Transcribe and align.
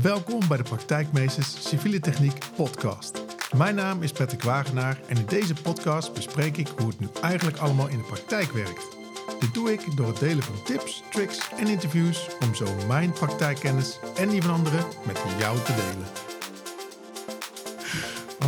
Welkom 0.00 0.48
bij 0.48 0.56
de 0.56 0.62
Praktijkmeesters 0.62 1.68
Civiele 1.68 2.00
Techniek 2.00 2.38
podcast. 2.56 3.22
Mijn 3.56 3.74
naam 3.74 4.02
is 4.02 4.12
Patrick 4.12 4.42
Wagenaar 4.42 5.00
en 5.08 5.16
in 5.16 5.26
deze 5.26 5.54
podcast 5.54 6.14
bespreek 6.14 6.56
ik 6.56 6.68
hoe 6.68 6.88
het 6.88 7.00
nu 7.00 7.08
eigenlijk 7.22 7.56
allemaal 7.56 7.88
in 7.88 7.98
de 7.98 8.04
praktijk 8.04 8.52
werkt. 8.52 8.96
Dit 9.40 9.54
doe 9.54 9.72
ik 9.72 9.96
door 9.96 10.06
het 10.06 10.18
delen 10.18 10.42
van 10.42 10.62
tips, 10.64 11.02
tricks 11.10 11.50
en 11.58 11.66
interviews 11.66 12.28
om 12.40 12.54
zo 12.54 12.86
mijn 12.86 13.12
praktijkkennis 13.12 13.98
en 14.16 14.28
die 14.28 14.42
van 14.42 14.54
anderen 14.54 14.84
met 15.06 15.22
jou 15.38 15.58
te 15.58 15.74
delen. 15.74 16.06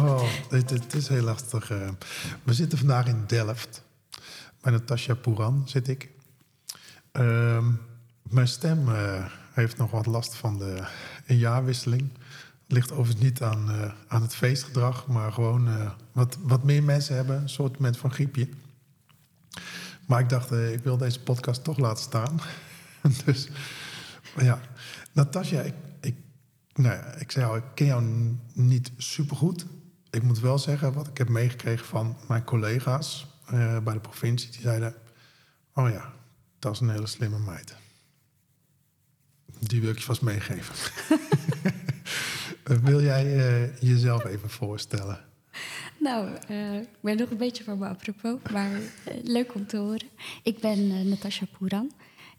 Oh, 0.04 0.28
dit, 0.48 0.94
is 0.94 1.08
heel 1.08 1.22
lastig. 1.22 1.70
eh. 1.70 1.88
We 2.42 2.52
zitten 2.54 2.78
vandaag 2.78 3.06
in 3.06 3.24
Delft. 3.26 3.82
Bij 4.60 4.72
Natasja 4.72 5.14
Pouran 5.14 5.62
zit 5.66 5.88
ik. 5.88 6.10
Ehm, 7.12 7.72
mijn 8.22 8.48
stem 8.48 8.88
eh, 8.88 9.24
heeft 9.52 9.76
nog 9.76 9.90
wat 9.90 10.06
last 10.06 10.34
van 10.34 10.58
de 10.58 10.82
jaarwisseling. 11.26 12.10
Ligt 12.66 12.92
overigens 12.92 13.24
niet 13.24 13.42
aan, 13.42 13.70
eh, 13.70 13.92
aan 14.06 14.22
het 14.22 14.34
feestgedrag, 14.34 15.06
maar 15.06 15.32
gewoon 15.32 15.68
eh, 15.68 15.90
wat, 16.12 16.38
wat 16.40 16.64
meer 16.64 16.82
mensen 16.82 17.16
hebben, 17.16 17.42
een 17.42 17.48
soort 17.48 17.72
moment 17.72 17.96
van 17.96 18.12
griepje. 18.12 18.48
Maar 20.06 20.20
ik 20.20 20.28
dacht, 20.28 20.52
eh, 20.52 20.72
ik 20.72 20.82
wil 20.82 20.96
deze 20.96 21.20
podcast 21.20 21.64
toch 21.64 21.78
laten 21.78 22.02
staan. 22.02 22.40
dus 23.24 23.48
ja, 24.38 24.60
Natasja, 25.12 25.60
ik, 25.60 25.74
ik, 26.00 26.16
nou 26.74 26.94
ja, 26.94 27.14
ik 27.14 27.30
zei 27.30 27.46
al, 27.46 27.56
ik 27.56 27.64
ken 27.74 27.86
jou 27.86 28.04
niet 28.52 28.92
supergoed. 28.96 29.66
Ik 30.10 30.22
moet 30.22 30.40
wel 30.40 30.58
zeggen, 30.58 30.92
wat 30.92 31.08
ik 31.08 31.18
heb 31.18 31.28
meegekregen 31.28 31.86
van 31.86 32.16
mijn 32.28 32.44
collega's 32.44 33.26
bij 33.84 33.92
de 33.92 34.00
provincie, 34.00 34.50
die 34.50 34.60
zeiden: 34.60 34.94
Oh 35.74 35.90
ja, 35.90 36.12
dat 36.58 36.72
is 36.72 36.80
een 36.80 36.90
hele 36.90 37.06
slimme 37.06 37.38
meid. 37.38 37.76
Die 39.68 39.80
wil 39.80 39.90
ik 39.90 39.98
je 39.98 40.04
vast 40.04 40.22
meegeven. 40.22 40.74
Eh, 42.64 42.76
wil 42.76 43.02
jij 43.02 43.36
eh, 43.36 43.76
jezelf 43.80 44.24
even 44.24 44.50
voorstellen? 44.50 45.24
Nou, 45.98 46.36
eh, 46.48 46.80
ik 46.80 46.88
ben 47.00 47.16
nog 47.16 47.30
een 47.30 47.36
beetje 47.36 47.64
van 47.64 47.78
me 47.78 47.86
apropos, 47.86 48.38
maar 48.52 48.80
leuk 49.22 49.54
om 49.54 49.66
te 49.66 49.76
horen. 49.76 50.08
Ik 50.42 50.58
ben 50.58 51.08
Natasja 51.08 51.46
Poeran. 51.58 51.92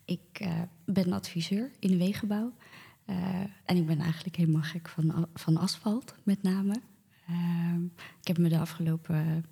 Ik 0.05 0.47
ben 0.85 1.13
adviseur 1.13 1.71
in 1.79 1.89
de 1.89 1.97
wegenbouw. 1.97 2.53
En 3.65 3.77
ik 3.77 3.85
ben 3.85 3.99
eigenlijk 3.99 4.35
helemaal 4.35 4.61
gek 4.61 4.89
van, 4.89 5.27
van 5.33 5.57
asfalt, 5.57 6.15
met 6.23 6.43
name. 6.43 6.81
Eh, 7.27 7.75
ik 8.21 8.27
heb 8.27 8.37
me 8.37 8.49
de 8.49 8.59
afgelopen 8.59 9.45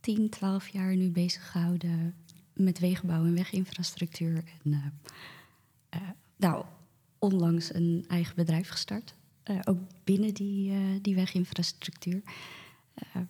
10, 0.00 0.28
12 0.30 0.68
jaar 0.68 0.96
nu 0.96 1.10
bezig 1.10 1.50
gehouden 1.50 2.14
met 2.52 2.78
wegenbouw 2.78 3.24
en 3.24 3.34
weginfrastructuur. 3.34 4.44
En 4.64 4.92
nou, 6.36 6.64
onlangs 7.20 7.74
een 7.74 8.04
eigen 8.08 8.36
bedrijf 8.36 8.68
gestart. 8.68 9.14
Eh, 9.42 9.58
ook 9.64 9.78
binnen 10.04 10.34
die, 10.34 10.70
eh, 10.70 10.78
die 11.02 11.14
weginfrastructuur. 11.14 12.22
Eh, 12.94 13.22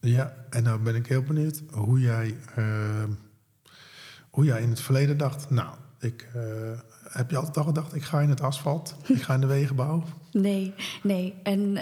Ja, 0.00 0.34
en 0.50 0.62
nou 0.62 0.80
ben 0.80 0.94
ik 0.94 1.06
heel 1.06 1.22
benieuwd 1.22 1.62
hoe 1.70 2.00
jij, 2.00 2.36
hoe 4.30 4.44
jij 4.44 4.62
in 4.62 4.68
het 4.68 4.80
verleden 4.80 5.16
dacht. 5.18 5.50
Nou, 5.50 5.76
ik, 5.98 6.28
heb 7.08 7.30
je 7.30 7.36
altijd 7.36 7.56
al 7.56 7.64
gedacht, 7.64 7.94
ik 7.94 8.02
ga 8.02 8.20
in 8.20 8.28
het 8.28 8.40
asfalt, 8.40 8.96
ik 9.08 9.22
ga 9.22 9.34
in 9.34 9.40
de 9.40 9.46
wegenbouw? 9.46 10.04
Nee, 10.32 10.74
nee. 11.02 11.34
En 11.42 11.76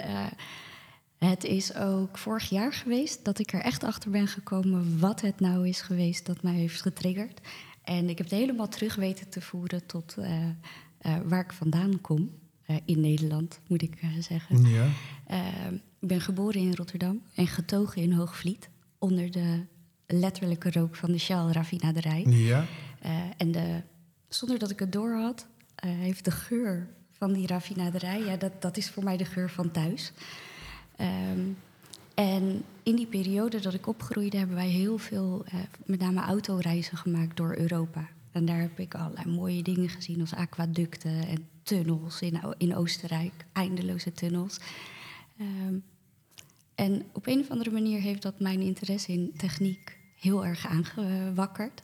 het 1.17 1.43
is 1.43 1.75
ook 1.75 2.17
vorig 2.17 2.49
jaar 2.49 2.73
geweest 2.73 3.25
dat 3.25 3.39
ik 3.39 3.53
er 3.53 3.61
echt 3.61 3.83
achter 3.83 4.09
ben 4.09 4.27
gekomen 4.27 4.99
wat 4.99 5.21
het 5.21 5.39
nou 5.39 5.67
is 5.67 5.81
geweest 5.81 6.25
dat 6.25 6.43
mij 6.43 6.53
heeft 6.53 6.81
getriggerd. 6.81 7.41
En 7.89 8.09
ik 8.09 8.17
heb 8.17 8.29
het 8.29 8.39
helemaal 8.39 8.67
terug 8.67 8.95
weten 8.95 9.29
te 9.29 9.41
voeren 9.41 9.85
tot 9.85 10.15
eh, 10.17 10.47
eh, 10.97 11.17
waar 11.25 11.43
ik 11.43 11.53
vandaan 11.53 12.01
kom. 12.01 12.31
Eh, 12.69 12.75
in 12.85 12.99
Nederland, 12.99 13.59
moet 13.67 13.81
ik 13.81 13.99
zeggen. 14.19 14.65
Ja. 14.65 14.87
Eh, 15.25 15.71
ik 15.99 16.07
ben 16.07 16.21
geboren 16.21 16.61
in 16.61 16.73
Rotterdam 16.73 17.21
en 17.35 17.47
getogen 17.47 18.01
in 18.01 18.11
Hoogvliet. 18.11 18.69
Onder 18.97 19.31
de 19.31 19.65
letterlijke 20.07 20.71
rook 20.71 20.95
van 20.95 21.11
de 21.11 21.17
Shell-raffinaderij. 21.17 22.25
Ja. 22.27 22.65
Eh, 22.99 23.11
en 23.37 23.51
de, 23.51 23.81
zonder 24.27 24.59
dat 24.59 24.69
ik 24.69 24.79
het 24.79 24.91
door 24.91 25.13
had, 25.13 25.47
heeft 25.85 26.25
de 26.25 26.31
geur 26.31 26.87
van 27.11 27.33
die 27.33 27.47
raffinaderij, 27.47 28.19
ja, 28.19 28.37
dat, 28.37 28.61
dat 28.61 28.77
is 28.77 28.89
voor 28.89 29.03
mij 29.03 29.17
de 29.17 29.25
geur 29.25 29.49
van 29.49 29.71
thuis. 29.71 30.11
Ehm, 30.95 31.39
en 32.19 32.63
in 32.83 32.95
die 32.95 33.07
periode 33.07 33.59
dat 33.59 33.73
ik 33.73 33.87
opgroeide, 33.87 34.37
hebben 34.37 34.55
wij 34.55 34.67
heel 34.67 34.97
veel, 34.97 35.45
eh, 35.45 35.59
met 35.85 35.99
name 35.99 36.21
autoreizen 36.21 36.97
gemaakt 36.97 37.37
door 37.37 37.55
Europa. 37.57 38.09
En 38.31 38.45
daar 38.45 38.59
heb 38.59 38.79
ik 38.79 38.95
allerlei 38.95 39.29
mooie 39.29 39.63
dingen 39.63 39.89
gezien, 39.89 40.21
als 40.21 40.33
aquaducten 40.33 41.27
en 41.27 41.47
tunnels 41.63 42.21
in, 42.21 42.39
in 42.57 42.75
Oostenrijk, 42.75 43.45
eindeloze 43.53 44.11
tunnels. 44.11 44.59
Ehm, 45.37 45.75
en 46.75 47.03
op 47.13 47.27
een 47.27 47.39
of 47.39 47.49
andere 47.49 47.71
manier 47.71 47.99
heeft 47.99 48.21
dat 48.21 48.39
mijn 48.39 48.61
interesse 48.61 49.11
in 49.11 49.33
techniek 49.37 49.97
heel 50.19 50.45
erg 50.45 50.67
aangewakkerd. 50.67 51.83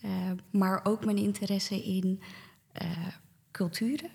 Eh, 0.00 0.10
maar 0.50 0.80
ook 0.84 1.04
mijn 1.04 1.18
interesse 1.18 1.84
in 1.84 2.20
eh, 2.72 2.88
culturen. 3.50 4.10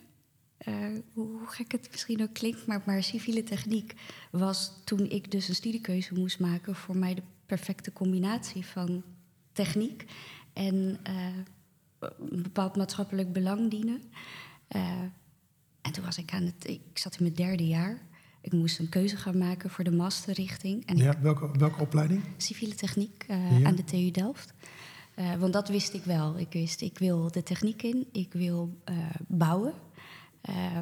Eh, 0.60 0.74
hoe, 1.14 1.40
gek 1.46 1.72
het 1.72 1.88
misschien 1.92 2.22
ook 2.22 2.34
klinkt, 2.34 2.66
maar, 2.66 2.82
maar 2.86 3.04
civiele 3.04 3.44
techniek 3.44 3.94
was 4.32 4.72
toen 4.84 5.10
ik 5.10 5.32
dus 5.32 5.48
een 5.48 5.56
studiekeuze 5.56 6.14
moest 6.14 6.40
maken 6.40 6.76
voor 6.76 6.98
mij 6.98 7.14
de 7.14 7.22
perfecte 7.46 7.94
combinatie 7.94 8.66
van 8.66 9.04
techniek 9.52 10.06
en 10.54 11.00
eh, 11.04 11.26
een 12.00 12.44
bepaald 12.44 12.76
maatschappelijk 12.76 13.34
belang 13.34 13.70
dienen. 13.70 14.02
Eh, 14.68 14.82
en 15.82 15.92
toen 15.92 16.04
was 16.04 16.18
ik 16.18 16.34
aan 16.34 16.44
het, 16.44 16.68
ik 16.70 16.82
zat 16.94 17.16
in 17.18 17.24
mijn 17.24 17.36
derde 17.36 17.68
jaar. 17.68 18.02
Ik 18.42 18.52
moest 18.52 18.80
een 18.80 18.90
keuze 18.90 19.18
gaan 19.18 19.38
maken 19.38 19.70
voor 19.70 19.84
de 19.84 19.92
masterrichting. 19.92 20.86
En 20.86 20.96
ik 20.98 21.04
ja 21.04 21.22
welke, 21.22 21.58
welke 21.58 21.82
opleiding? 21.82 22.22
civiele 22.38 22.76
techniek 22.76 23.26
Ja. 23.28 23.64
aan 23.64 23.76
de 23.76 23.84
TU 23.84 24.12
Delft. 24.12 24.54
Want 25.40 25.54
dat 25.54 25.68
wist 25.68 25.94
ik 25.94 26.04
wel. 26.04 26.38
Ik 26.38 26.52
wist, 26.52 26.82
ik 26.82 26.98
wil 26.98 27.32
de 27.32 27.44
techniek 27.44 27.84
in, 27.84 28.08
ik 28.12 28.34
wil 28.34 28.82
bouwen. 29.28 29.74
Eh, 30.42 30.78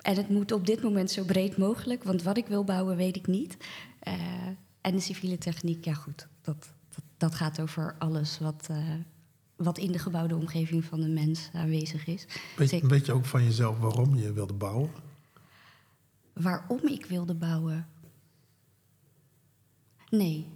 en 0.00 0.16
het 0.16 0.28
moet 0.28 0.52
op 0.52 0.66
dit 0.66 0.82
moment 0.82 1.10
zo 1.10 1.24
breed 1.24 1.56
mogelijk, 1.56 2.04
want 2.04 2.22
wat 2.22 2.36
ik 2.36 2.46
wil 2.46 2.64
bouwen 2.64 2.96
weet 2.96 3.16
ik 3.16 3.26
niet. 3.26 3.56
Eh, 3.98 4.14
en 4.80 4.92
de 4.92 5.00
civiele 5.00 5.38
techniek, 5.38 5.84
ja 5.84 5.94
goed, 5.94 6.28
dat, 6.40 6.72
dat, 6.88 7.04
dat 7.16 7.34
gaat 7.34 7.60
over 7.60 7.94
alles 7.98 8.38
wat, 8.38 8.66
eh, 8.70 8.94
wat 9.56 9.78
in 9.78 9.92
de 9.92 9.98
gebouwde 9.98 10.36
omgeving 10.36 10.84
van 10.84 11.00
de 11.00 11.08
mens 11.08 11.50
aanwezig 11.52 12.06
is. 12.06 12.26
Weet, 12.56 12.68
Zeker. 12.68 12.88
weet 12.88 13.06
je 13.06 13.12
ook 13.12 13.24
van 13.24 13.44
jezelf 13.44 13.78
waarom 13.78 14.16
je 14.16 14.32
wilde 14.32 14.54
bouwen? 14.54 14.90
Waarom 16.32 16.80
ik 16.86 17.06
wilde 17.06 17.34
bouwen? 17.34 17.88
Nee. 20.10 20.46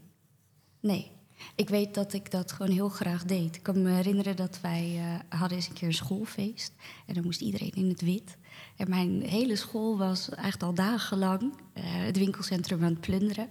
Nee. 0.81 1.11
Ik 1.55 1.69
weet 1.69 1.95
dat 1.95 2.13
ik 2.13 2.31
dat 2.31 2.53
gewoon 2.53 2.73
heel 2.73 2.89
graag 2.89 3.25
deed. 3.25 3.57
Ik 3.57 3.63
kan 3.63 3.83
me 3.83 3.91
herinneren 3.91 4.37
dat 4.37 4.61
wij 4.61 4.95
eh, 4.99 5.39
hadden 5.39 5.57
eens 5.59 5.69
een 5.69 5.75
keer 5.75 5.89
een 5.89 5.95
schoolfeest. 5.95 6.73
En 7.07 7.15
dan 7.15 7.25
moest 7.25 7.41
iedereen 7.41 7.73
in 7.75 7.89
het 7.89 8.01
wit. 8.01 8.37
En 8.77 8.91
mijn 8.91 9.23
hele 9.23 9.57
school 9.57 9.99
was 9.99 10.29
echt 10.29 10.63
al 10.63 10.75
dagenlang 10.75 11.53
eh, 11.73 11.83
het 11.85 12.19
winkelcentrum 12.19 12.83
aan 12.83 12.91
het 12.91 13.01
plunderen. 13.01 13.49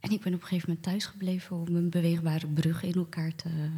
En 0.00 0.10
ik 0.10 0.20
ben 0.20 0.34
op 0.34 0.40
een 0.40 0.46
gegeven 0.46 0.68
moment 0.68 0.86
thuis 0.86 1.06
gebleven 1.06 1.56
om 1.56 1.76
een 1.76 1.90
beweegbare 1.90 2.46
brug 2.46 2.82
in 2.82 2.94
elkaar 2.94 3.34
te, 3.34 3.70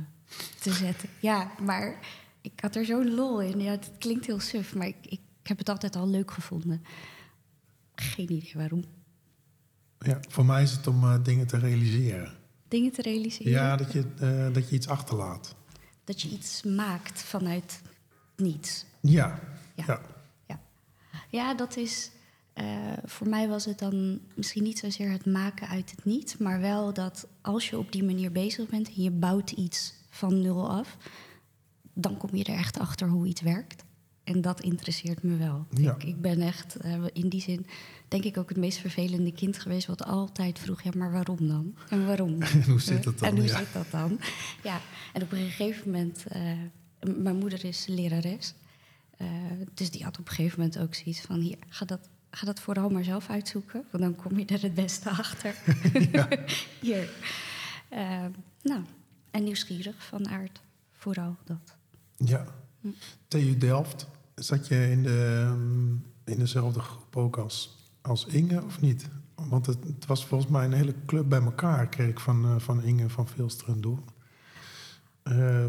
te 0.61 0.73
zetten. 0.73 1.09
Ja, 1.21 1.51
maar 1.61 1.99
ik 2.41 2.61
had 2.61 2.77
er 2.77 2.85
zo'n 2.85 3.15
lol 3.15 3.41
in. 3.41 3.61
Ja, 3.61 3.71
het 3.71 3.91
klinkt 3.99 4.27
heel 4.27 4.41
suf, 4.41 4.75
maar 4.75 4.87
ik, 4.87 4.97
ik 5.03 5.21
heb 5.43 5.59
het 5.59 5.69
altijd 5.69 5.97
al 5.97 6.09
leuk 6.09 6.31
gevonden. 6.31 6.83
Geen 7.95 8.33
idee 8.33 8.53
waarom. 8.55 8.85
Ja, 9.99 10.21
voor 10.29 10.45
mij 10.45 10.63
is 10.63 10.73
het 10.73 10.87
om 10.87 11.05
eh, 11.05 11.25
dingen 11.25 11.47
te 11.47 11.59
realiseren. 11.59 12.37
Dingen 12.69 12.93
te 12.93 13.03
realiseren. 13.03 13.53
Ja, 13.53 13.77
dat 13.77 13.93
je, 13.93 14.05
eh, 14.21 14.55
dat 14.55 14.69
je 14.69 14.75
iets 14.75 14.89
achterlaat. 14.89 15.55
Dat 16.05 16.21
je 16.23 16.29
iets 16.29 16.63
maakt 16.63 17.23
vanuit 17.23 17.81
niets. 18.37 18.85
Ja. 19.01 19.41
Ja. 19.75 19.85
ja. 19.87 20.01
Ja, 20.47 20.61
ja 21.31 21.55
dat 21.55 21.77
is. 21.77 22.11
eh, 22.53 22.65
voor 23.05 23.29
mij 23.29 23.49
was 23.49 23.65
het 23.65 23.79
dan 23.79 24.21
misschien 24.35 24.63
niet 24.63 24.79
zozeer 24.79 25.11
het 25.11 25.27
maken 25.27 25.69
uit 25.69 25.91
het 25.91 26.05
niet, 26.05 26.39
maar 26.39 26.61
wel 26.61 26.93
dat 26.93 27.27
als 27.41 27.71
je 27.71 27.79
op 27.79 27.93
die 27.93 28.05
manier 28.05 28.33
bezig 28.33 28.69
bent 28.69 28.89
en 28.89 29.03
je 29.03 29.11
bouwt 29.11 29.51
iets 29.51 29.95
van 30.11 30.41
nul 30.41 30.71
af, 30.71 30.97
dan 31.93 32.17
kom 32.17 32.35
je 32.37 32.45
er 32.45 32.55
echt 32.59 32.79
achter 32.79 33.09
hoe 33.09 33.27
iets 33.27 33.41
werkt. 33.41 33.85
En 34.29 34.41
dat 34.41 34.61
interesseert 34.61 35.23
me 35.23 35.37
wel. 35.37 35.67
Ja. 35.71 35.95
Ik, 35.95 36.05
ik 36.05 36.21
ben 36.21 36.41
echt 36.41 36.77
eh, 36.77 37.03
in 37.13 37.29
die 37.29 37.41
zin, 37.41 37.67
denk 38.09 38.25
ik, 38.25 38.37
ook 38.39 38.49
het 38.49 38.59
meest 38.59 38.79
vervelende 38.79 39.33
kind 39.33 39.59
geweest, 39.59 39.87
wat 39.87 40.05
altijd 40.05 40.59
vroeg: 40.59 40.83
ja, 40.83 40.91
maar 40.97 41.13
waarom 41.13 41.49
dan? 41.49 41.75
En 41.89 42.07
waarom? 42.07 42.43
En 42.53 42.63
hoe 42.65 42.81
zit 42.81 43.03
dat 43.05 43.19
dan? 43.19 43.29
En 43.29 43.37
hoe 43.37 43.47
Ja. 43.47 43.59
zit 43.59 43.73
dat 43.73 43.91
dan? 43.91 44.21
Ja, 44.63 44.81
en 45.13 45.23
op 45.23 45.33
een 45.33 45.39
gegeven 45.51 45.91
moment, 45.91 46.25
eh, 46.29 46.53
mijn 47.17 47.37
moeder 47.37 47.65
is 47.65 47.87
lerares. 47.87 48.55
Eh, 49.17 49.27
dus 49.75 49.91
die 49.91 50.05
had 50.05 50.19
op 50.19 50.29
een 50.29 50.35
gegeven 50.35 50.59
moment 50.61 50.79
ook 50.79 50.95
zoiets 50.95 51.21
van: 51.21 51.41
hier, 51.41 51.57
ga 51.69 51.85
dat, 51.85 52.09
ga 52.31 52.47
dat 52.47 52.61
vooral 52.61 52.89
maar 52.89 53.05
zelf 53.05 53.29
uitzoeken, 53.31 53.85
want 53.91 54.03
dan 54.03 54.17
kom 54.17 54.39
je 54.39 54.45
er 54.47 54.63
het 54.63 54.75
beste 54.75 55.09
achter. 55.25 55.55
hier. 56.81 57.11
Eh, 57.89 58.25
nou, 58.63 58.81
en 59.31 59.45
nieuwsgierig 59.45 60.05
van 60.05 60.29
aard, 60.29 60.61
vooral 60.93 61.37
dat. 61.45 61.77
Ja. 62.17 62.45
TU 63.29 63.57
Delft, 63.59 64.07
zat 64.39 64.69
je 64.69 64.91
in, 64.91 65.03
de, 65.03 65.45
ehm, 65.47 65.91
in 66.33 66.39
dezelfde 66.39 66.81
groep 66.81 67.17
ook 67.17 67.37
als, 67.37 67.77
als 68.01 68.27
Inge 68.27 68.65
of 68.65 68.81
niet? 68.81 69.09
Want 69.35 69.67
het, 69.67 69.79
het 69.85 70.07
was 70.07 70.27
volgens 70.27 70.51
mij 70.51 70.65
een 70.65 70.73
hele 70.73 70.95
club 71.07 71.29
bij 71.29 71.41
elkaar, 71.41 71.89
kreeg 71.89 72.23
van, 72.23 72.45
uh, 72.45 72.59
van 72.59 72.83
Inge 72.83 73.09
van 73.09 73.29
Veelster 73.29 73.69
en 73.69 73.81
Doel. 73.81 73.99
Uh, 75.25 75.65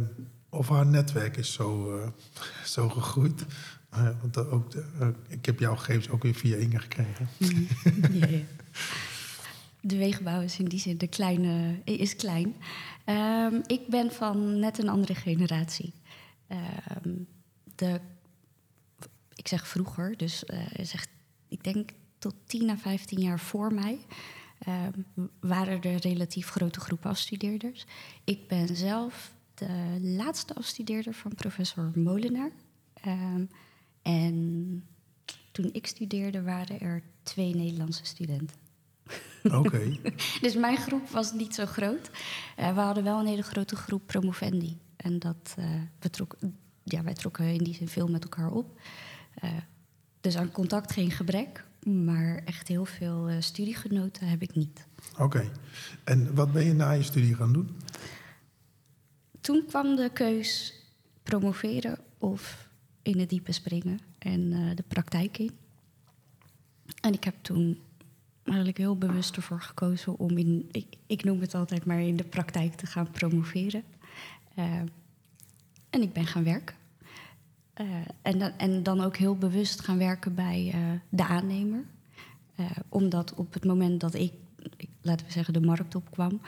of 0.49 0.69
haar 0.69 0.85
netwerk 0.85 1.37
is 1.37 1.53
zo, 1.53 1.97
uh, 1.97 2.07
zo 2.65 2.89
gegroeid. 2.89 3.45
want 4.21 4.37
ook 4.37 4.73
ik 5.27 5.45
heb 5.45 5.59
jouw 5.59 5.75
gegevens 5.75 6.09
ook 6.09 6.23
weer 6.23 6.33
via 6.33 6.55
Inge 6.55 6.79
gekregen. 6.79 7.27
Ja. 8.11 8.27
De 9.81 9.97
wegenbouw 9.97 10.41
is 10.41 10.59
in 10.59 10.65
die 10.65 10.79
zin 10.79 10.97
de 10.97 11.07
kleine, 11.07 11.81
is 11.83 12.15
klein. 12.15 12.55
Um, 13.05 13.61
ik 13.65 13.87
ben 13.87 14.11
van 14.11 14.59
net 14.59 14.77
een 14.77 14.89
andere 14.89 15.15
generatie. 15.15 15.93
Um, 17.05 17.27
de, 17.75 17.99
ik 19.39 19.47
zeg 19.47 19.67
vroeger, 19.67 20.17
dus 20.17 20.43
uh, 20.53 20.59
zeg, 20.81 21.07
ik 21.47 21.63
denk 21.63 21.89
tot 22.17 22.35
10 22.45 22.69
à 22.69 22.77
15 22.77 23.19
jaar 23.19 23.39
voor 23.39 23.73
mij 23.73 23.99
um, 24.67 25.29
waren 25.39 25.81
er 25.81 25.99
relatief 25.99 26.49
grote 26.49 26.79
groepen 26.79 27.09
afstudeerders. 27.09 27.85
Ik 28.23 28.47
ben 28.47 28.75
zelf 28.75 29.33
de 29.53 29.97
laatste 30.01 30.55
afstudeerder 30.55 31.13
van 31.13 31.35
professor 31.35 31.91
Molenaar. 31.95 32.51
Um, 33.07 33.49
en 34.01 34.83
toen 35.51 35.69
ik 35.71 35.87
studeerde 35.87 36.41
waren 36.41 36.79
er 36.79 37.03
twee 37.23 37.55
Nederlandse 37.55 38.05
studenten. 38.05 38.57
Oké. 39.43 39.57
Okay. 39.57 39.99
dus 40.41 40.55
mijn 40.55 40.77
groep 40.77 41.09
was 41.09 41.33
niet 41.33 41.55
zo 41.55 41.65
groot. 41.65 42.09
Uh, 42.59 42.73
we 42.73 42.79
hadden 42.79 43.03
wel 43.03 43.19
een 43.19 43.25
hele 43.25 43.43
grote 43.43 43.75
groep 43.75 44.01
promovendi. 44.05 44.77
En 44.95 45.19
dat, 45.19 45.55
uh, 45.59 45.65
we 45.99 46.09
trok, 46.09 46.37
ja, 46.83 47.03
wij 47.03 47.13
trokken 47.13 47.45
in 47.45 47.63
die 47.63 47.73
zin 47.73 47.87
veel 47.87 48.07
met 48.07 48.23
elkaar 48.23 48.51
op. 48.51 48.79
Uh, 49.43 49.49
dus 50.21 50.37
aan 50.37 50.51
contact 50.51 50.91
geen 50.91 51.11
gebrek. 51.11 51.65
Maar 51.83 52.41
echt 52.45 52.67
heel 52.67 52.85
veel 52.85 53.29
studiegenoten 53.39 54.27
heb 54.27 54.41
ik 54.41 54.55
niet. 54.55 54.87
Oké. 55.11 55.23
Okay. 55.23 55.51
En 56.03 56.35
wat 56.35 56.51
ben 56.51 56.65
je 56.65 56.73
na 56.73 56.91
je 56.91 57.03
studie 57.03 57.35
gaan 57.35 57.53
doen? 57.53 57.77
Toen 59.41 59.65
kwam 59.67 59.95
de 59.95 60.09
keus 60.13 60.73
promoveren 61.23 61.97
of 62.17 62.69
in 63.01 63.19
het 63.19 63.29
diepe 63.29 63.51
springen 63.51 63.99
en 64.17 64.49
de 64.75 64.83
praktijk 64.87 65.37
in. 65.37 65.51
En 67.01 67.13
ik 67.13 67.23
heb 67.23 67.35
toen 67.41 67.79
eigenlijk 68.43 68.77
heel 68.77 68.97
bewust 68.97 69.35
ervoor 69.35 69.61
gekozen 69.61 70.19
om 70.19 70.37
in, 70.37 70.67
ik, 70.71 70.95
ik 71.07 71.23
noem 71.23 71.41
het 71.41 71.55
altijd 71.55 71.85
maar 71.85 72.01
in 72.01 72.15
de 72.15 72.23
praktijk 72.23 72.73
te 72.73 72.85
gaan 72.85 73.11
promoveren. 73.11 73.83
Uh, 74.55 74.73
en 75.89 76.01
ik 76.01 76.13
ben 76.13 76.25
gaan 76.25 76.43
werken. 76.43 76.75
Uh, 77.81 77.87
en, 78.21 78.39
dan, 78.39 78.51
en 78.57 78.83
dan 78.83 79.01
ook 79.01 79.17
heel 79.17 79.35
bewust 79.35 79.81
gaan 79.81 79.97
werken 79.97 80.35
bij 80.35 80.71
uh, 80.75 80.99
de 81.09 81.25
aannemer. 81.25 81.83
omdat 82.89 83.33
op 83.33 83.53
het 83.53 83.65
moment 83.65 83.99
dat 83.99 84.13
ik, 84.13 84.33
laten 85.01 85.25
we 85.25 85.31
zeggen, 85.31 85.53
de 85.53 85.61
markt 85.61 85.95
opkwam, 85.95 86.41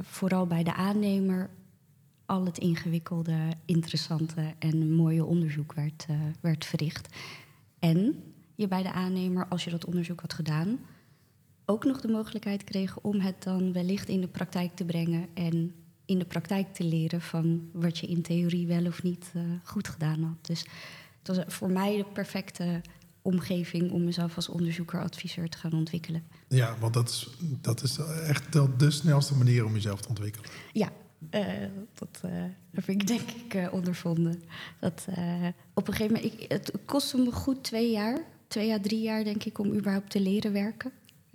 vooral 0.00 0.46
bij 0.46 0.62
de 0.62 0.74
aannemer 0.74 1.50
al 2.26 2.44
het 2.44 2.58
ingewikkelde, 2.58 3.38
interessante 3.64 4.54
en 4.58 4.92
mooie 4.92 5.24
onderzoek 5.24 5.72
werd, 5.72 6.06
werd 6.40 6.64
verricht. 6.64 7.16
En 7.78 8.22
je 8.54 8.68
bij 8.68 8.82
de 8.82 8.92
aannemer, 8.92 9.48
als 9.48 9.64
je 9.64 9.70
dat 9.70 9.84
onderzoek 9.84 10.20
had 10.20 10.32
gedaan, 10.32 10.78
ook 11.64 11.84
nog 11.84 12.00
de 12.00 12.08
mogelijkheid 12.08 12.64
kregen 12.64 13.04
om 13.04 13.20
het 13.20 13.42
dan 13.42 13.72
wellicht 13.72 14.08
in 14.08 14.20
de 14.20 14.28
praktijk 14.28 14.74
te 14.74 14.84
brengen 14.84 15.28
en 15.34 15.74
in 16.04 16.18
de 16.18 16.24
praktijk 16.24 16.74
te 16.74 16.84
leren 16.84 17.20
van 17.20 17.68
wat 17.72 17.98
je 17.98 18.06
in 18.06 18.22
theorie 18.22 18.66
wel 18.66 18.86
of 18.86 19.02
niet 19.02 19.32
uh, 19.36 19.42
goed 19.62 19.88
gedaan 19.88 20.22
had. 20.22 20.46
Dus 20.46 20.64
het 21.22 21.36
was 21.36 21.44
voor 21.46 21.70
mij 21.70 21.96
de 21.96 22.04
perfecte 22.04 22.80
omgeving 23.22 23.90
om 23.90 24.04
mezelf 24.04 24.36
als 24.36 24.48
onderzoeker, 24.48 25.00
adviseur 25.00 25.48
te 25.48 25.58
gaan 25.58 25.72
ontwikkelen. 25.72 26.22
Ja, 26.48 26.76
want 26.80 26.94
dat 26.94 27.08
is, 27.08 27.28
dat 27.60 27.82
is 27.82 27.98
echt 28.26 28.52
de 28.78 28.90
snelste 28.90 29.36
manier 29.36 29.64
om 29.64 29.72
jezelf 29.72 30.00
te 30.00 30.08
ontwikkelen. 30.08 30.50
Ja, 30.72 30.92
uh, 31.30 31.46
dat 31.94 32.20
uh, 32.24 32.30
heb 32.70 32.88
ik 32.88 33.06
denk 33.06 33.30
ik 33.30 33.72
ondervonden. 33.72 34.42
Dat, 34.80 35.06
op 35.74 35.88
een 35.88 35.94
gegeven 35.94 36.14
moment, 36.14 36.40
ik, 36.40 36.52
het 36.52 36.72
kostte 36.84 37.16
me 37.16 37.32
goed 37.32 37.64
twee 37.64 37.90
jaar, 37.90 38.18
twee 38.48 38.72
à 38.72 38.78
drie 38.80 39.00
jaar 39.00 39.24
denk 39.24 39.44
ik, 39.44 39.58
om 39.58 39.74
überhaupt 39.74 40.10
te 40.10 40.20
leren 40.20 40.52
werken. 40.52 40.92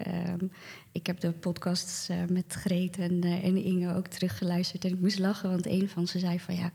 Um, 0.08 0.52
ik 0.92 1.08
heb 1.08 1.20
de 1.20 1.32
podcasts 1.32 2.10
uh, 2.10 2.18
met 2.30 2.54
Greet 2.54 2.98
en, 2.98 3.26
uh, 3.26 3.44
en, 3.44 3.64
Inge 3.64 3.96
ook 3.96 4.08
teruggeluisterd. 4.08 4.86
En 4.86 4.94
ik 4.94 5.00
moest 5.00 5.20
lachen, 5.20 5.50
want 5.50 5.66
een 5.66 5.90
van 5.90 6.08
ze 6.08 6.20
zei 6.20 6.40
van 6.40 6.56
ja, 6.56 6.72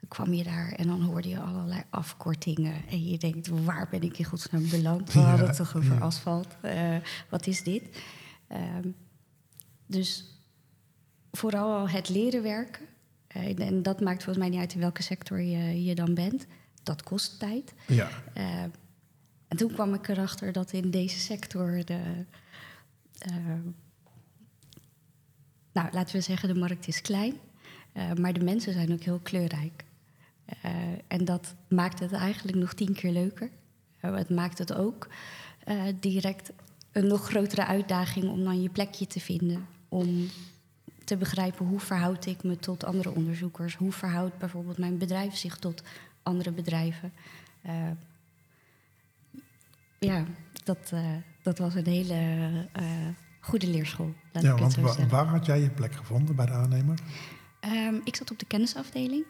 dan 0.00 0.08
kwam 0.08 0.32
je 0.32 0.44
daar 0.44 0.72
en 0.72 0.86
dan 0.86 1.02
hoorde 1.02 1.28
je 1.28 1.40
allerlei 1.40 1.82
afkortingen. 1.90 2.74
En 2.90 3.04
je 3.04 3.18
denkt, 3.18 3.48
waar 3.48 3.88
ben 3.90 4.02
ik 4.02 4.18
in 4.18 4.24
godsnaam 4.24 4.68
beland? 4.68 5.12
We 5.12 5.18
hadden 5.18 5.46
het 5.46 5.56
toch 5.56 5.76
over 5.76 5.94
ja. 5.94 6.00
asfalt. 6.00 6.56
Uh, 6.64 6.96
wat 7.28 7.46
is 7.46 7.62
dit? 7.62 8.02
Um, 8.52 8.94
dus 9.86 10.24
vooral 11.32 11.88
het 11.88 12.08
leren 12.08 12.42
werken. 12.42 12.86
en 13.56 13.82
dat 13.82 14.00
maakt 14.00 14.22
volgens 14.22 14.44
mij 14.44 14.48
niet 14.48 14.60
uit 14.60 14.74
in 14.74 14.80
welke 14.80 15.02
sector 15.02 15.40
je, 15.40 15.84
je 15.84 15.94
dan 15.94 16.14
bent. 16.14 16.46
Dat 16.82 17.02
kost 17.02 17.38
tijd. 17.38 17.74
Ja. 17.86 18.08
en 19.48 19.56
toen 19.56 19.72
kwam 19.72 19.94
ik 19.94 20.08
erachter 20.08 20.52
dat 20.52 20.72
in 20.72 20.90
deze 20.90 21.18
sector 21.18 21.84
de, 21.84 22.24
nou, 25.72 25.88
laten 25.92 26.16
we 26.16 26.20
zeggen, 26.20 26.48
de 26.48 26.60
markt 26.60 26.88
is 26.88 27.00
klein, 27.00 27.34
uh, 27.94 28.12
maar 28.12 28.32
de 28.32 28.44
mensen 28.44 28.72
zijn 28.72 28.92
ook 28.92 29.02
heel 29.02 29.18
kleurrijk. 29.18 29.84
Uh, 30.64 30.70
en 31.08 31.24
dat 31.24 31.54
maakt 31.68 32.00
het 32.00 32.12
eigenlijk 32.12 32.58
nog 32.58 32.72
tien 32.72 32.92
keer 32.92 33.12
leuker. 33.12 33.50
het 34.00 34.30
maakt 34.30 34.58
het 34.58 34.74
ook 34.74 35.08
direct 36.00 36.52
een 36.92 37.06
nog 37.06 37.26
grotere 37.26 37.66
uitdaging 37.66 38.28
om 38.28 38.44
dan 38.44 38.62
je 38.62 38.68
plekje 38.68 39.06
te 39.06 39.20
vinden. 39.20 39.66
Om 39.88 40.28
te 41.04 41.16
begrijpen 41.16 41.66
hoe 41.66 41.80
verhoud 41.80 42.26
ik 42.26 42.42
me 42.42 42.58
tot 42.58 42.84
andere 42.84 43.14
onderzoekers. 43.14 43.74
Hoe 43.74 43.92
verhoudt 43.92 44.38
bijvoorbeeld 44.38 44.78
mijn 44.78 44.98
bedrijf 44.98 45.36
zich 45.36 45.56
tot 45.56 45.82
andere 46.22 46.50
bedrijven. 46.50 47.12
ja, 49.98 50.24
dat, 50.64 50.92
dat 51.44 51.58
was 51.58 51.74
een 51.74 51.86
hele 51.86 52.50
uh, 52.80 52.84
goede 53.40 53.66
leerschool. 53.66 54.14
Laat 54.32 54.42
ja, 54.42 54.52
ik 54.52 54.58
want 54.58 54.74
wa 54.74 55.06
waar 55.06 55.26
had 55.26 55.46
jij 55.46 55.60
je 55.60 55.70
plek 55.70 55.94
gevonden 55.94 56.36
bij 56.36 56.46
de 56.46 56.52
aannemer? 56.52 56.98
Um, 57.60 58.00
ik 58.04 58.16
zat 58.16 58.30
op 58.30 58.38
de 58.38 58.46
kennisafdeling. 58.46 59.24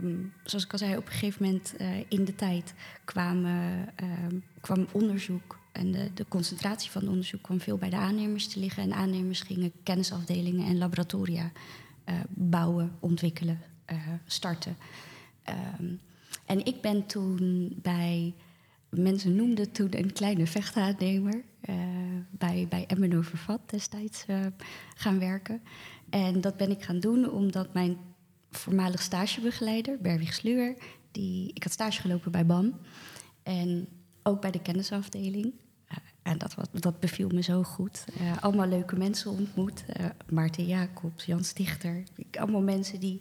Um, 0.00 0.32
zoals 0.44 0.64
ik 0.64 0.72
al 0.72 0.78
zei, 0.78 0.96
op 0.96 1.06
een 1.06 1.12
gegeven 1.12 1.44
moment 1.44 1.74
uh, 1.80 1.88
in 2.08 2.24
de 2.24 2.34
tijd 2.34 2.74
kwamen, 3.04 3.88
um, 4.02 4.44
kwam 4.60 4.86
onderzoek 4.92 5.58
en 5.72 5.92
de, 5.92 6.10
de, 6.14 6.26
concentratie 6.28 6.90
van 6.90 7.00
het 7.00 7.10
onderzoek 7.10 7.42
kwam 7.42 7.60
veel 7.60 7.78
bij 7.78 7.90
de 7.90 7.96
aannemers 7.96 8.48
te 8.48 8.58
liggen. 8.58 8.82
En 8.82 8.92
aannemers 8.92 9.40
gingen 9.40 9.72
kennisafdelingen 9.82 10.66
en 10.66 10.78
laboratoria 10.78 11.52
uh, 12.08 12.14
bouwen, 12.28 12.92
ontwikkelen, 13.00 13.60
starten. 14.26 14.76
en 16.46 16.64
ik 16.64 16.80
ben 16.80 17.06
toen 17.06 17.72
bij 17.82 18.34
mensen 18.90 19.36
noemden 19.36 19.72
toen 19.72 19.88
een 19.90 20.12
kleine 20.12 20.46
vechtaannemer 20.46 21.44
uh, 21.68 21.76
bij, 22.30 22.66
bij 22.68 22.86
MNO 22.98 23.20
Vervat 23.22 23.60
destijds 23.70 24.24
uh, 24.26 24.46
gaan 24.94 25.18
werken. 25.18 25.62
En 26.10 26.40
dat 26.40 26.56
ben 26.56 26.70
ik 26.70 26.82
gaan 26.82 27.00
doen 27.00 27.30
omdat 27.30 27.74
mijn 27.74 27.96
voormalig 28.50 29.02
stagebegeleider, 29.02 29.98
Berwig 30.00 30.32
Sluwer, 30.32 30.76
die, 31.10 31.50
ik 31.54 31.62
had 31.62 31.72
stage 31.72 32.00
gelopen 32.00 32.32
bij 32.32 32.46
BAM 32.46 32.80
en 33.42 33.88
ook 34.22 34.40
bij 34.40 34.50
de 34.50 34.62
kennisafdeling. 34.62 35.44
Uh, 35.44 35.96
en 36.22 36.38
dat, 36.38 36.56
dat 36.72 37.00
beviel 37.00 37.28
me 37.28 37.42
zo 37.42 37.62
goed. 37.62 38.04
allemaal 38.40 38.68
leuke 38.68 38.96
mensen 38.96 39.30
ontmoet. 39.30 39.84
Maarten 40.30 40.66
Jacobs, 40.66 41.24
Jan 41.24 41.44
Stichter. 41.44 42.02
Allemaal 42.30 42.62
mensen 42.62 43.00
die, 43.00 43.20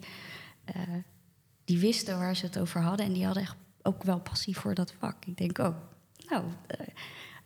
die 1.65 1.79
wisten 1.79 2.17
waar 2.17 2.35
ze 2.35 2.45
het 2.45 2.59
over 2.59 2.81
hadden. 2.81 3.05
En 3.05 3.13
die 3.13 3.25
hadden 3.25 3.43
echt 3.43 3.55
ook 3.85 4.03
wel 4.03 4.19
passie 4.19 4.57
voor 4.57 4.73
dat 4.73 4.93
vak. 4.99 5.25
Ik 5.25 5.37
denk, 5.37 5.57
oh, 5.57 5.75
nou, 6.29 6.43
uh, 6.45 6.87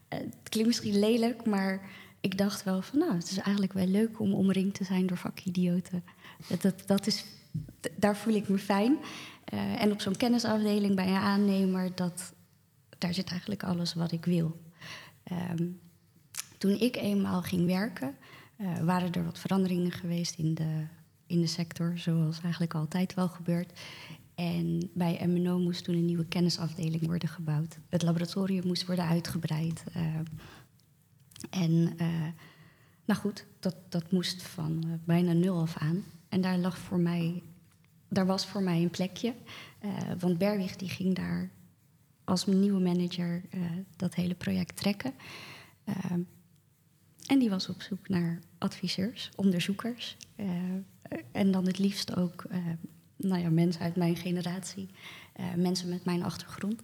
het 0.08 0.50
klinkt 0.50 0.69
misschien 0.69 1.00
lelijk, 1.00 1.46
maar 1.46 1.89
ik 2.19 2.38
dacht 2.38 2.63
wel 2.63 2.81
van, 2.81 3.00
nou, 3.00 3.13
het 3.13 3.29
is 3.29 3.38
eigenlijk 3.38 3.74
wel 3.74 3.88
leuk 3.88 4.19
om 4.19 4.34
omringd 4.34 4.75
te 4.75 4.84
zijn 4.84 5.08
door 5.08 5.17
vakidioten. 5.17 6.03
Dat, 6.62 6.84
dat, 6.86 7.08
is, 7.08 7.25
daar 7.96 8.17
voel 8.17 8.34
ik 8.34 8.48
me 8.48 8.58
fijn. 8.58 8.98
Uh, 9.53 9.81
en 9.81 9.91
op 9.91 10.01
zo'n 10.01 10.17
kennisafdeling 10.17 10.96
bij 10.96 11.08
een 11.08 11.15
aannemer, 11.15 11.96
dat, 11.96 12.34
daar 12.98 13.13
zit 13.13 13.29
eigenlijk 13.29 13.63
alles 13.63 13.93
wat 13.93 14.12
ik 14.12 14.25
wil. 14.25 14.62
Um, 15.51 15.79
toen 16.58 16.79
ik 16.79 16.96
eenmaal 16.96 17.41
ging 17.41 17.65
werken, 17.65 18.15
waren 18.81 19.12
er 19.12 19.25
wat 19.25 19.39
veranderingen 19.39 19.91
geweest 19.91 20.38
in 20.38 20.53
de, 20.53 20.86
in 21.25 21.41
de 21.41 21.48
sector, 21.48 21.98
zoals 21.98 22.41
eigenlijk 22.41 22.74
altijd 22.74 23.13
wel 23.13 23.27
gebeurt. 23.27 23.79
En 24.39 24.89
bij 24.93 25.27
MNO 25.27 25.60
moest 25.60 25.84
toen 25.84 25.96
een 25.96 26.05
nieuwe 26.05 26.25
kennisafdeling 26.25 27.05
worden 27.05 27.29
gebouwd. 27.29 27.77
Het 27.89 28.01
laboratorium 28.01 28.67
moest 28.67 28.86
worden 28.86 29.05
uitgebreid. 29.05 29.84
Uh, 29.98 30.03
en 31.50 31.72
uh, 31.72 32.08
nou 33.05 33.19
goed, 33.19 33.46
dat, 33.60 33.75
dat 33.89 34.12
moest 34.12 34.43
van 34.43 34.84
uh, 34.86 34.93
bijna 35.03 35.34
nul 35.34 35.62
af 35.62 35.77
aan. 35.77 36.03
En 36.29 36.41
daar 36.41 36.58
lag 36.58 36.77
voor 36.77 37.00
mij 37.00 37.43
daar 38.10 38.25
was 38.25 38.46
voor 38.46 38.63
mij 38.63 38.81
een 38.81 38.89
plekje. 38.89 39.34
Want 40.19 40.38
Berwig 40.38 40.75
die 40.75 40.89
ging 40.89 41.15
daar 41.15 41.50
als 42.24 42.46
nieuwe 42.46 42.79
manager 42.79 43.41
dat 43.96 44.15
hele 44.15 44.36
project 44.36 44.75
trekken. 44.75 45.13
En 47.25 47.39
die 47.39 47.50
was 47.50 47.69
op 47.69 47.81
zoek 47.81 48.10
naar 48.10 48.39
adviseurs, 48.58 49.29
onderzoekers. 49.36 50.17
en 51.31 51.51
dan 51.51 51.65
het 51.65 51.79
liefst 51.79 52.15
ook 52.15 52.46
nou 53.19 53.41
ja, 53.41 53.49
mensen 53.49 53.81
uit 53.81 53.95
mijn 53.95 54.15
generatie, 54.15 54.89
mensen 55.55 55.89
met 55.89 56.05
mijn 56.05 56.23
achtergrond. 56.23 56.81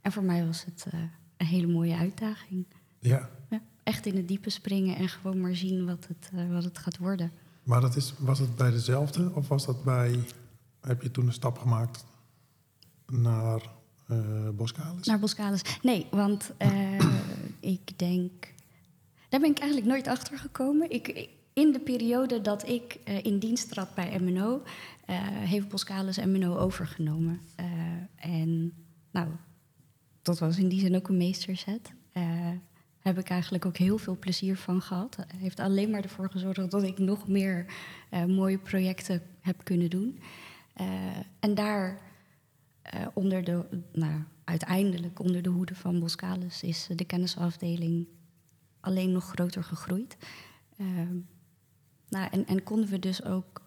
En 0.00 0.12
voor 0.12 0.22
mij 0.22 0.46
was 0.46 0.64
het 0.64 0.86
een 1.36 1.46
hele 1.46 1.66
mooie 1.66 1.96
uitdaging. 1.96 2.66
Ja. 2.98 3.30
ja. 3.50 3.62
Echt 3.82 4.06
in 4.06 4.16
het 4.16 4.28
diepe 4.28 4.50
springen 4.50 4.96
en 4.96 5.08
gewoon 5.08 5.40
maar 5.40 5.54
zien 5.54 5.86
wat 5.86 6.06
het, 6.08 6.30
wat 6.50 6.64
het 6.64 6.78
gaat 6.78 6.98
worden. 6.98 7.32
Maar 7.62 7.80
dat 7.80 7.96
is, 7.96 8.14
was 8.18 8.38
het 8.38 8.56
bij 8.56 8.70
dezelfde 8.70 9.30
of 9.34 9.48
was 9.48 9.66
dat 9.66 9.84
bij. 9.84 10.18
Heb 10.80 11.02
je 11.02 11.10
toen 11.10 11.26
een 11.26 11.32
stap 11.32 11.58
gemaakt 11.58 12.04
naar 13.06 13.72
Boskalis? 14.54 15.06
Naar 15.06 15.18
Boskalis. 15.18 15.62
Nee, 15.82 16.06
want 16.10 16.52
ik 17.60 17.98
denk. 17.98 18.52
Daar 19.28 19.40
ben 19.40 19.50
ik 19.50 19.58
eigenlijk 19.58 19.90
nooit 19.90 20.06
achter 20.06 20.38
gekomen. 20.38 20.90
Ik, 20.90 21.28
in 21.54 21.72
de 21.72 21.80
periode 21.80 22.40
dat 22.40 22.68
ik 22.68 22.98
uh, 23.08 23.24
in 23.24 23.38
dienst 23.38 23.70
trad 23.70 23.94
bij 23.94 24.20
MNO, 24.20 24.62
heeft 25.44 25.68
Boskalis 25.68 26.24
MNO 26.24 26.56
overgenomen. 26.56 27.40
en 28.16 28.72
nou, 29.10 29.28
dat 30.22 30.38
was 30.38 30.58
in 30.58 30.68
die 30.68 30.80
zin 30.80 30.96
ook 30.96 31.08
een 31.08 31.16
meesterzet 31.16 31.92
heb 32.98 33.18
ik 33.18 33.28
eigenlijk 33.28 33.66
ook 33.66 33.76
heel 33.76 33.98
veel 33.98 34.18
plezier 34.18 34.56
van 34.56 34.82
gehad. 34.82 35.16
Heeft 35.36 35.60
alleen 35.60 35.90
maar 35.90 36.02
ervoor 36.02 36.30
gezorgd 36.30 36.70
dat 36.70 36.82
ik 36.82 36.98
nog 36.98 37.28
meer 37.28 37.66
mooie 38.26 38.58
projecten 38.58 39.22
heb 39.40 39.64
kunnen 39.64 39.90
doen. 39.90 40.20
En 41.40 41.54
daar 41.54 42.00
onder 43.14 43.44
de, 43.44 43.64
nou, 43.92 44.22
uiteindelijk 44.44 45.20
onder 45.20 45.42
de 45.42 45.48
hoede 45.48 45.74
van 45.74 46.00
Boskalis 46.00 46.62
is 46.62 46.88
de 46.96 47.04
kennisafdeling 47.04 48.06
alleen 48.80 49.12
nog 49.12 49.24
groter 49.24 49.64
gegroeid. 49.64 50.16
Nou, 52.14 52.28
en, 52.30 52.46
en 52.46 52.62
konden 52.62 52.88
we 52.88 52.98
dus 52.98 53.24
ook 53.24 53.62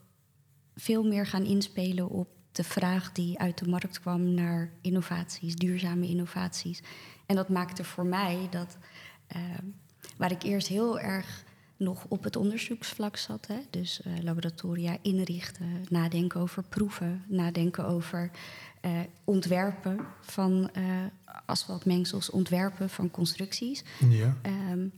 veel 0.75 1.03
meer 1.03 1.25
gaan 1.25 1.43
inspelen 1.43 2.09
op 2.09 2.27
de 2.51 2.63
vraag 2.63 3.11
die 3.11 3.39
uit 3.39 3.57
de 3.57 3.69
markt 3.69 3.99
kwam 3.99 4.33
naar 4.33 4.71
innovaties, 4.81 5.55
duurzame 5.55 6.07
innovaties. 6.07 6.81
En 7.25 7.35
dat 7.35 7.49
maakte 7.49 7.83
voor 7.83 8.05
mij 8.05 8.47
dat 8.49 8.77
uh, 9.35 9.41
waar 10.17 10.31
ik 10.31 10.43
eerst 10.43 10.67
heel 10.67 10.99
erg 10.99 11.43
nog 11.77 12.05
op 12.07 12.23
het 12.23 12.35
onderzoeksvlak 12.35 13.17
zat. 13.17 13.47
Hè? 13.47 13.59
Dus 13.69 14.01
uh, 14.07 14.13
laboratoria 14.21 14.97
inrichten, 15.01 15.85
nadenken 15.89 16.41
over 16.41 16.63
proeven, 16.63 17.23
nadenken 17.27 17.85
over 17.85 18.31
uh, 18.81 18.99
ontwerpen 19.23 19.99
van 20.21 20.71
asfaltmengsels, 21.45 22.29
ontwerpen 22.29 22.89
van 22.89 23.11
constructies. 23.11 23.83
Ja. 24.09 24.37
Um, 24.71 24.91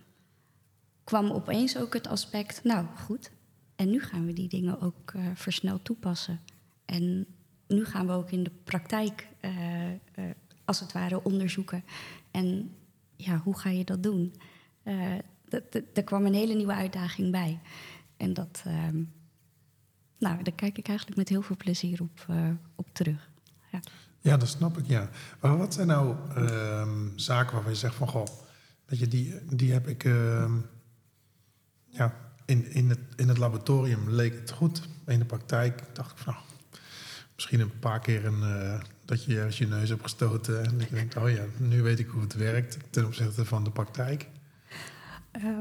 kwam 1.03 1.32
opeens 1.32 1.77
ook 1.77 1.94
het 1.94 2.08
aspect, 2.08 2.63
nou 2.63 2.86
goed, 2.96 3.32
en 3.80 3.90
nu 3.90 4.02
gaan 4.02 4.26
we 4.26 4.34
die 4.34 4.48
dingen 4.48 4.82
ook 4.82 5.14
versneld 5.34 5.84
toepassen. 5.84 6.40
En 6.86 7.26
nu 7.68 7.86
gaan 7.86 8.08
we 8.08 8.14
ook 8.14 8.32
in 8.32 8.44
de 8.44 8.52
praktijk, 8.64 9.28
als 10.66 10.80
het 10.80 10.92
ware, 10.92 11.24
onderzoeken. 11.24 11.84
En 12.32 12.76
ja, 13.16 13.38
hoe 13.38 13.58
ga 13.58 13.70
je 13.70 13.84
dat 13.84 14.04
doen? 14.04 14.36
Er 15.94 16.04
kwam 16.04 16.26
een 16.26 16.34
hele 16.34 16.54
nieuwe 16.54 16.74
uitdaging 16.74 17.32
bij. 17.32 17.60
En 18.18 18.34
dat, 18.34 18.64
uh, 18.68 18.74
nou, 20.18 20.44
daar 20.44 20.56
kijk 20.56 20.78
ik 20.78 20.88
eigenlijk 20.88 21.18
met 21.18 21.30
heel 21.30 21.42
veel 21.42 21.58
plezier 21.58 22.02
op, 22.02 22.26
op 22.76 22.88
terug. 22.92 23.30
Ja. 23.72 23.80
ja, 24.20 24.38
dat 24.38 24.50
snap 24.50 24.78
ik, 24.78 24.86
ja. 24.86 25.10
Maar 25.42 25.58
wat 25.58 25.74
zijn 25.74 25.88
nou 25.88 26.16
ehm, 26.36 27.08
zaken 27.16 27.54
waarvan 27.54 27.72
je 27.72 27.78
zegt 27.78 27.96
van... 27.96 28.08
goh, 28.08 28.28
dat 28.86 29.00
je, 29.00 29.08
die, 29.08 29.56
die 29.56 29.72
heb 29.72 29.88
ik... 29.88 30.04
Ehm, 30.04 30.58
ja, 31.86 32.29
in, 32.50 32.72
in, 32.72 32.89
het, 32.89 33.00
in 33.15 33.27
het 33.27 33.38
laboratorium 33.38 34.10
leek 34.10 34.34
het 34.39 34.51
goed. 34.51 34.82
In 35.08 35.20
de 35.20 35.25
praktijk 35.25 35.82
dacht 35.94 36.12
ik 36.12 36.18
van... 36.18 36.34
Nou, 36.34 36.46
misschien 37.36 37.60
een 37.60 37.79
paar 37.79 38.00
keer 38.00 38.25
een, 38.25 38.39
uh, 38.39 38.79
dat 39.06 39.24
je 39.24 39.48
je 39.50 39.68
neus 39.68 39.89
hebt 39.89 40.01
gestoten. 40.01 40.65
En 40.65 40.79
je 40.79 40.96
denkt, 40.96 41.15
oh 41.18 41.29
ja, 41.29 41.44
nu 41.58 41.82
weet 41.82 42.00
ik 42.00 42.08
hoe 42.08 42.22
het 42.22 42.34
werkt 42.34 42.77
ten 42.89 43.06
opzichte 43.06 43.46
van 43.46 43.63
de 43.63 43.72
praktijk. 43.72 44.27
Uh, 45.44 45.60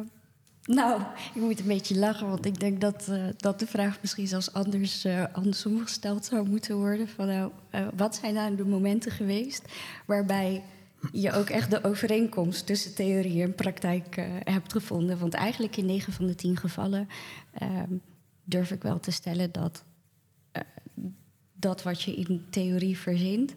nou, 0.63 1.01
ik 1.35 1.41
moet 1.41 1.61
een 1.61 1.67
beetje 1.67 1.99
lachen, 1.99 2.29
want 2.29 2.47
ik 2.47 2.61
denk 2.61 2.81
dat, 2.81 3.07
uh, 3.11 3.25
dat 3.37 3.59
de 3.59 3.67
vraag 3.67 3.99
misschien 4.01 4.27
zelfs 4.27 4.53
anders, 4.53 5.07
andersom 5.33 5.81
gesteld 5.83 6.25
zou 6.25 6.49
moeten 6.49 6.77
worden. 6.77 7.09
Van, 7.09 7.27
nou, 7.27 7.53
wat 7.97 8.17
zijn 8.17 8.35
nou 8.35 8.57
de 8.57 8.65
momenten 8.65 9.13
geweest 9.13 9.63
waarbij 10.07 10.63
je 11.13 11.33
ook 11.33 11.49
echt 11.49 11.71
de 11.71 11.85
overeenkomst 11.85 12.67
tussen 12.67 12.95
theorie 12.95 13.43
en 13.43 13.55
praktijk 13.55 14.29
hebt 14.45 14.73
gevonden? 14.73 15.19
Want 15.19 15.35
eigenlijk 15.35 15.77
in 15.77 15.87
9 15.87 16.13
van 16.13 16.27
de 16.27 16.35
10 16.35 16.57
gevallen 16.57 17.09
ehm, 17.53 17.93
durf 18.45 18.71
ik 18.71 18.83
wel 18.83 19.01
te 19.01 19.11
stellen 19.11 19.53
dat 19.53 19.85
dat 21.59 21.83
wat 21.83 22.03
je 22.03 22.15
in 22.15 22.45
theorie 22.51 22.99
verzint, 22.99 23.55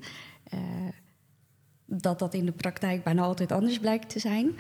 uh, 0.54 0.60
dat 1.86 2.20
dat 2.20 2.34
in 2.34 2.46
de 2.46 2.52
praktijk 2.52 3.04
bijna 3.04 3.22
altijd 3.22 3.52
anders 3.52 3.80
blijkt 3.80 4.10
te 4.10 4.20
zijn. 4.20 4.56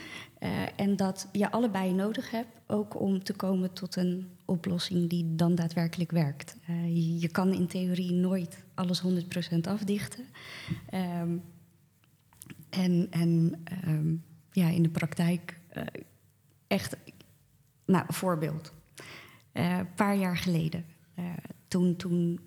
En 0.75 0.95
dat 0.95 1.27
je 1.31 1.51
allebei 1.51 1.93
nodig 1.93 2.31
hebt, 2.31 2.57
ook 2.67 2.99
om 2.99 3.23
te 3.23 3.33
komen 3.33 3.73
tot 3.73 3.95
een 3.95 4.29
oplossing 4.45 5.09
die 5.09 5.35
dan 5.35 5.55
daadwerkelijk 5.55 6.11
werkt. 6.11 6.55
Je 6.93 7.29
kan 7.31 7.53
in 7.53 7.67
theorie 7.67 8.11
nooit 8.11 8.63
alles 8.73 9.03
100% 9.03 9.05
afdichten. 9.61 10.25
Um, 11.21 11.41
en 12.71 13.07
en 13.09 13.63
um, 13.87 14.23
ja, 14.51 14.67
in 14.67 14.83
de 14.83 14.89
praktijk 14.89 15.59
echt, 16.67 16.95
nou, 17.85 18.03
een 18.07 18.13
voorbeeld. 18.13 18.73
Een 19.51 19.93
paar 19.93 20.15
jaar 20.15 20.37
geleden, 20.37 20.85
toen, 21.67 21.95
toen 21.95 22.39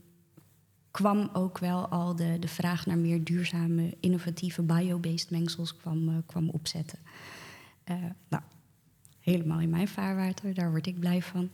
kwam 0.91 1.31
ook 1.33 1.59
wel 1.59 1.89
al 1.89 2.17
de, 2.17 2.37
de 2.39 2.49
vraag 2.49 2.87
naar 2.87 2.99
meer 2.99 3.25
duurzame, 3.25 3.97
innovatieve 4.01 4.63
biobased 4.63 5.31
mengsels 5.31 5.77
kwam, 5.77 6.25
kwam 6.27 6.49
opzetten. 6.49 6.99
Nou, 8.29 8.43
helemaal 9.21 9.61
in 9.61 9.71
mijn 9.71 9.89
vaarwater, 9.89 10.55
daar 10.55 10.71
word 10.71 10.87
ik 10.87 10.99
blij 10.99 11.23
van. 11.23 11.51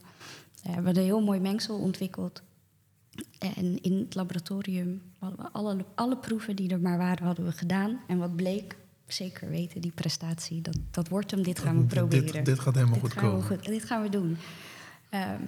We 0.63 0.69
hebben 0.69 0.97
een 0.97 1.03
heel 1.03 1.21
mooi 1.21 1.39
mengsel 1.39 1.79
ontwikkeld. 1.79 2.43
En 3.39 3.81
in 3.81 3.97
het 3.97 4.15
laboratorium 4.15 5.01
hadden 5.19 5.39
we 5.39 5.51
alle, 5.51 5.85
alle 5.95 6.17
proeven 6.17 6.55
die 6.55 6.69
er 6.69 6.79
maar 6.79 6.97
waren, 6.97 7.25
hadden 7.25 7.45
we 7.45 7.51
gedaan. 7.51 8.01
En 8.07 8.17
wat 8.17 8.35
bleek, 8.35 8.75
zeker 9.07 9.49
weten, 9.49 9.81
die 9.81 9.91
prestatie, 9.91 10.61
dat, 10.61 10.77
dat 10.91 11.07
wordt 11.07 11.31
hem, 11.31 11.43
dit 11.43 11.59
gaan 11.59 11.77
we 11.77 11.85
proberen. 11.85 12.33
Dit, 12.33 12.45
dit 12.45 12.59
gaat 12.59 12.75
helemaal 12.75 12.99
dit 12.99 13.11
goed 13.11 13.21
komen. 13.21 13.43
Goed, 13.43 13.65
dit 13.65 13.85
gaan 13.85 14.01
we 14.01 14.09
doen. 14.09 14.37
Ehm, 15.09 15.41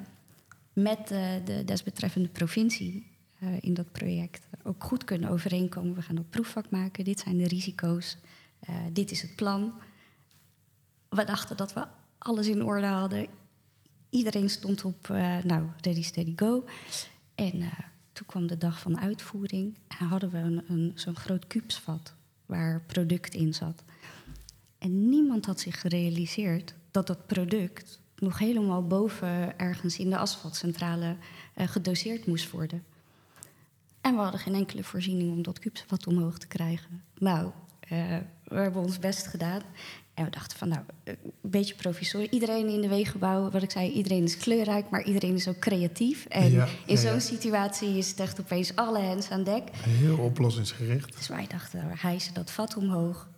met 0.74 1.08
de 1.46 1.62
desbetreffende 1.66 2.30
provincie 2.30 3.12
uh, 3.44 3.50
in 3.60 3.74
dat 3.74 3.92
project 3.92 4.48
ook 4.64 4.84
goed 4.84 5.04
kunnen 5.04 5.30
overeenkomen. 5.30 5.96
We 5.96 6.02
gaan 6.02 6.16
dat 6.16 6.30
proefvak 6.30 6.70
maken, 6.70 7.04
dit 7.04 7.20
zijn 7.20 7.38
de 7.38 7.48
risico's, 7.48 8.18
uh, 8.70 8.76
dit 8.92 9.12
is 9.12 9.22
het 9.22 9.36
plan. 9.36 9.74
We 11.10 11.24
dachten 11.24 11.58
dat 11.58 11.74
we 11.74 11.86
alles 12.18 12.48
in 12.48 12.64
orde 12.64 12.86
hadden. 12.86 13.28
Iedereen 14.10 14.50
stond 14.50 14.86
op, 14.86 15.08
nou, 15.44 15.66
ready, 15.82 16.04
steady, 16.04 16.34
go. 16.36 16.64
En 17.36 17.70
toen 18.14 18.26
kwam 18.26 18.48
de 18.48 18.58
dag 18.58 18.80
van 18.80 19.00
uitvoering 19.00 19.78
en 19.88 20.06
hadden 20.06 20.30
we 20.30 20.64
een, 20.68 20.92
zo'n 20.96 21.16
groot 21.16 21.48
kubusvat 21.48 22.14
waar 22.46 22.82
product 22.82 23.34
in 23.34 23.54
zat. 23.54 23.84
En 24.78 25.10
niemand 25.10 25.46
had 25.46 25.60
zich 25.60 25.82
gerealiseerd 25.82 26.74
dat 26.92 27.08
dat 27.08 27.28
product 27.28 28.00
nog 28.16 28.40
helemaal 28.40 28.88
boven 28.88 29.60
ergens 29.60 30.00
in 30.00 30.10
de 30.10 30.18
asfaltcentrale 30.18 31.16
gedoseerd 31.56 32.26
moest 32.26 32.52
worden. 32.52 32.84
En 34.02 34.16
we 34.16 34.22
hadden 34.22 34.40
geen 34.40 34.56
enkele 34.56 34.84
voorziening 34.84 35.32
om 35.32 35.44
dat 35.44 35.60
kubusvat 35.60 36.08
omhoog 36.08 36.38
te 36.38 36.48
krijgen. 36.48 37.04
Nou, 37.18 37.46
uh, 37.46 38.18
we 38.44 38.56
hebben 38.56 38.82
ons 38.82 39.00
best 39.00 39.28
gedaan. 39.28 39.62
En 40.14 40.24
we 40.24 40.30
dachten 40.30 40.58
van, 40.58 40.68
nou, 40.68 40.82
een 41.04 41.18
beetje 41.42 41.76
provisorisch. 41.76 42.30
Iedereen 42.30 42.68
in 42.68 42.82
de 42.82 42.88
wegenbouw, 42.88 43.50
wat 43.50 43.64
ik 43.64 43.72
zei, 43.72 43.92
iedereen 43.92 44.24
is 44.24 44.38
kleurrijk, 44.38 44.90
maar 44.90 45.04
iedereen 45.04 45.34
is 45.34 45.48
ook 45.48 45.60
creatief. 45.60 46.26
En 46.26 46.52
ja, 46.52 46.68
in 46.86 46.98
zo'n 46.98 47.14
ja. 47.14 47.20
situatie 47.20 47.98
is 47.98 48.10
het 48.10 48.20
echt 48.20 48.40
opeens 48.40 48.76
alle 48.76 49.00
hens 49.00 49.30
aan 49.30 49.44
dek. 49.44 49.64
Heel 49.74 50.18
oplossingsgericht. 50.18 51.18
Dus 51.18 51.28
wij 51.28 51.48
dachten, 51.48 51.88
we 51.88 51.94
hijsen 51.98 52.34
dat 52.34 52.52
vat 52.52 52.78
omhoog. 52.78 53.30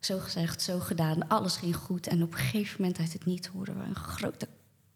Zo 0.00 0.18
gezegd, 0.18 0.62
zo 0.62 0.78
gedaan. 0.78 1.28
Alles 1.28 1.56
ging 1.56 1.76
goed. 1.76 2.06
En 2.06 2.22
op 2.22 2.32
een 2.32 2.38
gegeven 2.38 2.76
moment 2.80 2.98
uit 2.98 3.12
het 3.12 3.24
niet 3.24 3.46
horen 3.46 3.78
we 3.78 3.84
een 3.84 3.94
grote 3.94 4.48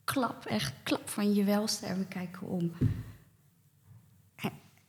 klap. 0.05 0.45
Echt 0.45 0.73
klap 0.83 1.09
van 1.09 1.35
je 1.35 1.45
welste. 1.45 1.87
En 1.87 1.99
we 1.99 2.05
kijken 2.05 2.47
om. 2.47 2.73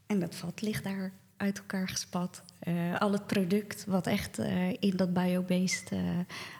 En 0.05 0.19
dat 0.19 0.35
vat 0.35 0.61
ligt 0.61 0.83
daar 0.83 1.11
uit 1.37 1.57
elkaar 1.57 1.87
gespat. 1.87 2.41
Uh, 2.67 2.99
al 2.99 3.11
het 3.11 3.27
product 3.27 3.85
wat 3.85 4.07
echt 4.07 4.39
uh, 4.39 4.69
in 4.69 4.93
dat 4.95 5.13
biobased 5.13 5.91
uh, 5.91 5.99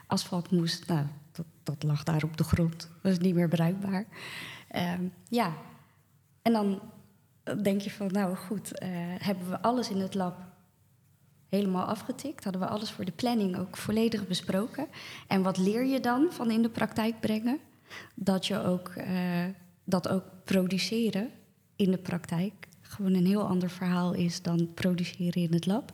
asfalt 0.06 0.50
moest, 0.50 0.86
nou, 0.86 1.06
dat, 1.32 1.46
dat, 1.62 1.82
lag 1.82 2.02
daar 2.02 2.22
op 2.22 2.36
de 2.36 2.44
grond. 2.44 2.88
Dat 3.02 3.12
is 3.12 3.18
niet 3.18 3.34
meer 3.34 3.48
bruikbaar. 3.48 4.06
Ehm, 4.68 5.02
ja, 5.28 5.52
en 6.42 6.52
dan 6.52 6.80
denk 7.62 7.80
je 7.80 7.90
van, 7.90 8.06
nou 8.12 8.36
goed, 8.36 8.78
eh, 8.78 8.88
hebben 9.18 9.50
we 9.50 9.60
alles 9.60 9.90
in 9.90 10.00
het 10.00 10.14
lab 10.14 10.36
helemaal 11.48 11.84
afgetikt? 11.84 12.44
Hadden 12.44 12.62
we 12.62 12.68
alles 12.68 12.90
voor 12.90 13.04
de 13.04 13.12
planning 13.12 13.56
ook 13.56 13.76
volledig 13.76 14.26
besproken? 14.26 14.86
En 15.26 15.42
wat 15.42 15.58
leer 15.58 15.84
je 15.84 16.00
dan 16.00 16.26
van 16.30 16.50
in 16.50 16.62
de 16.62 16.70
praktijk 16.70 17.20
brengen? 17.20 17.58
Dat 18.14 18.46
je 18.46 18.62
ook, 18.62 18.88
eh, 18.88 19.44
dat 19.84 20.08
ook 20.08 20.24
produceren 20.44 21.30
in 21.76 21.90
de 21.90 21.98
praktijk 21.98 22.67
gewoon 22.88 23.14
een 23.14 23.26
heel 23.26 23.46
ander 23.46 23.70
verhaal 23.70 24.12
is 24.12 24.42
dan 24.42 24.68
produceren 24.74 25.42
in 25.42 25.52
het 25.52 25.66
lab. 25.66 25.92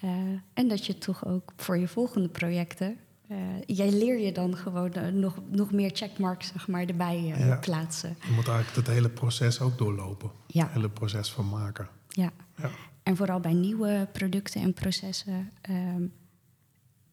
Eh, 0.00 0.10
en 0.54 0.68
dat 0.68 0.86
je 0.86 0.98
toch 0.98 1.26
ook 1.26 1.52
voor 1.56 1.78
je 1.78 1.88
volgende 1.88 2.28
projecten 2.28 2.98
uh, 3.30 3.38
jij 3.66 3.90
leer 3.90 4.18
je 4.18 4.32
dan 4.32 4.56
gewoon 4.56 4.92
uh, 4.96 5.08
nog, 5.08 5.38
nog 5.50 5.72
meer 5.72 5.90
checkmarks 5.92 6.46
zeg 6.46 6.68
maar, 6.68 6.84
erbij 6.84 7.22
ja. 7.22 7.56
plaatsen. 7.56 8.16
Je 8.26 8.32
moet 8.32 8.48
eigenlijk 8.48 8.86
het 8.86 8.96
hele 8.96 9.08
proces 9.08 9.60
ook 9.60 9.78
doorlopen. 9.78 10.30
Ja. 10.46 10.64
Het 10.64 10.72
hele 10.72 10.90
proces 10.90 11.30
van 11.30 11.48
maken. 11.48 11.88
Ja. 12.08 12.30
ja. 12.56 12.70
En 13.02 13.16
vooral 13.16 13.40
bij 13.40 13.52
nieuwe 13.52 14.08
producten 14.12 14.60
en 14.62 14.72
processen 14.72 15.52
um, 15.70 16.12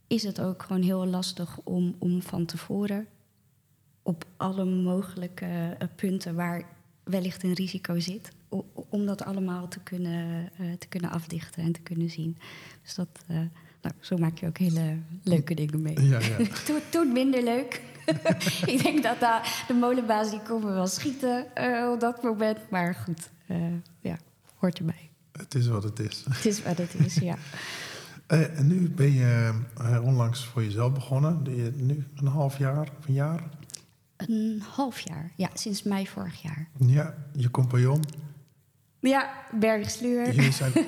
is 0.07 0.23
het 0.23 0.41
ook 0.41 0.63
gewoon 0.63 0.81
heel 0.81 1.05
lastig 1.05 1.57
om, 1.63 1.95
om 1.99 2.21
van 2.21 2.45
tevoren 2.45 3.07
op 4.01 4.25
alle 4.37 4.65
mogelijke 4.65 5.77
punten 5.95 6.35
waar 6.35 6.63
wellicht 7.07 7.43
een 7.43 7.53
risico 7.53 7.99
zit, 7.99 8.29
om 8.89 9.05
dat 9.05 9.23
allemaal 9.23 9.67
te 9.67 9.79
kunnen, 9.79 10.51
te 10.79 10.87
kunnen 10.87 11.09
afdichten 11.09 11.63
en 11.63 11.71
te 11.71 11.81
kunnen 11.81 12.09
zien. 12.09 12.37
Dus 12.83 12.95
dat 12.95 13.07
nou, 13.81 13.95
zo 13.99 14.17
maak 14.17 14.37
je 14.37 14.47
ook 14.47 14.57
hele 14.57 14.97
leuke 15.23 15.53
dingen 15.53 15.81
mee. 15.81 16.01
Ja, 16.01 16.19
ja. 16.19 16.37
toen, 16.65 16.79
toen 16.89 17.11
minder 17.11 17.43
leuk. 17.43 17.81
ik 18.73 18.83
denk 18.83 19.03
dat 19.03 19.19
daar 19.19 19.63
de 19.67 19.73
molenbaas 19.73 20.29
die 20.29 20.41
komen 20.41 20.73
wel 20.73 20.87
schieten 20.87 21.45
uh, 21.57 21.91
op 21.91 21.99
dat 21.99 22.23
moment. 22.23 22.57
Maar 22.69 22.95
goed, 22.95 23.29
ja, 24.01 24.17
hoort 24.55 24.77
erbij. 24.77 25.09
Het 25.31 25.55
is 25.55 25.67
wat 25.67 25.83
het 25.83 25.99
is. 25.99 26.25
Het 26.29 26.45
is 26.45 26.63
wat 26.63 26.77
het 26.77 26.93
is, 27.05 27.15
ja. 27.15 27.37
En 28.27 28.67
nu 28.67 28.89
ben 28.89 29.13
je 29.13 29.53
onlangs 30.03 30.45
voor 30.45 30.63
jezelf 30.63 30.93
begonnen. 30.93 31.41
Nu 31.75 32.05
een 32.15 32.27
half 32.27 32.57
jaar 32.57 32.89
of 32.99 33.07
een 33.07 33.13
jaar? 33.13 33.43
Een 34.17 34.63
half 34.75 34.99
jaar, 34.99 35.31
ja, 35.35 35.49
sinds 35.53 35.83
mei 35.83 36.07
vorig 36.07 36.41
jaar. 36.41 36.67
Ja, 36.77 37.13
je 37.33 37.51
compagnon? 37.51 38.03
Ja, 38.99 39.33
Bergsluur. 39.51 40.33
Jullie 40.33 40.51
zijn 40.51 40.71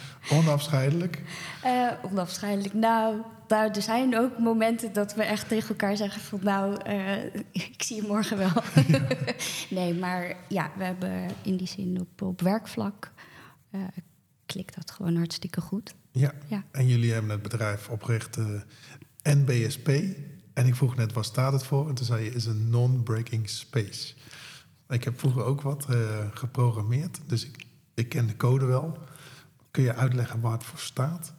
onafscheidelijk? 0.38 1.22
Uh, 1.64 1.92
onafscheidelijk. 2.02 2.74
Nou, 2.74 3.22
nou, 3.48 3.70
er 3.72 3.82
zijn 3.82 4.18
ook 4.18 4.38
momenten 4.38 4.92
dat 4.92 5.14
we 5.14 5.22
echt 5.22 5.48
tegen 5.48 5.68
elkaar 5.68 5.96
zeggen 5.96 6.20
van... 6.20 6.40
nou, 6.42 6.76
uh, 6.86 7.24
ik 7.52 7.82
zie 7.82 7.96
je 7.96 8.08
morgen 8.08 8.38
wel. 8.38 8.62
nee, 9.70 9.94
maar 9.94 10.36
ja, 10.48 10.70
we 10.76 10.84
hebben 10.84 11.30
in 11.42 11.56
die 11.56 11.68
zin 11.68 12.00
op, 12.00 12.22
op 12.22 12.40
werkvlak... 12.40 13.12
Uh, 13.70 13.82
klikt 14.46 14.74
dat 14.74 14.90
gewoon 14.90 15.16
hartstikke 15.16 15.60
goed. 15.60 15.94
Ja. 16.10 16.32
ja, 16.46 16.64
en 16.70 16.88
jullie 16.88 17.12
hebben 17.12 17.30
het 17.30 17.42
bedrijf 17.42 17.88
opgericht 17.88 18.38
NBSP. 19.22 19.88
En 20.56 20.66
ik 20.66 20.74
vroeg 20.74 20.96
net, 20.96 21.12
wat 21.12 21.24
staat 21.24 21.52
het 21.52 21.64
voor? 21.64 21.88
En 21.88 21.94
toen 21.94 22.06
zei 22.06 22.24
je, 22.24 22.30
is 22.30 22.46
een 22.46 22.70
non-breaking 22.70 23.48
space. 23.48 24.14
Ik 24.88 25.04
heb 25.04 25.18
vroeger 25.18 25.44
ook 25.44 25.60
wat 25.60 25.86
uh, 25.90 26.26
geprogrammeerd, 26.30 27.20
dus 27.26 27.46
ik, 27.46 27.66
ik 27.94 28.08
ken 28.08 28.26
de 28.26 28.36
code 28.36 28.64
wel. 28.64 28.98
Kun 29.70 29.82
je 29.82 29.94
uitleggen 29.94 30.40
waar 30.40 30.52
het 30.52 30.64
voor 30.64 30.78
staat? 30.78 31.32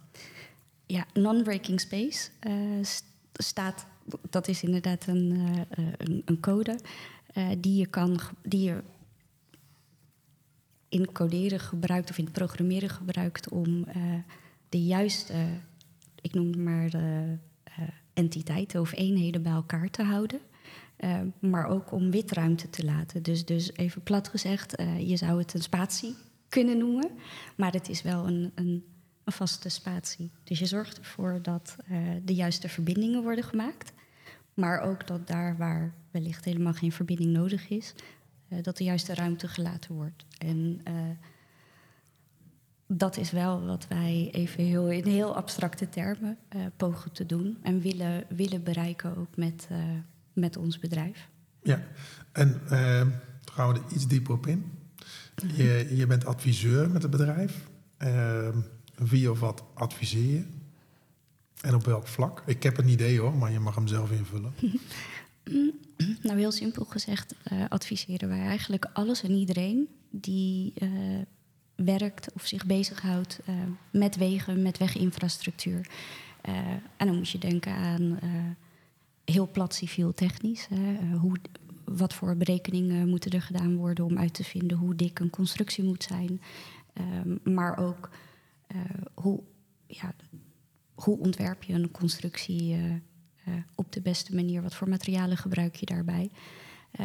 Ja, 0.85 1.05
non-breaking 1.13 1.79
space 1.79 2.29
uh, 2.47 2.85
staat, 3.33 3.85
dat 4.29 4.47
is 4.47 4.63
inderdaad 4.63 5.07
een, 5.07 5.33
uh, 5.33 5.61
een, 5.97 6.21
een, 6.25 6.39
code 6.39 6.79
die 7.57 7.79
je 7.79 7.85
kan, 7.85 8.19
die 8.43 8.61
je 8.61 8.83
in 10.89 11.11
coderen 11.11 11.59
gebruikt 11.59 12.09
of 12.09 12.17
in 12.17 12.23
het 12.23 12.33
programmeren 12.33 12.89
gebruikt 12.89 13.49
om 13.49 13.85
de 14.69 14.83
juiste, 14.83 15.33
ik 16.21 16.33
noem 16.33 16.47
het 16.47 16.57
maar, 16.57 16.89
entiteiten 18.17 18.81
of 18.81 18.93
eenheden 18.93 19.41
bij 19.41 19.51
elkaar 19.51 19.89
te 19.89 20.03
houden. 20.03 20.39
Uh, 20.99 21.19
maar 21.39 21.65
ook 21.65 21.91
om 21.91 22.11
witruimte 22.11 22.69
te 22.69 22.85
laten. 22.85 23.23
Dus, 23.23 23.45
dus 23.45 23.73
even 23.73 24.03
plat 24.03 24.27
gezegd, 24.27 24.79
uh, 24.79 25.09
je 25.09 25.17
zou 25.17 25.39
het 25.39 25.53
een 25.53 25.61
spatie 25.61 26.15
kunnen 26.49 26.77
noemen, 26.77 27.09
maar 27.57 27.71
het 27.71 27.89
is 27.89 28.01
wel 28.01 28.27
een, 28.27 28.51
een, 28.55 28.85
een 29.23 29.33
vaste 29.33 29.69
spatie. 29.69 30.31
Dus 30.43 30.59
je 30.59 30.65
zorgt 30.65 30.97
ervoor 30.97 31.39
dat 31.41 31.75
uh, 31.91 31.97
de 32.23 32.33
juiste 32.33 32.69
verbindingen 32.69 33.23
worden 33.23 33.43
gemaakt, 33.43 33.93
maar 34.53 34.79
ook 34.79 35.07
dat 35.07 35.27
daar 35.27 35.57
waar 35.57 35.93
wellicht 36.11 36.45
helemaal 36.45 36.73
geen 36.73 36.91
verbinding 36.91 37.29
nodig 37.29 37.69
is, 37.69 37.93
dat 38.61 38.77
de 38.77 38.83
juiste 38.83 39.13
ruimte 39.13 39.47
gelaten 39.47 39.95
wordt. 39.95 40.25
En 40.37 40.81
dat 42.87 43.17
is 43.17 43.31
wel 43.31 43.65
wat 43.65 43.87
wij 43.87 44.29
even 44.31 44.63
heel, 44.63 44.89
in 44.89 45.05
heel 45.05 45.35
abstracte 45.35 45.89
termen 45.89 46.37
pogen 46.77 47.11
te 47.11 47.25
doen 47.25 47.57
en 47.61 47.81
willen, 47.81 48.23
willen 48.29 48.63
bereiken 48.63 49.17
ook 49.17 49.35
met 49.35 49.67
met 50.37 50.57
ons 50.57 50.79
bedrijf. 50.79 51.29
Ja, 51.63 51.87
en 52.31 52.61
uh, 52.71 53.01
gaan 53.51 53.73
we 53.73 53.79
er 53.79 53.93
iets 53.93 54.07
dieper 54.07 54.33
op 54.33 54.47
in. 54.47 54.71
Je, 55.55 55.87
je 55.95 56.07
bent 56.07 56.25
adviseur 56.25 56.89
met 56.89 57.01
het 57.01 57.11
bedrijf. 57.11 57.67
Uh, 57.99 58.49
wie 58.95 59.31
of 59.31 59.39
wat 59.39 59.63
adviseer 59.73 60.33
je? 60.33 60.45
En 61.61 61.75
op 61.75 61.85
welk 61.85 62.07
vlak? 62.07 62.43
Ik 62.45 62.63
heb 62.63 62.77
een 62.77 62.87
idee 62.87 63.19
hoor, 63.19 63.35
maar 63.35 63.51
je 63.51 63.59
mag 63.59 63.75
hem 63.75 63.87
zelf 63.87 64.11
invullen. 64.11 64.53
nou, 66.23 66.37
heel 66.37 66.51
simpel 66.51 66.85
gezegd 66.85 67.35
uh, 67.51 67.65
adviseren 67.69 68.29
wij 68.29 68.41
eigenlijk 68.41 68.89
alles 68.93 69.23
en 69.23 69.31
iedereen 69.31 69.87
die 70.09 70.73
uh, 70.75 70.89
werkt 71.77 72.33
of 72.33 72.45
zich 72.45 72.65
bezighoudt 72.65 73.39
uh, 73.49 73.55
met 73.91 74.15
wegen, 74.15 74.61
met 74.61 74.77
weginfrastructuur. 74.77 75.89
en 76.97 77.07
dan 77.07 77.15
moet 77.15 77.29
je 77.29 77.37
denken 77.37 77.73
aan 77.73 78.19
heel 79.31 79.49
plat 79.51 79.73
civiel 79.73 80.13
technisch. 80.13 80.67
Hè. 80.67 80.93
Eh, 80.93 81.19
hoe, 81.19 81.35
wat 81.85 82.13
voor 82.13 82.37
berekeningen 82.37 83.09
moeten 83.09 83.31
er 83.31 83.41
gedaan 83.41 83.75
worden 83.75 84.05
om 84.05 84.17
uit 84.17 84.33
te 84.33 84.43
vinden 84.43 84.77
hoe 84.77 84.95
dik 84.95 85.19
een 85.19 85.29
constructie 85.29 85.83
moet 85.83 86.03
zijn. 86.03 86.41
Um, 87.23 87.53
maar 87.53 87.77
ook 87.77 88.09
hoe, 89.13 89.43
ja, 89.87 90.13
hoe 90.95 91.19
ontwerp 91.19 91.63
je 91.63 91.73
een 91.73 91.91
constructie 91.91 92.77
op 93.75 93.91
de 93.91 94.01
beste 94.01 94.35
manier? 94.35 94.61
Wat 94.61 94.75
voor 94.75 94.89
materialen 94.89 95.37
gebruik 95.37 95.75
je 95.75 95.85
daarbij? 95.85 96.29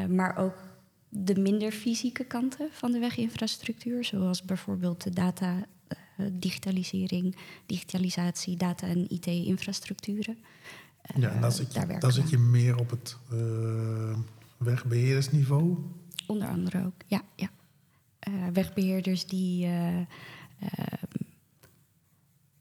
maar 0.08 0.36
ook 0.36 0.71
de 1.14 1.40
minder 1.40 1.72
fysieke 1.72 2.24
kanten 2.24 2.68
van 2.72 2.92
de 2.92 2.98
weginfrastructuur, 2.98 4.04
zoals 4.04 4.42
bijvoorbeeld 4.42 5.02
de 5.02 5.10
data, 5.10 5.66
digitalisering, 6.32 7.36
digitalisatie, 7.66 8.56
data- 8.56 8.86
en 8.86 9.10
IT-infrastructuren. 9.10 10.38
Ja, 11.02 11.14
en 11.14 11.20
dan 11.20 11.50
eh, 11.50 11.50
zit, 11.50 11.72
je, 11.72 11.96
dan 11.98 12.12
zit 12.12 12.30
je 12.30 12.38
meer 12.38 12.78
op 12.78 12.90
het 12.90 13.16
uh, 13.32 14.18
wegbeheerdersniveau? 14.56 15.78
Onder 16.26 16.48
andere 16.48 16.84
ook, 16.84 17.02
ja. 17.06 17.22
ja. 17.36 17.50
Wegbeheerders 18.52 19.26
die... 19.26 19.66
Uh, 19.66 19.98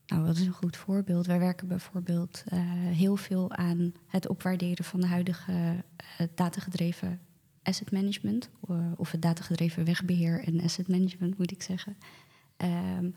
nou, 0.06 0.26
wat 0.26 0.38
is 0.38 0.46
een 0.46 0.54
goed 0.54 0.78
voorbeeld? 0.78 1.26
Wij 1.26 1.40
werken 1.40 1.68
bijvoorbeeld 1.68 2.44
heel 2.92 3.16
veel 3.16 3.52
aan 3.52 3.94
het 4.08 4.28
opwaarderen 4.28 4.86
van 4.86 5.00
de 5.02 5.08
huidige 5.08 5.84
datagedreven 6.36 7.20
asset 7.64 7.92
management. 7.92 8.50
of 8.96 9.12
het 9.12 9.22
datagedreven 9.22 9.86
wegbeheer 9.86 10.44
en 10.44 10.62
asset 10.62 10.88
management, 10.88 11.38
moet 11.38 11.52
ik 11.52 11.62
zeggen. 11.62 11.98
Um, 12.58 13.16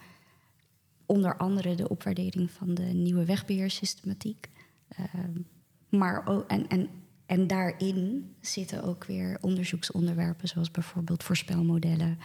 onder 1.06 1.36
andere 1.36 1.74
de 1.74 1.88
opwaardering 1.88 2.50
van 2.50 2.74
de 2.74 2.82
nieuwe 2.82 3.24
wegbeheersystematiek. 3.24 4.48
Ehm, 4.88 5.40
maar 5.88 6.26
ook, 6.26 6.50
en, 6.50 6.68
en, 6.68 6.88
en 7.26 7.46
daarin 7.46 8.34
zitten 8.40 8.82
ook 8.82 9.04
weer 9.04 9.38
onderzoeksonderwerpen, 9.40 10.48
zoals 10.48 10.70
bijvoorbeeld 10.70 11.22
voorspelmodellen. 11.22 12.18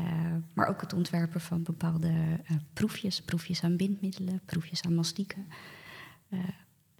Uh, 0.00 0.34
maar 0.54 0.68
ook 0.68 0.80
het 0.80 0.92
ontwerpen 0.92 1.40
van 1.40 1.62
bepaalde 1.62 2.08
uh, 2.08 2.56
proefjes, 2.72 3.22
proefjes 3.22 3.62
aan 3.62 3.76
bindmiddelen, 3.76 4.40
proefjes 4.44 4.82
aan 4.82 4.94
mastieken. 4.94 5.46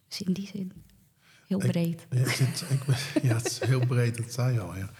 Dus 0.09 0.22
in 0.22 0.33
die 0.33 0.46
zin 0.46 0.72
heel 1.46 1.59
breed. 1.59 2.07
Ik, 2.11 2.18
ja, 2.18 2.44
het, 2.44 2.64
ik, 2.70 2.83
ja, 3.22 3.35
het 3.37 3.46
is 3.46 3.59
heel 3.59 3.87
breed, 3.87 4.16
dat 4.16 4.33
zei 4.33 4.52
je 4.52 4.61
al. 4.61 4.76
Ja. 4.76 4.90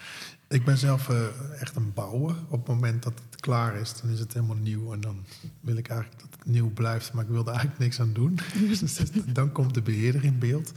Ik 0.47 0.65
ben 0.65 0.77
zelf 0.77 1.09
uh, 1.09 1.27
echt 1.61 1.75
een 1.75 1.93
bouwer. 1.93 2.35
Op 2.49 2.59
het 2.59 2.67
moment 2.67 3.03
dat 3.03 3.13
het 3.29 3.41
klaar 3.41 3.75
is, 3.75 4.01
dan 4.01 4.09
is 4.09 4.19
het 4.19 4.33
helemaal 4.33 4.55
nieuw. 4.55 4.93
En 4.93 5.01
dan 5.01 5.25
wil 5.59 5.77
ik 5.77 5.87
eigenlijk 5.87 6.21
dat 6.21 6.39
het 6.39 6.45
nieuw 6.47 6.69
blijft, 6.73 7.13
maar 7.13 7.23
ik 7.23 7.29
wil 7.29 7.41
er 7.41 7.47
eigenlijk 7.47 7.79
niks 7.79 7.99
aan 7.99 8.13
doen. 8.13 8.39
dus 8.69 9.01
dan 9.25 9.51
komt 9.51 9.73
de 9.73 9.81
beheerder 9.81 10.23
in 10.23 10.39
beeld. 10.39 10.71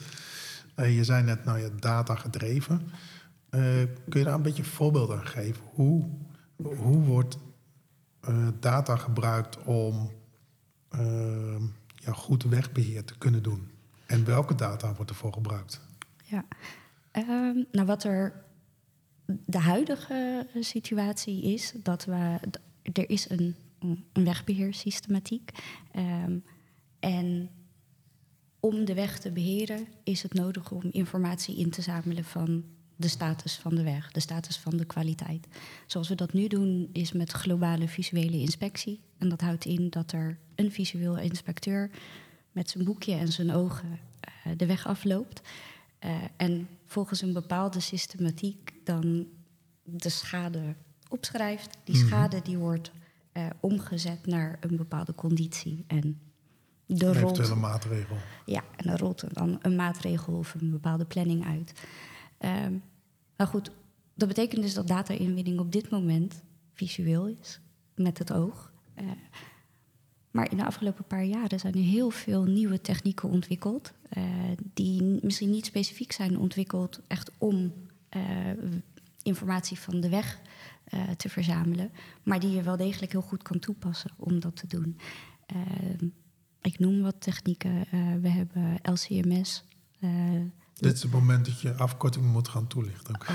Uh, 0.76 0.96
je 0.96 1.04
zei 1.04 1.22
net, 1.22 1.44
nou 1.44 1.58
ja, 1.58 1.68
data 1.78 2.14
gedreven. 2.14 2.80
Uh, 3.50 3.60
kun 4.08 4.18
je 4.18 4.24
daar 4.24 4.34
een 4.34 4.42
beetje 4.42 4.62
een 4.62 4.68
voorbeeld 4.68 5.10
aan 5.10 5.26
geven? 5.26 5.62
Hoe, 5.72 6.08
hoe 6.56 7.04
wordt 7.04 7.38
data 8.60 8.96
gebruikt 8.96 9.58
om 9.64 10.10
ja, 11.96 12.12
goed 12.12 12.42
wegbeheer 12.42 13.04
te 13.04 13.18
kunnen 13.18 13.42
doen? 13.42 13.70
En 14.08 14.24
welke 14.24 14.54
data 14.54 14.94
wordt 14.94 15.10
ervoor 15.10 15.32
gebruikt? 15.32 15.80
Ja, 16.24 16.44
um, 17.12 17.66
nou 17.72 17.86
wat 17.86 18.04
er 18.04 18.44
de 19.26 19.58
huidige 19.58 20.46
situatie 20.60 21.42
is 21.42 21.72
dat 21.82 22.04
we. 22.04 22.38
Er 22.92 23.10
is 23.10 23.30
een, 23.30 23.56
een 23.78 24.24
wegbeheersystematiek. 24.24 25.50
Ehm, 25.92 26.38
en 27.00 27.50
om 28.60 28.84
de 28.84 28.94
weg 28.94 29.18
te 29.18 29.32
beheren 29.32 29.86
is 30.04 30.22
het 30.22 30.34
nodig 30.34 30.70
om 30.70 30.88
informatie 30.90 31.56
in 31.56 31.70
te 31.70 31.82
zamelen 31.82 32.24
van 32.24 32.64
de 32.96 33.08
status 33.08 33.56
van 33.56 33.74
de 33.74 33.82
weg, 33.82 34.12
de 34.12 34.20
status 34.20 34.58
van 34.58 34.76
de 34.76 34.84
kwaliteit. 34.84 35.46
Zoals 35.86 36.08
we 36.08 36.14
dat 36.14 36.32
nu 36.32 36.46
doen 36.46 36.88
is 36.92 37.12
met 37.12 37.32
globale 37.32 37.88
visuele 37.88 38.38
inspectie. 38.38 39.00
En 39.18 39.28
dat 39.28 39.40
houdt 39.40 39.64
in 39.64 39.90
dat 39.90 40.12
er 40.12 40.38
een 40.54 40.72
visueel 40.72 41.18
inspecteur 41.18 41.90
met 42.58 42.70
zijn 42.70 42.84
boekje 42.84 43.14
en 43.14 43.32
zijn 43.32 43.52
ogen 43.52 43.98
eh, 44.20 44.52
de 44.56 44.66
weg 44.66 44.86
afloopt. 44.86 45.40
Eh, 45.98 46.10
en 46.36 46.68
volgens 46.84 47.22
een 47.22 47.32
bepaalde 47.32 47.80
systematiek 47.80 48.72
dan 48.84 49.26
de 49.82 50.08
schade 50.08 50.74
opschrijft. 51.08 51.78
Die 51.84 51.96
Mhm. 51.96 52.06
schade 52.06 52.42
die 52.42 52.58
wordt 52.58 52.90
eh, 53.32 53.46
omgezet 53.60 54.26
naar 54.26 54.56
een 54.60 54.76
bepaalde 54.76 55.14
conditie. 55.14 55.84
En 55.86 56.20
de 56.86 57.06
Een 57.06 57.12
rolt 57.14 57.16
eventuele 57.38 57.54
maatregel. 57.60 58.16
ja, 58.46 58.62
en 58.76 58.86
dan 58.86 58.96
rolt 58.96 59.22
er 59.22 59.32
dan 59.32 59.58
een 59.62 59.76
maatregel 59.76 60.34
of 60.34 60.54
een 60.54 60.70
bepaalde 60.70 61.04
planning 61.04 61.44
uit. 61.46 61.72
Nou 63.36 63.50
goed, 63.50 63.70
dat 64.14 64.28
betekent 64.28 64.62
dus 64.62 64.74
dat 64.74 64.88
data-inwinning 64.88 65.58
op 65.58 65.72
dit 65.72 65.90
moment 65.90 66.42
visueel 66.72 67.26
is, 67.26 67.60
met 67.94 68.18
het 68.18 68.32
oog. 68.32 68.72
Maar 70.30 70.50
in 70.50 70.56
de 70.56 70.64
afgelopen 70.64 71.04
paar 71.04 71.24
jaren 71.24 71.58
zijn 71.58 71.74
er 71.74 71.80
heel 71.80 72.10
veel 72.10 72.44
nieuwe 72.44 72.80
technieken 72.80 73.28
ontwikkeld, 73.28 73.92
eh, 74.08 74.24
die 74.74 75.18
misschien 75.22 75.50
niet 75.50 75.66
specifiek 75.66 76.12
zijn 76.12 76.38
ontwikkeld 76.38 77.00
echt 77.06 77.30
om 77.38 77.72
eh, 78.08 78.22
informatie 79.22 79.78
van 79.78 80.00
de 80.00 80.08
weg 80.08 80.40
eh, 80.84 81.10
te 81.16 81.28
verzamelen, 81.28 81.90
maar 82.22 82.40
die 82.40 82.50
je 82.50 82.62
wel 82.62 82.76
degelijk 82.76 83.12
heel 83.12 83.20
goed 83.20 83.42
kan 83.42 83.58
toepassen 83.58 84.10
om 84.16 84.40
dat 84.40 84.56
te 84.56 84.66
doen. 84.66 84.98
Ik 86.62 86.78
noem 86.78 87.02
wat 87.02 87.20
technieken. 87.20 87.86
We 88.20 88.28
hebben 88.28 88.78
LCMS. 88.82 89.64
Dit 90.80 90.94
is 90.94 91.02
het 91.02 91.12
moment 91.12 91.44
dat 91.44 91.60
je 91.60 91.74
afkorting 91.74 92.24
moet 92.24 92.48
gaan 92.48 92.66
toelichten. 92.66 93.14
oh, 93.20 93.28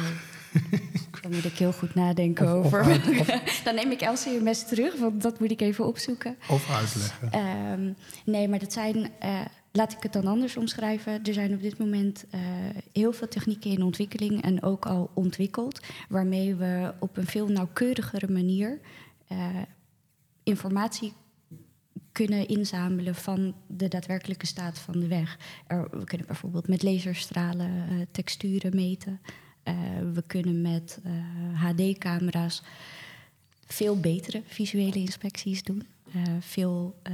daar 1.21 1.31
moet 1.31 1.45
ik 1.45 1.57
heel 1.57 1.73
goed 1.73 1.95
nadenken 1.95 2.59
Of- 2.59 2.65
of 2.65 2.73
over. 2.73 3.01
Dan 3.63 3.75
neem 3.75 3.91
ik 3.91 4.01
LCMS 4.01 4.67
terug, 4.67 4.99
want 4.99 5.21
dat 5.21 5.39
moet 5.39 5.51
ik 5.51 5.61
even 5.61 5.85
opzoeken. 5.85 6.35
Of 6.49 6.69
uitleggen. 6.69 7.31
Ehm, 7.31 7.91
nee, 8.25 8.47
maar 8.47 8.59
dat 8.59 8.73
zijn, 8.73 9.11
eh, 9.19 9.39
laat 9.71 9.91
ik 9.91 10.03
het 10.03 10.13
dan 10.13 10.27
anders 10.27 10.57
omschrijven. 10.57 11.23
Er 11.23 11.33
zijn 11.33 11.53
op 11.53 11.61
dit 11.61 11.77
moment 11.77 12.25
eh, 12.29 12.39
heel 12.93 13.13
veel 13.13 13.27
technieken 13.27 13.71
in 13.71 13.83
ontwikkeling 13.83 14.41
en 14.41 14.63
ook 14.63 14.85
al 14.85 15.11
ontwikkeld, 15.13 15.79
waarmee 16.09 16.55
we 16.55 16.93
op 16.99 17.17
een 17.17 17.27
veel 17.27 17.47
nauwkeurigere 17.47 18.31
manier 18.31 18.79
eh, 19.27 19.37
informatie 20.43 21.13
kunnen 22.13 22.47
inzamelen 22.47 23.15
van 23.15 23.55
de 23.67 23.87
daadwerkelijke 23.87 24.45
staat 24.47 24.79
van 24.79 24.99
de 24.99 25.07
weg. 25.07 25.39
Er, 25.67 25.87
we 25.91 26.03
kunnen 26.03 26.27
bijvoorbeeld 26.27 26.67
met 26.67 26.83
laserstralen 26.83 27.87
eh, 27.89 27.95
texturen 28.11 28.75
meten. 28.75 29.21
Eh, 29.63 29.75
we 30.13 30.23
kunnen 30.27 30.61
met 30.61 30.99
HD-camera's 31.53 32.63
veel 33.65 33.99
betere 33.99 34.41
visuele 34.45 34.99
inspecties 34.99 35.63
doen. 35.63 35.83
Eh, 36.13 36.21
veel 36.39 36.99
eh, 37.03 37.13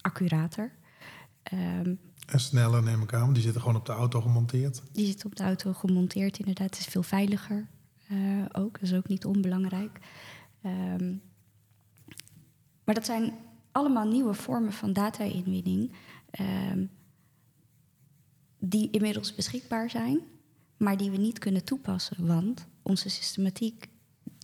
accurater. 0.00 0.72
Ehm, 1.42 1.94
En 2.26 2.40
sneller 2.40 2.82
neem 2.82 3.02
ik 3.02 3.12
aan, 3.12 3.20
want 3.20 3.34
die 3.34 3.42
zitten 3.42 3.60
gewoon 3.60 3.76
op 3.76 3.86
de 3.86 3.92
auto 3.92 4.20
gemonteerd. 4.20 4.82
die 4.92 5.06
zit 5.06 5.24
op 5.24 5.36
de 5.36 5.42
auto 5.42 5.72
gemonteerd, 5.72 6.38
inderdaad. 6.38 6.70
Het 6.70 6.78
is 6.78 6.92
veel 6.92 7.02
veiliger 7.02 7.68
eh, 8.08 8.16
ook. 8.52 8.72
Dat 8.80 8.82
is 8.90 8.94
ook 8.94 9.08
niet 9.08 9.24
onbelangrijk. 9.24 9.98
Ehm, 10.62 11.14
maar 12.84 12.94
dat 12.94 13.04
zijn 13.04 13.32
allemaal 13.72 14.08
nieuwe 14.08 14.34
vormen 14.34 14.72
van 14.72 14.92
data-inwinning... 14.92 15.92
ehm, 16.30 16.84
die 18.58 18.90
inmiddels 18.90 19.34
beschikbaar 19.34 19.90
zijn... 19.90 20.20
maar 20.76 20.96
die 20.96 21.10
we 21.10 21.16
niet 21.16 21.38
kunnen 21.38 21.64
toepassen. 21.64 22.26
Want 22.26 22.66
onze 22.82 23.08
systematiek 23.08 23.88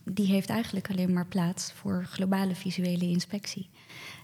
die 0.03 0.25
heeft 0.25 0.49
eigenlijk 0.49 0.89
alleen 0.89 1.13
maar 1.13 1.27
plaats... 1.27 1.71
voor 1.71 2.05
globale 2.05 2.55
visuele 2.55 3.05
inspectie. 3.05 3.69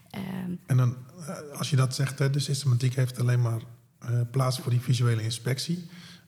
Ehm, 0.10 0.56
En 0.66 0.78
dan, 0.78 0.96
eh, 1.20 1.58
als 1.58 1.70
je 1.70 1.76
dat 1.76 1.96
zegt, 1.96 2.18
de 2.18 2.40
systematiek 2.40 2.96
heeft 2.96 3.20
alleen 3.20 3.42
maar 3.42 3.62
eh, 4.00 4.22
plaats 4.32 4.60
voor 4.60 4.72
die 4.72 4.82
visuele 4.82 5.24
inspectie. 5.24 5.86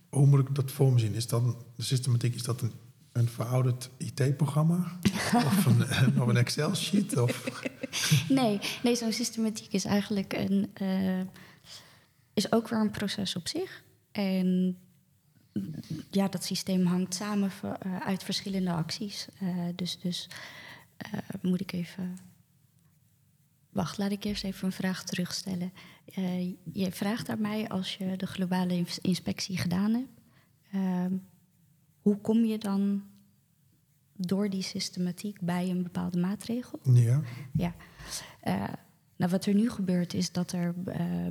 Hoe 0.10 0.26
moet 0.26 0.40
ik 0.50 0.56
dat 0.56 0.72
voor 0.72 0.94
me 0.94 1.00
zien? 1.00 1.14
Is 1.14 1.28
dat 1.28 1.44
de 1.76 1.84
systematiek, 1.84 2.36
is 2.36 2.44
dat 2.44 2.62
een, 2.62 2.72
een 3.18 3.30
verouderd 3.30 3.90
IT-programma? 3.98 4.98
of 5.46 5.66
een, 5.66 5.84
eh, 5.88 6.28
een 6.28 6.38
Excel-sheet? 6.38 7.18
Of... 7.18 7.62
Nee, 8.30 8.60
nee 8.84 8.96
zo'n 8.96 9.12
systematiek 9.12 9.74
is 9.74 9.86
eigenlijk 9.86 10.34
een, 10.34 10.70
eh, 10.74 11.22
is 12.34 12.52
ook 12.52 12.68
weer 12.68 12.80
een 12.80 12.92
proces 12.92 13.36
op 13.36 13.48
zich. 13.48 13.84
En 14.12 14.78
ja, 16.12 16.28
dat 16.28 16.44
systeem 16.44 16.86
hangt 16.86 17.14
samen 17.14 17.52
eh, 17.62 17.98
uit 17.98 18.24
verschillende 18.24 18.72
acties. 18.72 19.28
Dus 19.76 20.00
dus 20.00 20.30
moet 21.42 21.62
ik 21.62 21.72
even. 21.72 22.18
Wacht, 23.70 23.98
laat 23.98 24.12
ik 24.12 24.24
eerst 24.24 24.44
even 24.44 24.66
een 24.66 24.72
vraag 24.72 25.04
terugstellen. 25.04 25.74
Je 26.74 26.92
vraagt 26.92 27.30
aan 27.30 27.42
mij 27.42 27.70
als 27.70 27.96
je 27.96 28.16
de 28.16 28.28
globale 28.28 28.74
ins- 28.74 29.00
inspectie 29.00 29.58
gedaan 29.58 29.94
hebt. 29.94 30.18
Hoe 32.08 32.22
kom 32.22 32.46
je 32.46 32.58
dan 32.58 33.04
door 34.16 34.50
die 34.50 34.62
systematiek 34.62 35.42
bij 35.42 35.70
een 35.70 35.84
bepaalde 35.84 36.20
maatregel? 36.20 36.80
Ja. 36.84 37.22
Ja. 37.54 37.76
Eh, 38.42 38.74
nou, 39.16 39.32
wat 39.32 39.46
er 39.46 39.54
nu 39.54 39.70
gebeurt 39.70 40.14
is 40.14 40.32
dat 40.32 40.52
er 40.52 40.76
eh, 40.86 41.28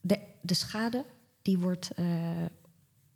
de, 0.00 0.18
de 0.42 0.54
schade 0.54 1.04
die 1.42 1.58
wordt 1.58 1.90
eh, 1.90 2.44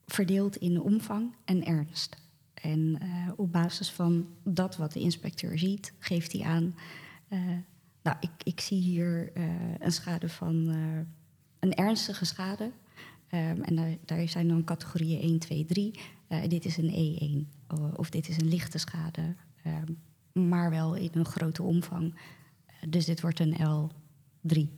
verdeeld 0.06 0.56
in 0.56 0.80
omvang 0.80 1.34
en 1.44 1.64
ernst. 1.64 2.16
En 2.54 2.98
op 3.36 3.52
basis 3.52 3.90
van 3.90 4.26
dat 4.44 4.76
wat 4.76 4.92
de 4.92 5.00
inspecteur 5.00 5.58
ziet, 5.58 5.92
geeft 5.98 6.32
hij 6.32 6.42
aan. 6.42 6.74
nou, 8.02 8.16
ik, 8.20 8.30
ik 8.42 8.60
zie 8.60 8.80
hier 8.80 9.32
een 9.78 9.92
schade 9.92 10.28
van 10.28 10.54
een 11.58 11.74
ernstige 11.74 12.24
schade. 12.24 12.72
Ehm, 13.30 13.60
en 13.62 13.98
daar, 14.04 14.28
zijn 14.28 14.48
dan 14.48 14.64
categorieën 14.64 15.20
1, 15.22 15.38
2, 15.38 15.64
3. 15.64 16.00
Eh, 16.28 16.48
dit 16.48 16.64
is 16.64 16.76
een 16.76 16.90
E1 16.90 17.48
o- 17.68 17.92
of 17.96 18.10
dit 18.10 18.28
is 18.28 18.36
een 18.36 18.48
lichte 18.48 18.78
schade, 18.78 19.34
ehm, 19.62 19.92
maar 20.48 20.70
wel 20.70 20.94
in 20.94 21.10
een 21.12 21.24
grote 21.24 21.62
omvang. 21.62 22.14
Eh, 22.66 22.74
dus 22.88 23.04
dit 23.04 23.20
wordt 23.20 23.40
een 23.40 23.54
L3. 23.60 24.68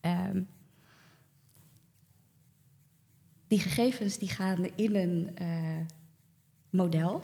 Ehm, 0.00 0.42
die 3.48 3.58
gegevens 3.58 4.18
die 4.18 4.28
gaan 4.28 4.64
in 4.76 4.94
een 4.94 5.36
eh, 5.36 5.80
model. 6.70 7.22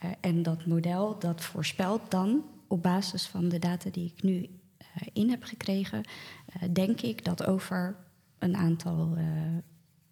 Eh, 0.00 0.10
en 0.20 0.42
dat 0.42 0.66
model 0.66 1.18
dat 1.18 1.44
voorspelt 1.44 2.10
dan 2.10 2.44
op 2.68 2.82
basis 2.82 3.26
van 3.26 3.48
de 3.48 3.58
data 3.58 3.90
die 3.90 4.12
ik 4.16 4.22
nu 4.22 4.48
eh, 4.78 4.86
in 5.12 5.30
heb 5.30 5.42
gekregen, 5.42 6.02
eh, 6.46 6.68
denk 6.72 7.00
ik 7.00 7.24
dat 7.24 7.44
over 7.46 7.96
een 8.44 8.56
aantal 8.56 9.14
eh, 9.16 9.24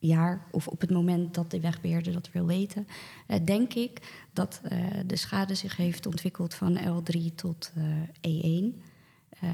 jaar, 0.08 0.46
of 0.50 0.68
op 0.68 0.80
het 0.80 0.90
moment 0.90 1.34
dat 1.34 1.50
de 1.50 1.60
wegbeheerder 1.60 2.12
dat 2.12 2.30
wil 2.32 2.46
weten, 2.46 2.86
eh, 3.26 3.44
denk 3.44 3.74
ik 3.74 4.26
dat 4.32 4.60
eh, 4.62 4.78
de 5.06 5.16
schade 5.16 5.54
zich 5.54 5.76
heeft 5.76 6.06
ontwikkeld 6.06 6.54
van 6.54 6.78
L3 6.78 7.34
tot 7.34 7.72
eh, 7.74 7.92
E1. 8.20 8.80
Eh, 9.28 9.50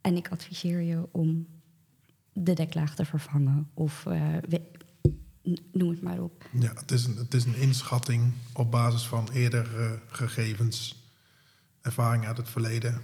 en 0.00 0.16
ik 0.16 0.28
adviseer 0.28 0.80
je 0.80 1.08
om 1.10 1.46
de 2.32 2.52
deklaag 2.52 2.94
te 2.94 3.04
vervangen. 3.04 3.70
Of 3.74 4.06
noem 5.72 5.90
het 5.90 6.02
maar 6.02 6.22
op. 6.22 6.48
ja 6.52 6.72
het, 6.74 6.90
is 6.90 7.04
een, 7.04 7.16
het 7.16 7.34
is 7.34 7.44
een 7.44 7.56
inschatting 7.56 8.32
op 8.52 8.70
basis 8.70 9.06
van 9.06 9.28
eerdere 9.32 10.00
gegevens, 10.06 11.04
ervaring 11.80 12.26
uit 12.26 12.36
het 12.36 12.48
verleden. 12.48 13.00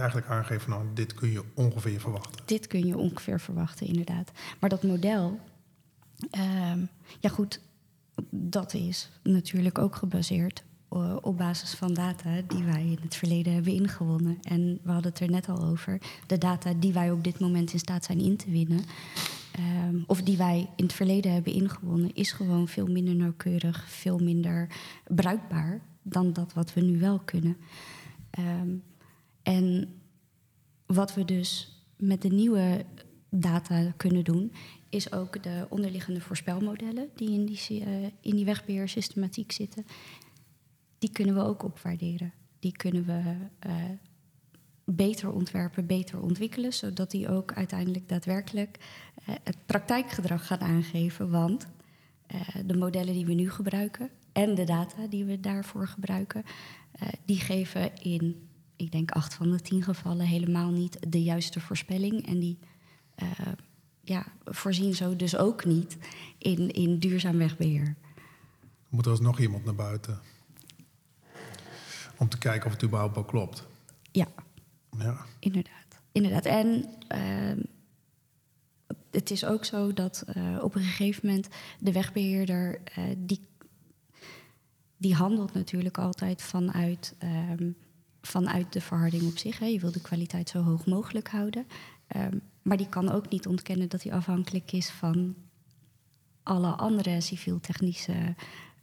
Eigenlijk 0.00 0.30
aangeven, 0.30 0.70
nou, 0.70 0.84
dit 0.94 1.14
kun 1.14 1.30
je 1.30 1.42
ongeveer 1.54 2.00
verwachten. 2.00 2.42
Dit 2.44 2.66
kun 2.66 2.86
je 2.86 2.96
ongeveer 2.96 3.40
verwachten, 3.40 3.86
inderdaad. 3.86 4.30
Maar 4.60 4.70
dat 4.70 4.82
model, 4.82 5.38
ehm, 6.30 6.80
ja 7.20 7.28
goed, 7.28 7.60
dat 8.30 8.74
is 8.74 9.10
natuurlijk 9.22 9.78
ook 9.78 9.96
gebaseerd 9.96 10.62
eh, 10.90 11.16
op 11.20 11.38
basis 11.38 11.74
van 11.74 11.94
data 11.94 12.30
die 12.46 12.64
wij 12.64 12.82
in 12.82 12.98
het 13.00 13.14
verleden 13.14 13.52
hebben 13.52 13.72
ingewonnen. 13.72 14.38
En 14.42 14.78
we 14.82 14.90
hadden 14.90 15.10
het 15.10 15.20
er 15.20 15.30
net 15.30 15.48
al 15.48 15.64
over. 15.64 16.00
De 16.26 16.38
data 16.38 16.72
die 16.74 16.92
wij 16.92 17.10
op 17.10 17.24
dit 17.24 17.38
moment 17.38 17.72
in 17.72 17.78
staat 17.78 18.04
zijn 18.04 18.20
in 18.20 18.36
te 18.36 18.50
winnen, 18.50 18.84
ehm, 19.52 19.96
of 20.06 20.22
die 20.22 20.36
wij 20.36 20.68
in 20.76 20.84
het 20.84 20.92
verleden 20.92 21.32
hebben 21.32 21.52
ingewonnen, 21.52 22.14
is 22.14 22.32
gewoon 22.32 22.68
veel 22.68 22.86
minder 22.86 23.14
nauwkeurig, 23.14 23.84
veel 23.88 24.18
minder 24.18 24.68
bruikbaar 25.06 25.80
dan 26.02 26.32
dat 26.32 26.52
wat 26.52 26.74
we 26.74 26.80
nu 26.80 26.98
wel 26.98 27.18
kunnen. 27.18 27.56
Ehm, 28.30 28.68
en 29.42 29.94
wat 30.86 31.14
we 31.14 31.24
dus 31.24 31.80
met 31.96 32.22
de 32.22 32.28
nieuwe 32.28 32.84
data 33.30 33.92
kunnen 33.96 34.24
doen, 34.24 34.52
is 34.88 35.12
ook 35.12 35.42
de 35.42 35.66
onderliggende 35.68 36.20
voorspelmodellen 36.20 37.08
die 37.14 37.30
in 37.30 37.46
die, 37.46 37.86
uh, 37.86 38.02
in 38.20 38.36
die 38.36 38.44
wegbeheersystematiek 38.44 39.52
zitten. 39.52 39.84
Die 40.98 41.10
kunnen 41.10 41.34
we 41.34 41.40
ook 41.40 41.62
opwaarderen. 41.62 42.32
Die 42.58 42.72
kunnen 42.72 43.04
we 43.04 43.34
uh, 43.66 43.74
beter 44.84 45.32
ontwerpen, 45.32 45.86
beter 45.86 46.22
ontwikkelen, 46.22 46.72
zodat 46.72 47.10
die 47.10 47.28
ook 47.28 47.52
uiteindelijk 47.52 48.08
daadwerkelijk 48.08 48.78
uh, 49.28 49.34
het 49.42 49.56
praktijkgedrag 49.66 50.46
gaan 50.46 50.60
aangeven. 50.60 51.30
Want 51.30 51.66
de 52.66 52.76
modellen 52.76 53.14
die 53.14 53.26
we 53.26 53.32
nu 53.32 53.50
gebruiken 53.50 54.10
en 54.32 54.54
de 54.54 54.64
data 54.64 55.06
die 55.06 55.24
we 55.24 55.40
daarvoor 55.40 55.88
gebruiken, 55.88 56.44
die 57.24 57.40
geven 57.40 57.96
in, 58.02 58.48
ik 58.80 58.92
denk, 58.92 59.10
acht 59.10 59.34
van 59.34 59.50
de 59.50 59.60
tien 59.60 59.82
gevallen 59.82 60.26
helemaal 60.26 60.70
niet 60.70 60.98
de 61.08 61.22
juiste 61.22 61.60
voorspelling. 61.60 62.26
En 62.26 62.38
die 62.38 62.58
ja, 64.00 64.26
voorzien 64.44 64.94
zo 64.94 65.16
dus 65.16 65.36
ook 65.36 65.64
niet 65.64 65.96
in, 66.38 66.70
in 66.70 66.98
duurzaam 66.98 67.38
wegbeheer. 67.38 67.96
Moet 68.88 69.06
er 69.06 69.22
nog 69.22 69.38
iemand 69.38 69.64
naar 69.64 69.74
buiten? 69.74 70.20
Om 72.16 72.28
te 72.28 72.38
kijken 72.38 72.66
of 72.66 72.72
het 72.72 72.82
überhaupt 72.82 73.14
wel 73.14 73.24
klopt. 73.24 73.66
Ja, 74.12 74.26
ja. 74.98 75.26
inderdaad. 75.38 76.00
inderdaad. 76.12 76.44
En 76.44 76.84
uh, 77.14 77.64
het 79.10 79.30
is 79.30 79.44
ook 79.44 79.64
zo 79.64 79.92
dat 79.92 80.24
uh, 80.36 80.62
op 80.62 80.74
een 80.74 80.82
gegeven 80.82 81.26
moment 81.26 81.48
de 81.78 81.92
wegbeheerder... 81.92 82.80
Die, 83.16 83.48
die 84.96 85.14
handelt 85.14 85.52
natuurlijk 85.52 85.98
altijd 85.98 86.42
vanuit, 86.42 87.14
um, 87.50 87.76
vanuit 88.22 88.72
de 88.72 88.80
verharding 88.80 89.22
op 89.22 89.38
zich. 89.38 89.58
Hè. 89.58 89.66
Je 89.66 89.80
wil 89.80 89.92
de 89.92 90.00
kwaliteit 90.00 90.48
zo 90.48 90.62
hoog 90.62 90.86
mogelijk 90.86 91.28
houden. 91.28 91.66
Um, 92.16 92.40
maar 92.62 92.76
die 92.76 92.88
kan 92.88 93.10
ook 93.10 93.28
niet 93.28 93.46
ontkennen 93.46 93.88
dat 93.88 94.02
hij 94.02 94.12
afhankelijk 94.12 94.72
is 94.72 94.90
van 94.90 95.34
alle 96.42 96.70
andere 96.70 97.20
civiel-technische 97.20 98.34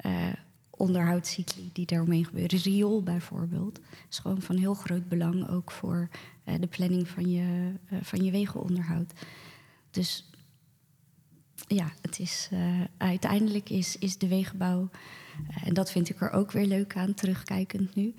uh, 0.06 0.34
onderhoudscycli 0.70 1.70
die 1.74 1.86
daaromheen 1.86 2.26
gebeuren. 2.26 2.60
Riool 2.60 3.04
bijvoorbeeld 3.04 3.80
is 4.10 4.20
gewoon 4.20 4.42
van 4.42 4.58
heel 4.58 4.74
groot 4.74 5.08
belang 5.08 5.50
ook 5.50 5.72
voor 5.72 6.10
uh, 6.46 6.56
de 6.60 6.68
planning 6.68 7.08
van 7.08 7.30
je, 7.30 7.74
uh, 7.92 8.00
van 8.02 8.24
je 8.24 8.32
wegenonderhoud. 8.32 9.14
Dus 9.92 10.30
ja, 11.68 11.92
het 12.02 12.20
is, 12.20 12.50
uiteindelijk 12.98 13.70
is, 13.70 13.98
is 13.98 14.18
de 14.18 14.28
wegenbouw, 14.28 14.90
en 15.64 15.74
dat 15.74 15.92
vind 15.92 16.10
ik 16.10 16.22
er 16.22 16.32
ook 16.32 16.52
weer 16.52 16.66
leuk 16.66 16.96
aan, 16.96 17.14
terugkijkend 17.14 17.96
nu. 17.96 18.16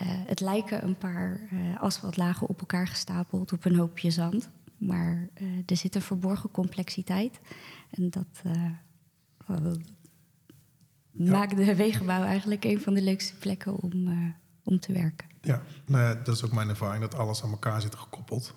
Het 0.00 0.40
lijken 0.40 0.84
een 0.84 0.96
paar 0.96 1.40
asfaltlagen 1.78 2.48
op 2.48 2.60
elkaar 2.60 2.86
gestapeld 2.86 3.52
op 3.52 3.64
een 3.64 3.76
hoopje 3.76 4.10
zand. 4.10 4.50
Maar 4.76 5.28
uh, 5.40 5.62
er 5.66 5.76
zit 5.76 5.94
een 5.94 6.02
verborgen 6.02 6.50
complexiteit. 6.50 7.40
En 7.90 8.10
dat 8.10 8.42
maakt 11.10 11.56
de 11.56 11.74
wegenbouw 11.74 12.22
eigenlijk 12.22 12.64
een 12.64 12.80
van 12.80 12.94
de 12.94 13.02
leukste 13.02 13.34
plekken 13.34 13.76
om, 13.76 14.08
om 14.64 14.80
te 14.80 14.92
werken. 14.92 15.28
Ja, 15.40 15.62
nou 15.86 16.02
ja, 16.02 16.14
dat 16.14 16.36
is 16.36 16.44
ook 16.44 16.52
mijn 16.52 16.68
ervaring, 16.68 17.02
dat 17.02 17.14
alles 17.14 17.42
aan 17.42 17.50
elkaar 17.50 17.80
zit 17.80 17.94
gekoppeld. 17.94 18.54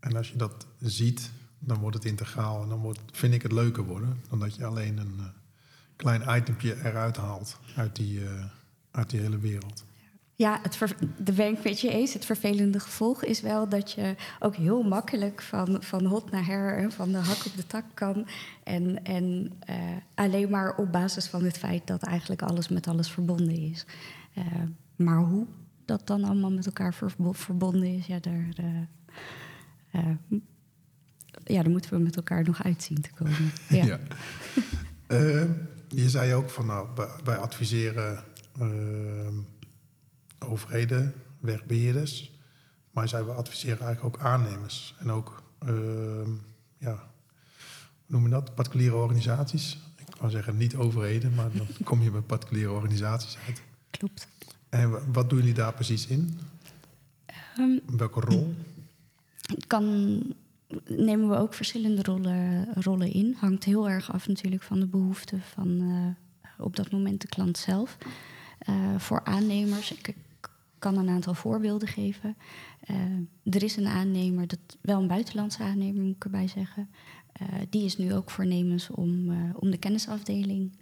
En 0.00 0.16
als 0.16 0.28
je 0.28 0.36
dat 0.36 0.66
ziet, 0.78 1.30
dan 1.58 1.78
wordt 1.78 1.96
het 1.96 2.04
integraal. 2.04 2.62
En 2.62 2.68
dan 2.68 2.80
wordt, 2.80 3.00
vind 3.12 3.34
ik 3.34 3.42
het 3.42 3.52
leuker 3.52 3.84
worden 3.84 4.20
dan 4.28 4.38
dat 4.38 4.54
je 4.54 4.64
alleen 4.64 4.98
een 4.98 5.20
klein 5.96 6.38
itempje 6.38 6.76
eruit 6.84 7.16
haalt 7.16 7.58
uit 7.76 7.96
die, 7.96 8.20
uit 8.90 9.10
die 9.10 9.20
hele 9.20 9.38
wereld. 9.38 9.84
Ja, 10.34 10.60
het 10.62 10.78
de 11.16 11.32
ben 11.32 11.52
ik 11.52 11.64
met 11.64 11.80
je 11.80 11.90
eens. 11.90 12.12
Het 12.12 12.24
vervelende 12.24 12.80
gevolg 12.80 13.24
is 13.24 13.40
wel 13.40 13.68
dat 13.68 13.92
je 13.92 14.14
ook 14.38 14.56
heel 14.56 14.82
makkelijk 14.82 15.42
van, 15.42 15.82
van 15.82 16.04
hot 16.04 16.30
naar 16.30 16.46
her, 16.46 16.92
van 16.92 17.12
de 17.12 17.18
hak 17.18 17.46
op 17.46 17.56
de 17.56 17.66
tak 17.66 17.84
kan. 17.94 18.26
En, 18.64 19.04
en 19.04 19.52
uh, 19.70 19.76
alleen 20.14 20.50
maar 20.50 20.76
op 20.76 20.92
basis 20.92 21.26
van 21.26 21.44
het 21.44 21.58
feit 21.58 21.86
dat 21.86 22.02
eigenlijk 22.02 22.42
alles 22.42 22.68
met 22.68 22.86
alles 22.88 23.10
verbonden 23.10 23.56
is. 23.56 23.86
Uh, 24.38 24.44
maar 24.96 25.18
hoe 25.18 25.46
dat 25.84 26.06
dan 26.06 26.24
allemaal 26.24 26.52
met 26.52 26.66
elkaar 26.66 26.94
verbonden 27.32 27.96
is, 27.96 28.06
ja, 28.06 28.18
daar, 28.18 28.48
uh, 28.60 30.10
ja, 31.44 31.62
daar 31.62 31.70
moeten 31.70 31.90
we 31.90 31.98
met 31.98 32.16
elkaar 32.16 32.44
nog 32.44 32.64
uitzien 32.64 33.00
te 33.00 33.10
komen. 33.14 33.52
Ja. 33.68 33.84
ja. 33.84 33.98
je 35.88 36.08
zei 36.08 36.34
ook 36.34 36.50
van 36.50 36.66
nou, 36.66 36.88
wij 37.24 37.36
adviseren 37.36 38.24
overheden, 40.46 41.14
wegbeheerders. 41.40 42.30
Maar 42.90 43.08
zij 43.08 43.24
we 43.24 43.32
adviseren 43.32 43.86
eigenlijk 43.86 44.16
ook 44.16 44.22
aannemers. 44.22 44.94
En 44.98 45.10
ook, 45.10 45.42
uh, 45.66 45.70
ja, 46.78 46.92
hoe 46.92 47.00
noem 48.06 48.22
je 48.22 48.28
dat? 48.28 48.54
Particuliere 48.54 48.96
organisaties. 48.96 49.78
Ik 49.96 50.16
wou 50.16 50.30
zeggen 50.30 50.56
niet 50.56 50.76
overheden, 50.76 51.34
maar 51.34 51.52
dan 51.52 51.66
kom 51.84 52.02
je 52.02 52.10
bij 52.10 52.20
particuliere 52.20 52.70
organisaties 52.70 53.38
uit. 53.46 53.62
Klopt. 53.90 54.28
En 54.68 55.12
wat 55.12 55.30
doen 55.30 55.38
jullie 55.38 55.54
daar 55.54 55.72
precies 55.74 56.06
in? 56.06 56.40
Um, 57.58 57.80
Welke 57.96 58.20
rol? 58.20 58.54
Kan, 59.66 60.22
nemen 60.86 61.28
we 61.28 61.36
ook 61.36 61.54
verschillende 61.54 62.02
rollen, 62.02 62.68
rollen 62.74 63.12
in. 63.12 63.36
Hangt 63.38 63.64
heel 63.64 63.88
erg 63.88 64.12
af 64.12 64.28
natuurlijk 64.28 64.62
van 64.62 64.80
de 64.80 64.86
behoeften 64.86 65.40
van 65.40 65.68
uh, 65.68 66.06
op 66.58 66.76
dat 66.76 66.90
moment 66.90 67.20
de 67.20 67.28
klant 67.28 67.58
zelf. 67.58 67.98
Uh, 68.68 68.98
voor 68.98 69.24
aannemers, 69.24 69.92
ik 69.92 70.14
kan 70.82 70.98
een 70.98 71.08
aantal 71.08 71.34
voorbeelden 71.34 71.88
geven. 71.88 72.36
Uh, 72.90 73.54
er 73.54 73.62
is 73.62 73.76
een 73.76 73.86
aannemer, 73.86 74.46
dat, 74.46 74.58
wel 74.80 75.00
een 75.00 75.06
buitenlandse 75.06 75.62
aannemer 75.62 76.02
moet 76.02 76.16
ik 76.16 76.24
erbij 76.24 76.48
zeggen. 76.48 76.88
Uh, 77.42 77.48
die 77.70 77.84
is 77.84 77.96
nu 77.96 78.14
ook 78.14 78.30
voornemens 78.30 78.90
om, 78.90 79.30
uh, 79.30 79.38
om 79.58 79.70
de 79.70 79.78
kennisafdeling 79.78 80.72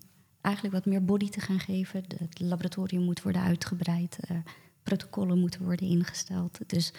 eigenlijk 0.41 0.75
wat 0.75 0.87
meer 0.87 1.05
body 1.05 1.29
te 1.29 1.41
gaan 1.41 1.61
geven. 1.61 2.05
Het 2.17 2.41
laboratorium 2.41 3.03
moet 3.03 3.23
worden 3.23 3.43
uitgebreid, 3.43 4.19
protocollen 4.83 5.39
moeten 5.39 5.65
worden 5.65 5.89
ingesteld. 5.89 6.59
Dus 6.67 6.93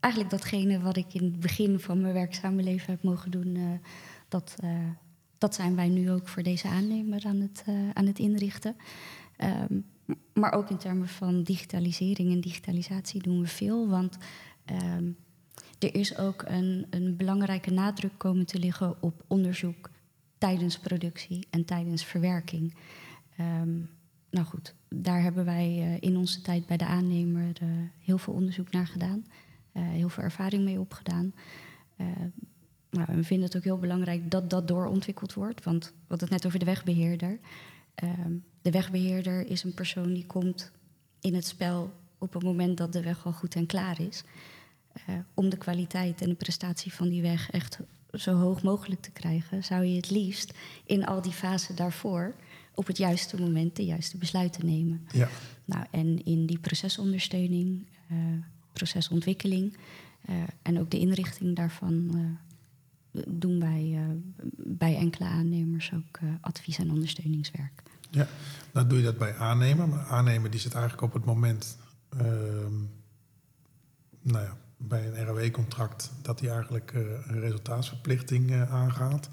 eigenlijk 0.00 0.32
datgene 0.32 0.80
wat 0.80 0.96
ik 0.96 1.14
in 1.14 1.24
het 1.24 1.40
begin 1.40 1.80
van 1.80 2.00
mijn 2.00 2.14
werkzame 2.14 2.62
leven 2.62 2.92
heb 2.92 3.02
mogen 3.02 3.30
doen, 3.30 3.80
dat, 4.28 4.56
dat 5.38 5.54
zijn 5.54 5.76
wij 5.76 5.88
nu 5.88 6.10
ook 6.10 6.28
voor 6.28 6.42
deze 6.42 6.68
aannemer 6.68 7.24
aan 7.26 7.40
het, 7.40 7.64
aan 7.92 8.06
het 8.06 8.18
inrichten. 8.18 8.76
Um, 9.70 9.84
maar 10.32 10.52
ook 10.52 10.70
in 10.70 10.76
termen 10.76 11.08
van 11.08 11.42
digitalisering 11.42 12.32
en 12.32 12.40
digitalisatie 12.40 13.22
doen 13.22 13.40
we 13.40 13.46
veel. 13.46 13.88
Want 13.88 14.18
um, 14.72 15.16
er 15.78 15.94
is 15.94 16.18
ook 16.18 16.44
een, 16.46 16.86
een 16.90 17.16
belangrijke 17.16 17.70
nadruk 17.70 18.12
komen 18.16 18.46
te 18.46 18.58
liggen 18.58 19.02
op 19.02 19.24
onderzoek 19.26 19.90
tijdens 20.38 20.78
productie 20.78 21.46
en 21.50 21.64
tijdens 21.64 22.04
verwerking. 22.04 22.74
Um, 23.40 23.90
nou 24.30 24.46
goed, 24.46 24.74
daar 24.88 25.22
hebben 25.22 25.44
wij 25.44 25.76
uh, 25.78 25.96
in 26.00 26.16
onze 26.16 26.40
tijd 26.40 26.66
bij 26.66 26.76
de 26.76 26.86
aannemer 26.86 27.62
uh, 27.62 27.68
heel 27.98 28.18
veel 28.18 28.32
onderzoek 28.32 28.70
naar 28.70 28.86
gedaan. 28.86 29.24
Uh, 29.72 29.82
heel 29.88 30.08
veel 30.08 30.22
ervaring 30.22 30.64
mee 30.64 30.80
opgedaan. 30.80 31.34
Nou, 32.90 33.06
we 33.16 33.24
vinden 33.24 33.46
het 33.46 33.56
ook 33.56 33.64
heel 33.64 33.78
belangrijk 33.78 34.30
dat 34.30 34.50
dat 34.50 34.68
doorontwikkeld 34.68 35.34
wordt. 35.34 35.64
Want 35.64 35.84
we 35.84 35.92
hadden 36.08 36.28
het 36.28 36.36
net 36.36 36.46
over 36.46 36.58
de 36.58 36.64
wegbeheerder. 36.64 37.38
De 38.64 38.70
wegbeheerder 38.70 39.46
is 39.46 39.62
een 39.62 39.74
persoon 39.74 40.12
die 40.12 40.26
komt 40.26 40.70
in 41.20 41.34
het 41.34 41.46
spel 41.46 41.92
op 42.18 42.32
het 42.32 42.42
moment 42.42 42.76
dat 42.76 42.92
de 42.92 43.02
weg 43.02 43.26
al 43.26 43.32
goed 43.32 43.54
en 43.54 43.66
klaar 43.66 44.00
is. 44.00 44.22
Uh, 45.08 45.16
om 45.34 45.48
de 45.48 45.56
kwaliteit 45.56 46.20
en 46.20 46.28
de 46.28 46.34
prestatie 46.34 46.92
van 46.92 47.08
die 47.08 47.22
weg 47.22 47.50
echt 47.50 47.78
zo 48.12 48.34
hoog 48.34 48.62
mogelijk 48.62 49.00
te 49.00 49.10
krijgen, 49.10 49.64
zou 49.64 49.84
je 49.84 49.96
het 49.96 50.10
liefst 50.10 50.54
in 50.84 51.06
al 51.06 51.22
die 51.22 51.32
fasen 51.32 51.76
daarvoor 51.76 52.34
op 52.74 52.86
het 52.86 52.96
juiste 52.96 53.40
moment 53.40 53.76
de 53.76 53.84
juiste 53.84 54.16
besluiten 54.16 54.66
nemen. 54.66 55.06
Ja. 55.12 55.28
Nou, 55.64 55.86
en 55.90 56.24
in 56.24 56.46
die 56.46 56.58
procesondersteuning, 56.58 57.86
uh, 58.12 58.18
procesontwikkeling 58.72 59.76
uh, 60.28 60.36
en 60.62 60.80
ook 60.80 60.90
de 60.90 60.98
inrichting 60.98 61.56
daarvan 61.56 62.38
doen 63.28 63.60
wij 63.60 63.98
bij 64.56 64.96
enkele 64.96 65.28
aannemers 65.28 65.92
ook 65.92 66.18
advies- 66.40 66.78
en 66.78 66.90
ondersteuningswerk. 66.90 67.82
Ja, 68.14 68.26
dan 68.72 68.88
doe 68.88 68.98
je 68.98 69.04
dat 69.04 69.18
bij 69.18 69.36
aannemer. 69.36 69.88
Maar 69.88 70.06
aannemer 70.06 70.50
die 70.50 70.60
zit 70.60 70.74
eigenlijk 70.74 71.02
op 71.02 71.12
het 71.12 71.24
moment, 71.24 71.78
uh, 72.16 72.22
nou 74.22 74.44
ja, 74.44 74.56
bij 74.76 75.06
een 75.06 75.24
ROW-contract, 75.24 76.10
dat 76.22 76.40
hij 76.40 76.50
eigenlijk 76.50 76.92
uh, 76.92 77.00
een 77.26 77.40
resultaatsverplichting 77.40 78.50
uh, 78.50 78.72
aangaat. 78.72 79.28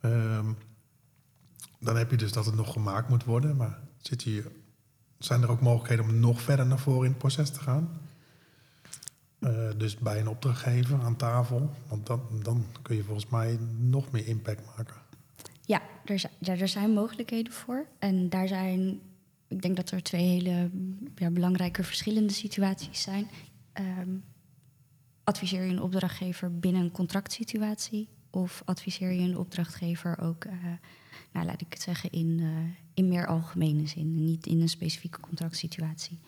Um, 0.00 0.56
dan 1.78 1.96
heb 1.96 2.10
je 2.10 2.16
dus 2.16 2.32
dat 2.32 2.46
het 2.46 2.54
nog 2.54 2.72
gemaakt 2.72 3.08
moet 3.08 3.24
worden. 3.24 3.56
Maar 3.56 3.78
zit 4.00 4.22
hier, 4.22 4.46
zijn 5.18 5.42
er 5.42 5.50
ook 5.50 5.60
mogelijkheden 5.60 6.04
om 6.04 6.20
nog 6.20 6.40
verder 6.40 6.66
naar 6.66 6.78
voren 6.78 7.04
in 7.04 7.10
het 7.10 7.18
proces 7.18 7.50
te 7.50 7.60
gaan? 7.60 8.00
Uh, 9.40 9.70
dus 9.76 9.96
bij 9.96 10.20
een 10.20 10.28
opdrachtgever 10.28 11.02
aan 11.02 11.16
tafel. 11.16 11.74
Want 11.88 12.06
dan, 12.06 12.20
dan 12.42 12.66
kun 12.82 12.96
je 12.96 13.04
volgens 13.04 13.28
mij 13.28 13.58
nog 13.78 14.10
meer 14.10 14.26
impact 14.26 14.76
maken. 14.76 15.01
Er 16.04 16.18
zijn, 16.18 16.32
er 16.60 16.68
zijn 16.68 16.92
mogelijkheden 16.92 17.52
voor. 17.52 17.86
En 17.98 18.28
daar 18.28 18.48
zijn, 18.48 19.00
ik 19.48 19.62
denk 19.62 19.76
dat 19.76 19.90
er 19.90 20.02
twee 20.02 20.26
hele 20.26 20.70
ja, 21.14 21.30
belangrijke 21.30 21.84
verschillende 21.84 22.32
situaties 22.32 23.02
zijn. 23.02 23.26
Um, 23.80 24.24
adviseer 25.24 25.64
je 25.64 25.72
een 25.72 25.82
opdrachtgever 25.82 26.58
binnen 26.58 26.82
een 26.82 26.90
contractsituatie? 26.90 28.08
Of 28.30 28.62
adviseer 28.64 29.12
je 29.12 29.20
een 29.20 29.38
opdrachtgever 29.38 30.18
ook, 30.20 30.44
uh, 30.44 30.52
nou, 31.32 31.46
laat 31.46 31.60
ik 31.60 31.72
het 31.72 31.82
zeggen, 31.82 32.10
in, 32.10 32.38
uh, 32.38 32.48
in 32.94 33.08
meer 33.08 33.26
algemene 33.26 33.86
zin, 33.86 34.24
niet 34.24 34.46
in 34.46 34.60
een 34.60 34.68
specifieke 34.68 35.20
contractsituatie? 35.20 36.18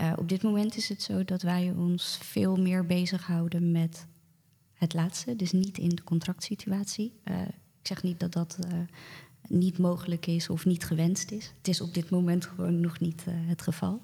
Uh, 0.00 0.12
op 0.16 0.28
dit 0.28 0.42
moment 0.42 0.76
is 0.76 0.88
het 0.88 1.02
zo 1.02 1.24
dat 1.24 1.42
wij 1.42 1.72
ons 1.76 2.18
veel 2.22 2.56
meer 2.56 2.86
bezighouden 2.86 3.70
met 3.70 4.06
het 4.72 4.94
laatste, 4.94 5.36
dus 5.36 5.52
niet 5.52 5.78
in 5.78 5.88
de 5.88 6.04
contractsituatie. 6.04 7.12
Ik 7.82 7.88
zeg 7.88 8.02
niet 8.02 8.20
dat 8.20 8.32
dat 8.32 8.58
niet 9.48 9.78
mogelijk 9.78 10.26
is 10.26 10.48
of 10.48 10.64
niet 10.64 10.84
gewenst 10.84 11.30
is. 11.30 11.54
Het 11.58 11.68
is 11.68 11.80
op 11.80 11.94
dit 11.94 12.10
moment 12.10 12.46
gewoon 12.46 12.80
nog 12.80 13.00
niet 13.00 13.24
het 13.28 13.62
geval. 13.62 14.02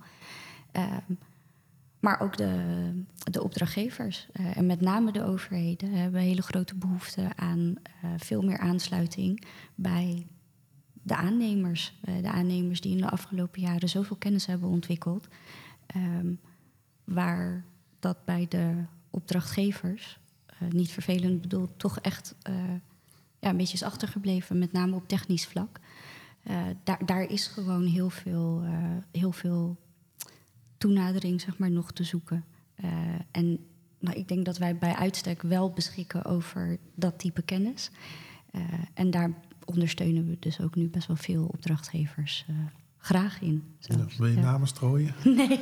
Ehm, 0.72 1.14
maar 2.00 2.20
ook 2.20 2.36
de, 2.36 2.90
de 3.30 3.42
opdrachtgevers 3.42 4.28
uh, 4.40 4.56
en 4.56 4.66
met 4.66 4.80
name 4.80 5.12
de 5.12 5.24
overheden 5.24 5.92
hebben 5.92 6.20
hele 6.20 6.42
grote 6.42 6.74
behoefte 6.74 7.28
aan 7.36 7.74
veel 8.16 8.42
meer 8.42 8.58
aansluiting 8.58 9.44
bij 9.74 10.26
de 11.02 11.16
aannemers. 11.16 11.98
De 12.00 12.30
aannemers 12.30 12.80
die 12.80 12.92
in 12.92 13.00
de 13.00 13.10
afgelopen 13.10 13.60
jaren 13.60 13.88
zoveel 13.88 14.16
kennis 14.16 14.46
hebben 14.46 14.68
ontwikkeld, 14.68 15.28
um, 15.96 16.40
waar 17.04 17.64
dat 17.98 18.24
bij 18.24 18.46
de 18.48 18.84
opdrachtgevers, 19.10 20.18
niet 20.70 20.90
vervelend 20.90 21.40
bedoeld, 21.40 21.70
toch 21.76 21.98
echt 22.00 22.34
ja, 23.40 23.48
een 23.48 23.56
beetje 23.56 23.74
is 23.74 23.82
achtergebleven, 23.82 24.58
met 24.58 24.72
name 24.72 24.94
op 24.94 25.08
technisch 25.08 25.46
vlak. 25.46 25.80
daar, 26.84 27.06
daar 27.06 27.22
is 27.22 27.46
gewoon 27.46 27.84
heel 27.84 28.10
veel, 28.10 28.64
heel 29.12 29.32
veel 29.32 29.76
toenadering 30.78 31.40
zeg 31.40 31.58
maar, 31.58 31.70
nog 31.70 31.92
te 31.92 32.04
zoeken. 32.04 32.44
Uh, 32.84 32.90
en 33.30 33.58
nou, 33.98 34.16
ik 34.16 34.28
denk 34.28 34.44
dat 34.44 34.58
wij 34.58 34.76
bij 34.76 34.94
uitstek 34.94 35.42
wel 35.42 35.70
beschikken 35.70 36.24
over 36.24 36.78
dat 36.94 37.18
type 37.18 37.42
kennis. 37.42 37.90
En 38.94 39.10
daar 39.10 39.30
ondersteunen 39.64 40.26
we 40.26 40.36
dus 40.38 40.60
ook 40.60 40.74
nu 40.74 40.88
best 40.88 41.06
wel 41.06 41.16
veel 41.16 41.44
opdrachtgevers 41.44 42.46
graag 42.98 43.40
in. 43.40 43.62
Ja, 43.78 43.96
wil 44.18 44.26
je 44.26 44.36
namen 44.36 44.68
strooien? 44.68 45.14
Nee. 45.24 45.60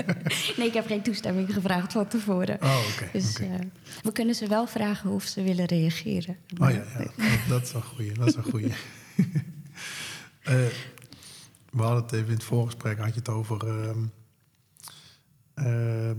nee, 0.56 0.66
ik 0.66 0.72
heb 0.72 0.86
geen 0.86 1.02
toestemming 1.02 1.54
gevraagd 1.54 1.92
van 1.92 2.08
tevoren. 2.08 2.62
Oh, 2.62 2.78
oké. 2.78 2.92
Okay, 2.92 3.08
dus 3.12 3.36
okay. 3.36 3.70
we 4.02 4.12
kunnen 4.12 4.34
ze 4.34 4.46
wel 4.46 4.66
vragen 4.66 5.10
of 5.10 5.24
ze 5.24 5.42
willen 5.42 5.64
reageren. 5.64 6.36
Oh 6.58 6.70
ja, 6.70 6.84
ja. 6.98 7.36
Dat, 7.48 7.62
is 7.62 7.72
een 7.72 7.82
goeie. 7.82 8.12
Dat 8.12 8.28
is 8.28 8.34
een 8.34 8.42
goeie. 8.42 8.72
we 11.72 11.82
hadden 11.82 12.02
het 12.02 12.12
even 12.12 12.26
in 12.26 12.34
het 12.34 12.44
voorgesprek, 12.44 12.98
had 12.98 13.08
je 13.08 13.18
het 13.18 13.28
over 13.28 13.66
uh, 13.66 13.90
uh, 15.54 16.16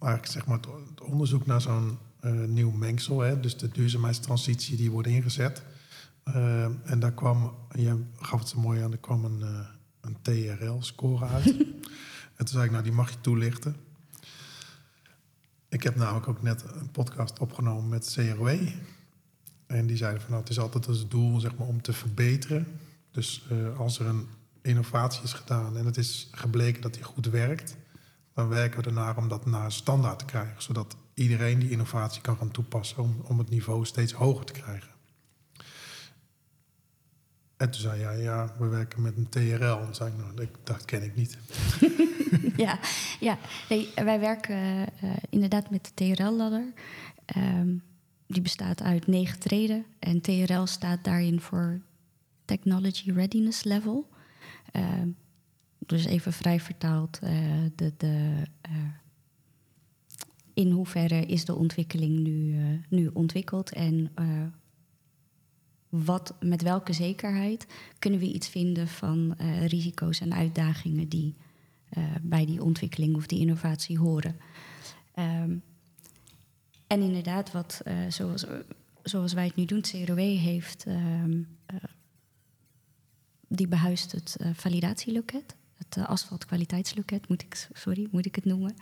eigenlijk 0.00 0.26
zeg 0.26 0.46
maar 0.46 0.58
het 0.58 1.00
onderzoek 1.00 1.46
naar 1.46 1.60
zo'n 1.60 1.98
uh, 2.20 2.44
nieuw 2.44 2.70
mengsel, 2.70 3.20
hè, 3.20 3.40
dus 3.40 3.56
de 3.56 3.68
duurzaamheidstransitie 3.68 4.76
die 4.76 4.90
wordt 4.90 5.08
ingezet. 5.08 5.62
Ehm, 6.24 6.72
en 6.84 6.98
daar 7.00 7.12
kwam, 7.12 7.54
je 7.72 8.04
gaf 8.20 8.38
het 8.38 8.48
zo 8.48 8.60
mooi 8.60 8.82
aan, 8.82 8.92
er 8.92 8.98
kwam 8.98 9.24
een, 9.24 9.42
eh, 9.42 9.66
een 10.00 10.16
TRL-score 10.22 11.26
uit. 11.26 11.54
en 12.40 12.46
toen 12.46 12.54
zei 12.54 12.64
ik, 12.64 12.70
nou 12.70 12.82
die 12.82 12.92
mag 12.92 13.10
je 13.10 13.20
toelichten. 13.20 13.76
Ik 15.68 15.82
heb 15.82 15.96
namelijk 15.96 16.28
ook 16.28 16.42
net 16.42 16.64
een 16.74 16.90
podcast 16.90 17.38
opgenomen 17.38 17.88
met 17.88 18.12
CROE. 18.12 18.72
En 19.66 19.86
die 19.86 19.96
zeiden 19.96 20.20
van 20.20 20.30
nou, 20.30 20.42
het 20.42 20.50
is 20.50 20.58
altijd 20.58 20.86
als 20.86 21.08
doel 21.08 21.40
zeg 21.40 21.56
maar, 21.56 21.66
om 21.66 21.82
te 21.82 21.92
verbeteren. 21.92 22.66
Dus 23.10 23.46
uh, 23.52 23.78
als 23.78 23.98
er 23.98 24.06
een 24.06 24.28
innovatie 24.62 25.22
is 25.22 25.32
gedaan 25.32 25.76
en 25.76 25.86
het 25.86 25.96
is 25.96 26.28
gebleken 26.32 26.82
dat 26.82 26.94
die 26.94 27.02
goed 27.02 27.26
werkt, 27.26 27.76
dan 28.34 28.48
werken 28.48 28.80
we 28.80 28.86
ernaar 28.86 29.16
om 29.16 29.28
dat 29.28 29.46
naar 29.46 29.72
standaard 29.72 30.18
te 30.18 30.24
krijgen, 30.24 30.62
zodat 30.62 30.96
iedereen 31.14 31.58
die 31.58 31.70
innovatie 31.70 32.22
kan 32.22 32.36
gaan 32.36 32.50
toepassen 32.50 33.02
om, 33.02 33.20
om 33.22 33.38
het 33.38 33.50
niveau 33.50 33.84
steeds 33.84 34.12
hoger 34.12 34.44
te 34.44 34.52
krijgen. 34.52 34.90
En 37.60 37.70
toen 37.70 37.80
zei 37.80 38.00
jij, 38.00 38.18
ja, 38.18 38.52
we 38.58 38.66
werken 38.66 39.02
met 39.02 39.16
een 39.16 39.28
TRL. 39.28 39.86
En 39.86 39.94
zei 39.94 40.10
ik, 40.10 40.16
nou, 40.16 40.48
dat 40.64 40.84
ken 40.84 41.02
ik 41.02 41.16
niet. 41.16 41.38
ja, 42.64 42.78
ja. 43.20 43.38
Nee, 43.68 43.88
wij 43.94 44.20
werken 44.20 44.56
uh, 44.56 45.10
inderdaad 45.30 45.70
met 45.70 45.92
de 45.94 46.14
TRL-ladder. 46.14 46.72
Um, 47.36 47.82
die 48.26 48.42
bestaat 48.42 48.82
uit 48.82 49.06
negen 49.06 49.38
treden. 49.38 49.84
En 49.98 50.20
TRL 50.20 50.64
staat 50.64 51.04
daarin 51.04 51.40
voor 51.40 51.80
Technology 52.44 53.10
Readiness 53.10 53.64
Level. 53.64 54.08
Uh, 54.72 54.82
dus 55.78 56.04
even 56.04 56.32
vrij 56.32 56.60
vertaald, 56.60 57.18
uh, 57.24 57.30
de, 57.74 57.92
de, 57.96 58.42
uh, 58.70 58.76
in 60.54 60.70
hoeverre 60.70 61.26
is 61.26 61.44
de 61.44 61.54
ontwikkeling 61.54 62.18
nu, 62.18 62.56
nu 62.88 63.10
ontwikkeld 63.12 63.72
en 63.72 64.10
wat, 65.90 66.34
met 66.40 66.62
welke 66.62 66.92
zekerheid 66.92 67.66
kunnen 67.98 68.20
we 68.20 68.32
iets 68.32 68.48
vinden 68.48 68.88
van 68.88 69.34
risico's 69.66 70.20
en 70.20 70.34
uitdagingen 70.34 71.08
die 71.08 71.34
bij 72.22 72.46
die 72.46 72.62
ontwikkeling 72.62 73.16
of 73.16 73.26
die 73.26 73.40
innovatie 73.40 73.98
horen. 73.98 74.36
Um, 75.14 75.62
en 76.86 77.00
inderdaad, 77.00 77.52
wat, 77.52 77.82
zoals, 78.08 78.46
zoals 79.02 79.32
wij 79.32 79.46
het 79.46 79.56
nu 79.56 79.64
doen, 79.64 79.80
CROE 79.80 80.20
heeft 80.20 80.86
um, 80.86 81.58
die 83.48 83.68
behuist 83.68 84.12
het 84.12 84.36
validatieloket, 84.52 85.56
het 85.76 86.06
asfaltkwaliteitsloket, 86.06 87.28
moet 87.28 87.42
ik, 87.42 87.68
sorry, 87.72 88.08
moet 88.10 88.26
ik 88.26 88.34
het 88.34 88.44
noemen. 88.44 88.74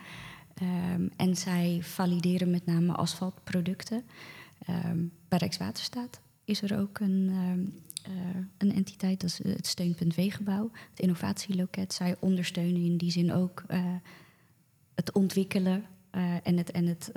Um, 0.95 1.11
en 1.15 1.35
zij 1.35 1.79
valideren 1.81 2.49
met 2.49 2.65
name 2.65 2.93
asfaltproducten. 2.93 4.03
Bij 5.27 5.37
Rijkswaterstaat 5.37 6.21
is 6.49 6.61
er 6.61 6.79
ook 6.79 6.99
een, 6.99 7.29
um, 7.29 7.73
uh, 8.09 8.43
een 8.57 8.73
entiteit, 8.73 9.21
dat 9.21 9.29
is 9.29 9.43
het 9.43 9.67
steunpunt 9.67 10.15
Wegenbouw, 10.15 10.69
het 10.89 10.99
innovatieloket. 10.99 11.93
Zij 11.93 12.15
ondersteunen 12.19 12.81
in 12.81 12.97
die 12.97 13.11
zin 13.11 13.33
ook 13.33 13.63
het 14.95 15.11
ontwikkelen 15.11 15.85
en 16.43 16.57
het. 16.57 16.71
En 16.71 16.85
het 16.85 17.11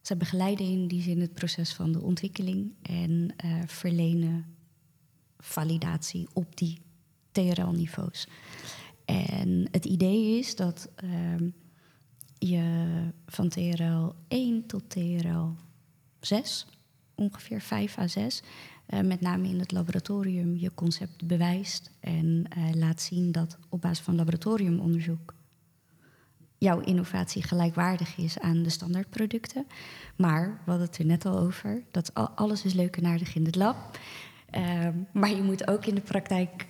zij 0.00 0.16
begeleiden 0.16 0.66
in 0.66 0.88
die 0.88 1.02
zin 1.02 1.20
het 1.20 1.34
proces 1.34 1.72
van 1.72 1.92
de 1.92 2.00
ontwikkeling 2.00 2.72
en 2.82 3.34
verlenen 3.66 4.46
validatie 5.38 6.28
op 6.32 6.56
die 6.56 6.80
TRL-niveaus. 7.32 8.26
En 9.04 9.68
het 9.70 9.84
idee 9.84 10.38
is 10.38 10.56
dat 10.56 10.88
uh, 11.04 11.50
je 12.38 12.64
van 13.26 13.48
TRL 13.48 14.14
1 14.28 14.66
tot 14.66 14.90
TRL 14.90 15.48
6, 16.20 16.66
ongeveer 17.22 17.60
5 17.60 17.98
à 17.98 18.06
6, 18.06 18.42
uh, 18.88 19.00
met 19.00 19.20
name 19.20 19.48
in 19.48 19.58
het 19.58 19.72
laboratorium 19.72 20.56
je 20.56 20.74
concept 20.74 21.26
bewijst 21.26 21.90
en 22.00 22.44
uh, 22.58 22.74
laat 22.74 23.00
zien 23.00 23.32
dat 23.32 23.58
op 23.68 23.80
basis 23.80 24.04
van 24.04 24.16
laboratoriumonderzoek 24.16 25.34
jouw 26.62 26.80
innovatie 26.80 27.42
gelijkwaardig 27.42 28.16
is 28.16 28.38
aan 28.38 28.62
de 28.62 28.70
standaardproducten. 28.70 29.66
Maar 30.16 30.60
we 30.64 30.70
hadden 30.70 30.86
het 30.86 30.98
er 30.98 31.04
net 31.04 31.24
al 31.24 31.38
over, 31.38 31.82
dat 31.90 32.14
alles 32.14 32.64
is 32.64 32.72
leuk 32.72 32.96
en 32.96 33.06
aardig 33.06 33.34
in 33.34 33.44
het 33.44 33.56
lab. 33.56 33.98
Uh, 34.56 34.88
maar 35.12 35.30
je 35.30 35.42
moet 35.42 35.68
ook 35.68 35.86
in 35.86 35.94
de 35.94 36.00
praktijk. 36.00 36.66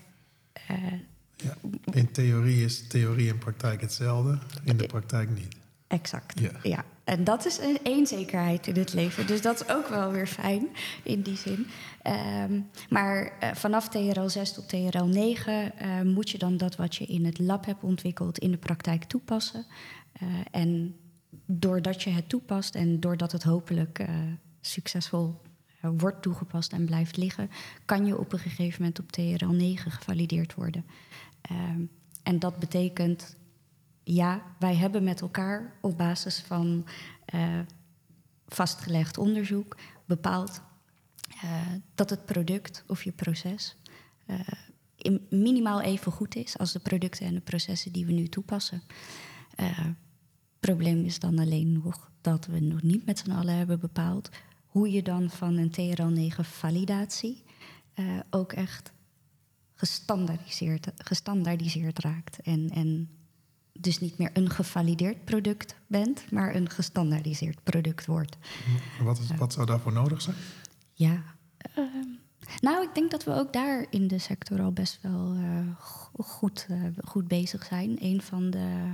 Uh, 0.71 0.93
ja, 1.37 1.57
in 1.93 2.11
theorie 2.11 2.65
is 2.65 2.87
theorie 2.87 3.31
en 3.31 3.39
praktijk 3.39 3.81
hetzelfde, 3.81 4.39
in 4.65 4.77
de 4.77 4.87
praktijk 4.87 5.31
niet. 5.31 5.57
Exact. 5.87 6.41
Ja. 6.41 6.51
ja. 6.63 6.85
En 7.13 7.25
dat 7.25 7.47
is 7.47 7.59
een, 7.83 8.07
zekerheid 8.07 8.67
in 8.67 8.77
het 8.77 8.93
leven. 8.93 9.27
Dus 9.27 9.43
dat 9.43 9.61
is 9.61 9.69
ook 9.69 9.89
wel 9.89 10.11
weer 10.11 10.27
fijn 10.27 10.69
in 11.03 11.23
die 11.23 11.37
zin. 11.37 11.67
Um, 12.47 12.69
maar 12.89 13.33
uh, 13.43 13.55
vanaf 13.55 13.89
TRL 13.89 14.29
6 14.29 14.53
tot 14.53 14.69
TRL 14.69 15.05
9 15.05 15.73
uh, 15.83 16.01
moet 16.03 16.31
je 16.31 16.39
dan 16.39 16.57
dat 16.57 16.77
wat 16.77 16.97
je 16.97 17.05
in 17.05 17.25
het 17.25 17.39
lab 17.39 17.65
hebt 17.65 17.83
ontwikkeld 17.83 18.39
in 18.39 18.51
de 18.51 18.57
praktijk 18.57 19.05
toepassen. 19.05 19.67
Uh, 20.23 20.29
en 20.51 20.97
doordat 21.47 22.03
je 22.03 22.11
het 22.11 22.29
toepast 22.29 22.75
en 22.75 23.01
doordat 23.01 23.33
het 23.33 23.43
hopelijk 23.43 24.07
succesvol 24.61 25.41
wordt 25.81 26.23
toegepast 26.23 26.73
en 26.73 26.85
blijft 26.85 27.17
liggen, 27.17 27.51
kan 27.85 28.07
je 28.07 28.19
op 28.19 28.33
een 28.33 28.39
gegeven 28.39 28.81
moment 28.83 29.01
op 29.01 29.13
TRL 29.13 29.53
9 29.53 29.91
gevalideerd 29.91 30.55
worden. 30.55 30.85
Um, 31.51 31.91
en 32.23 32.39
dat 32.39 32.59
betekent, 32.59 33.37
ja, 34.05 34.43
wij 34.59 34.75
hebben 34.75 35.05
met 35.05 35.21
elkaar 35.21 35.73
op 35.81 35.99
basis 35.99 36.41
van 36.41 36.87
uh, 37.35 37.61
vastgelegd 38.47 39.19
onderzoek 39.19 39.77
bepaald 40.05 40.63
uh, 41.45 41.67
dat 41.95 42.11
het 42.11 42.25
product 42.25 42.85
of 42.87 43.03
je 43.03 43.13
proces 43.13 43.77
uh, 44.27 45.19
minimaal 45.31 45.81
even 45.81 46.13
goed 46.13 46.35
is 46.35 46.59
als 46.59 46.73
de 46.73 46.79
producten 46.79 47.27
en 47.27 47.35
de 47.35 47.41
processen 47.41 47.93
die 47.93 48.07
we 48.07 48.13
nu 48.13 48.29
toepassen. 48.29 48.83
Het 49.57 49.97
probleem 50.61 51.05
is 51.05 51.19
dan 51.19 51.39
alleen 51.39 51.73
nog 51.73 52.11
dat 52.21 52.47
we 52.47 52.61
nog 52.61 52.83
niet 52.83 53.07
met 53.07 53.19
z'n 53.19 53.31
allen 53.31 53.57
hebben 53.57 53.81
bepaald 53.81 54.29
hoe 54.67 54.91
je 54.91 55.03
dan 55.03 55.31
van 55.31 55.57
een 55.57 55.73
TRL9 55.73 56.41
validatie 56.41 57.43
uh, 57.95 58.21
ook 58.31 58.53
echt 58.53 58.93
gestandaardiseerd, 59.75 60.93
gestandaardiseerd 60.97 61.99
raakt. 61.99 62.41
En, 62.41 62.71
en 62.71 63.09
dus 63.83 64.01
niet 64.01 64.19
meer 64.19 64.31
een 64.33 64.51
gevalideerd 64.51 65.25
product 65.25 65.75
bent, 65.87 66.31
maar 66.31 66.55
een 66.55 66.71
gestandaardiseerd 66.71 67.63
product 67.63 68.07
wordt. 68.07 68.37
Wat, 69.03 69.19
is, 69.19 69.37
wat 69.37 69.53
zou 69.53 69.67
daarvoor 69.67 69.93
nodig 69.93 70.23
zijn? 70.23 70.37
Ja. 70.93 71.23
ehm, 71.57 71.87
nou, 72.61 72.83
ik 72.83 72.95
denk 72.95 73.11
dat 73.11 73.25
we 73.25 73.33
ook 73.33 73.53
daar 73.53 73.87
in 73.91 74.09
de 74.09 74.19
sector 74.19 74.61
al 74.61 74.73
best 74.73 74.99
wel 75.03 75.35
eh, 75.35 75.67
go- 75.79 76.23
goed, 76.23 76.67
eh, 76.69 76.83
goed 77.05 77.29
bezig 77.29 77.65
zijn. 77.65 77.97
Een 78.01 78.23
van 78.23 78.51
de, 78.51 78.85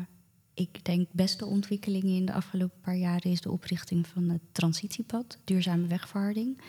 ik 0.55 0.84
denk, 0.84 1.09
beste 1.12 1.45
ontwikkelingen 1.47 2.14
in 2.16 2.26
de 2.26 2.32
afgelopen 2.32 2.80
paar 2.80 2.97
jaren 2.97 3.30
is 3.30 3.41
de 3.41 3.51
oprichting 3.51 4.07
van 4.07 4.28
het 4.28 4.41
Transitiepad, 4.53 5.39
Duurzame 5.45 5.86
Wegverharding. 5.86 6.61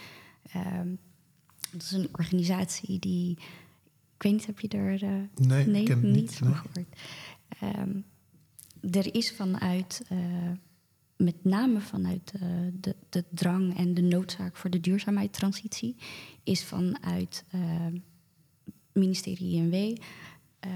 Ehm, 0.52 0.88
dat 1.72 1.82
is 1.82 1.92
een 1.92 2.10
organisatie 2.12 3.00
die. 3.00 3.32
Ik 4.16 4.24
weet 4.26 4.32
niet, 4.34 4.46
heb 4.46 4.60
je 4.60 4.68
er. 4.68 5.04
eh, 5.04 5.10
Nee, 5.48 5.62
ik 5.62 5.68
nee, 5.68 5.82
niet 5.96 6.02
niet, 6.02 6.36
van 6.36 6.56
gehoord. 6.56 6.88
Ehm, 7.60 8.02
er 8.92 9.16
is 9.16 9.32
vanuit, 9.32 10.02
eh, 10.10 10.18
met 11.18 11.44
name 11.44 11.80
vanuit 11.80 12.32
eh, 12.40 12.42
de, 12.80 12.96
de 13.10 13.24
drang 13.30 13.78
en 13.78 13.94
de 13.94 14.02
noodzaak 14.02 14.56
voor 14.58 14.70
de 14.70 14.80
duurzaamheidstransitie, 14.80 15.96
is 16.44 16.64
vanuit 16.66 17.44
eh, 17.52 17.62
ministerie 18.94 19.54
INW, 19.54 19.98
eh, 20.60 20.72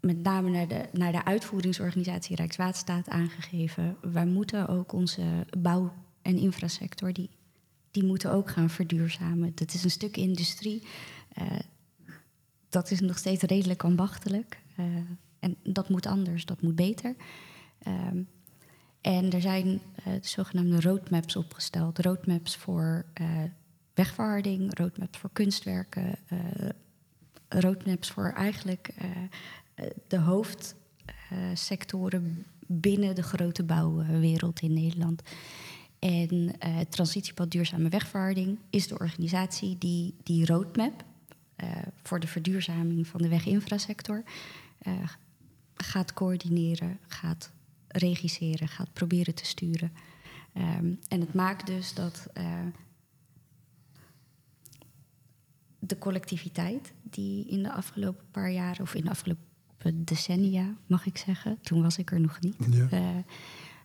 met 0.00 0.22
name 0.22 0.50
naar 0.50 0.68
de, 0.68 0.88
naar 0.92 1.12
de 1.12 1.24
uitvoeringsorganisatie 1.24 2.36
Rijkswaterstaat 2.36 3.08
aangegeven. 3.08 3.96
Wij 4.00 4.26
moeten 4.26 4.68
ook 4.68 4.92
onze 4.92 5.46
bouw- 5.58 5.92
en 6.22 6.38
infrasector, 6.38 7.12
die, 7.12 7.30
die 7.90 8.04
moeten 8.04 8.32
ook 8.32 8.50
gaan 8.50 8.70
verduurzamen. 8.70 9.52
Dat 9.54 9.74
is 9.74 9.84
een 9.84 9.90
stuk 9.90 10.16
industrie. 10.16 10.82
eh, 11.32 11.46
dat 12.68 12.90
is 12.90 13.00
nog 13.00 13.18
steeds 13.18 13.42
redelijk 13.42 13.84
ambachtelijk. 13.84 14.58
En 15.40 15.56
dat 15.62 15.88
moet 15.88 16.06
anders, 16.06 16.44
dat 16.44 16.62
moet 16.62 16.76
beter. 16.76 17.14
Ehm, 17.78 18.22
en 19.00 19.32
er 19.32 19.40
zijn 19.40 19.80
eh, 19.94 20.12
de 20.12 20.28
zogenaamde 20.28 20.80
roadmaps 20.80 21.36
opgesteld. 21.36 21.98
Roadmaps 21.98 22.56
voor 22.56 23.04
eh, 23.12 23.26
wegverharding, 23.94 24.78
roadmaps 24.78 25.18
voor 25.18 25.30
kunstwerken, 25.32 26.18
eh, 26.26 26.38
roadmaps 27.48 28.10
voor 28.10 28.32
eigenlijk 28.32 28.94
de 30.06 30.18
hoofdsectoren 30.18 32.44
binnen 32.66 33.14
de 33.14 33.22
grote 33.22 33.62
bouwwereld 33.62 34.60
in 34.60 34.72
Nederland. 34.72 35.22
En 35.98 36.54
het 36.58 36.90
Transitiepad 36.90 37.50
Duurzame 37.50 37.88
Wegverharding 37.88 38.58
is 38.70 38.88
de 38.88 38.98
organisatie 38.98 39.78
die 39.78 40.14
die 40.22 40.46
roadmap 40.46 41.04
voor 42.02 42.20
de 42.20 42.26
verduurzaming 42.26 43.06
van 43.06 43.22
de 43.22 43.28
weginfrasector 43.28 44.22
gaat 45.82 46.12
coördineren, 46.12 46.98
gaat 47.06 47.50
regisseren, 47.88 48.68
gaat 48.68 48.92
proberen 48.92 49.34
te 49.34 49.44
sturen. 49.44 49.92
Ehm, 50.52 50.94
en 51.08 51.20
het 51.20 51.34
maakt 51.34 51.66
dus 51.66 51.94
dat 51.94 52.26
eh, 52.32 52.66
de 55.78 55.98
collectiviteit 55.98 56.92
die 57.02 57.46
in 57.46 57.62
de 57.62 57.72
afgelopen 57.72 58.24
paar 58.30 58.50
jaren, 58.50 58.82
of 58.82 58.94
in 58.94 59.04
de 59.04 59.10
afgelopen 59.10 60.04
decennia, 60.04 60.74
mag 60.86 61.06
ik 61.06 61.18
zeggen, 61.18 61.58
toen 61.60 61.82
was 61.82 61.98
ik 61.98 62.10
er 62.10 62.20
nog 62.20 62.40
niet. 62.40 62.56
Ja. 62.70 62.88
Eh, 62.90 63.16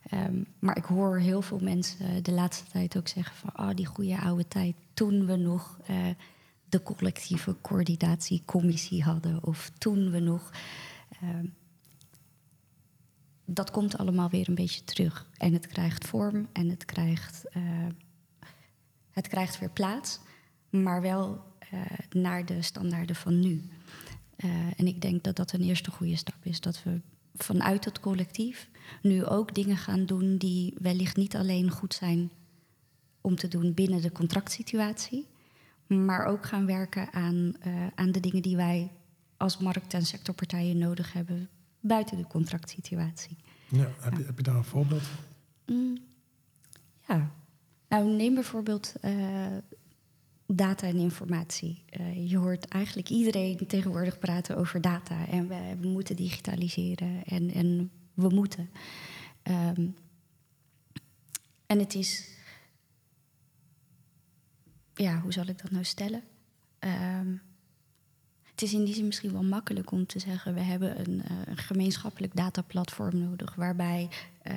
ehm, 0.09 0.43
maar 0.59 0.77
ik 0.77 0.85
hoor 0.85 1.19
heel 1.19 1.41
veel 1.41 1.59
mensen 1.59 2.23
de 2.23 2.31
laatste 2.31 2.71
tijd 2.71 2.97
ook 2.97 3.07
zeggen 3.07 3.35
van, 3.35 3.65
oh, 3.67 3.75
die 3.75 3.85
goede 3.85 4.19
oude 4.19 4.47
tijd, 4.47 4.75
toen 4.93 5.25
we 5.25 5.35
nog 5.35 5.79
eh, 5.85 5.97
de 6.69 6.83
collectieve 6.83 7.55
coördinatiecommissie 7.61 9.03
hadden, 9.03 9.43
of 9.43 9.71
toen 9.77 10.11
we 10.11 10.19
nog. 10.19 10.51
ehm, 11.21 11.45
dat 13.45 13.71
komt 13.71 13.97
allemaal 13.97 14.29
weer 14.29 14.49
een 14.49 14.55
beetje 14.55 14.83
terug. 14.83 15.27
En 15.37 15.53
het 15.53 15.67
krijgt 15.67 16.07
vorm 16.07 16.47
en 16.53 16.69
het 16.69 16.85
krijgt, 16.85 17.45
eh, 17.49 17.61
het 19.11 19.27
krijgt 19.27 19.59
weer 19.59 19.69
plaats, 19.69 20.19
maar 20.69 21.01
wel 21.01 21.43
eh, 21.59 21.81
naar 22.09 22.45
de 22.45 22.61
standaarden 22.61 23.15
van 23.15 23.39
nu. 23.39 23.69
Eh, 24.35 24.49
en 24.75 24.87
ik 24.87 25.01
denk 25.01 25.23
dat 25.23 25.35
dat 25.35 25.51
een 25.51 25.61
eerste 25.61 25.91
goede 25.91 26.15
stap 26.15 26.45
is. 26.45 26.61
Dat 26.61 26.83
we 26.83 27.01
vanuit 27.35 27.85
het 27.85 27.99
collectief 27.99 28.69
nu 29.01 29.25
ook 29.25 29.55
dingen 29.55 29.77
gaan 29.77 30.05
doen 30.05 30.37
die 30.37 30.73
wellicht 30.77 31.17
niet 31.17 31.35
alleen 31.35 31.71
goed 31.71 31.93
zijn 31.93 32.31
om 33.21 33.35
te 33.35 33.47
doen 33.47 33.73
binnen 33.73 34.01
de 34.01 34.11
contractsituatie, 34.11 35.27
maar 35.87 36.25
ook 36.25 36.45
gaan 36.45 36.65
werken 36.65 37.13
aan, 37.13 37.53
aan 37.95 38.11
de 38.11 38.19
dingen 38.19 38.41
die 38.41 38.55
wij 38.55 38.91
als 39.37 39.57
markt- 39.57 39.93
en 39.93 40.05
sectorpartijen 40.05 40.77
nodig 40.77 41.13
hebben 41.13 41.49
buiten 41.87 42.17
de 42.17 42.27
contractsituatie. 42.27 43.37
Ja, 43.69 43.91
heb, 43.99 44.17
je, 44.17 44.23
heb 44.23 44.37
je 44.37 44.43
daar 44.43 44.55
een 44.55 44.63
voorbeeld 44.63 45.01
van? 45.01 45.23
Mm, 45.75 45.97
ja, 47.07 47.31
nou 47.87 48.09
neem 48.09 48.33
bijvoorbeeld 48.33 48.95
eh, 49.01 49.57
data 50.45 50.87
en 50.87 50.97
informatie. 50.97 51.83
Eh, 51.89 52.29
je 52.29 52.37
hoort 52.37 52.67
eigenlijk 52.67 53.09
iedereen 53.09 53.67
tegenwoordig 53.67 54.19
praten 54.19 54.57
over 54.57 54.81
data 54.81 55.27
en 55.27 55.47
we, 55.47 55.75
we 55.79 55.87
moeten 55.87 56.15
digitaliseren 56.15 57.23
en, 57.23 57.51
en 57.51 57.91
we 58.13 58.29
moeten. 58.29 58.69
Ehm, 59.43 59.87
en 61.65 61.79
het 61.79 61.93
is, 61.93 62.29
ja, 64.93 65.19
hoe 65.19 65.33
zal 65.33 65.45
ik 65.45 65.61
dat 65.61 65.71
nou 65.71 65.83
stellen? 65.83 66.23
Ehm, 66.79 67.35
het 68.55 68.63
is 68.63 68.73
in 68.73 68.83
die 68.83 68.93
zin 68.93 69.05
misschien 69.05 69.31
wel 69.31 69.43
makkelijk 69.43 69.91
om 69.91 70.05
te 70.05 70.19
zeggen: 70.19 70.53
we 70.53 70.59
hebben 70.59 70.99
een, 70.99 71.21
eh, 71.23 71.35
een 71.45 71.57
gemeenschappelijk 71.57 72.35
dataplatform 72.35 73.17
nodig, 73.17 73.55
waarbij 73.55 74.09
eh, 74.41 74.55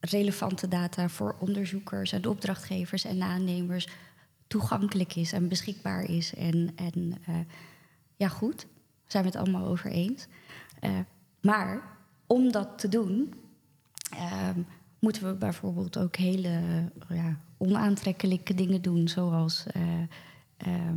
relevante 0.00 0.68
data 0.68 1.08
voor 1.08 1.36
onderzoekers 1.38 2.12
en 2.12 2.26
opdrachtgevers 2.26 3.04
en 3.04 3.22
aannemers 3.22 3.88
toegankelijk 4.46 5.14
is 5.16 5.32
en 5.32 5.48
beschikbaar 5.48 6.02
is. 6.02 6.34
En, 6.34 6.70
en 6.76 7.18
eh, 7.26 7.34
ja, 8.16 8.28
goed, 8.28 8.66
zijn 9.06 9.24
we 9.24 9.30
het 9.30 9.38
allemaal 9.38 9.66
over 9.66 9.90
eens. 9.90 10.26
Maar 11.40 11.82
om 12.26 12.52
dat 12.52 12.78
te 12.78 12.88
doen, 12.88 13.34
ehm, 14.10 14.60
moeten 14.98 15.26
we 15.26 15.34
bijvoorbeeld 15.34 15.98
ook 15.98 16.16
hele 16.16 16.60
ja, 17.08 17.38
onaantrekkelijke 17.56 18.54
dingen 18.54 18.82
doen, 18.82 19.08
zoals. 19.08 19.66
eh, 19.66 20.92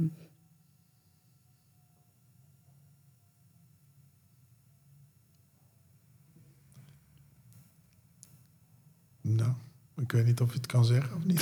Nou, 9.35 9.51
ik 9.97 10.11
weet 10.11 10.25
niet 10.25 10.41
of 10.41 10.49
je 10.51 10.57
het 10.57 10.65
kan 10.65 10.85
zeggen 10.85 11.15
of 11.15 11.23
niet. 11.25 11.39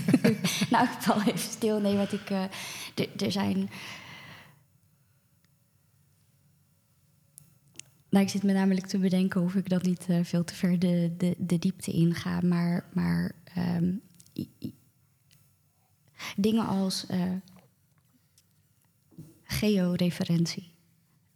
nou, 0.70 0.84
ik 0.86 0.96
val 1.00 1.20
even 1.22 1.38
stil. 1.38 1.80
Nee, 1.80 1.96
wat 1.96 2.12
ik. 2.12 2.30
eh, 2.30 2.44
er- 3.16 3.32
zijn. 3.32 3.70
Nou, 8.08 8.24
ik 8.24 8.30
zit 8.30 8.42
me 8.42 8.52
namelijk 8.52 8.86
te 8.86 8.98
bedenken 8.98 9.42
of 9.42 9.54
ik 9.54 9.68
dat 9.68 9.82
niet 9.82 10.06
eh, 10.08 10.18
veel 10.24 10.44
te 10.44 10.54
ver 10.54 10.78
de, 10.78 11.14
de, 11.16 11.34
de 11.38 11.58
diepte 11.58 11.92
inga. 11.92 12.40
Maar, 12.40 12.84
maar 12.92 13.32
ehm, 13.44 13.92
dingen 16.36 16.66
als 16.66 17.06
eh, 17.06 17.32
georeferentie. 19.42 20.74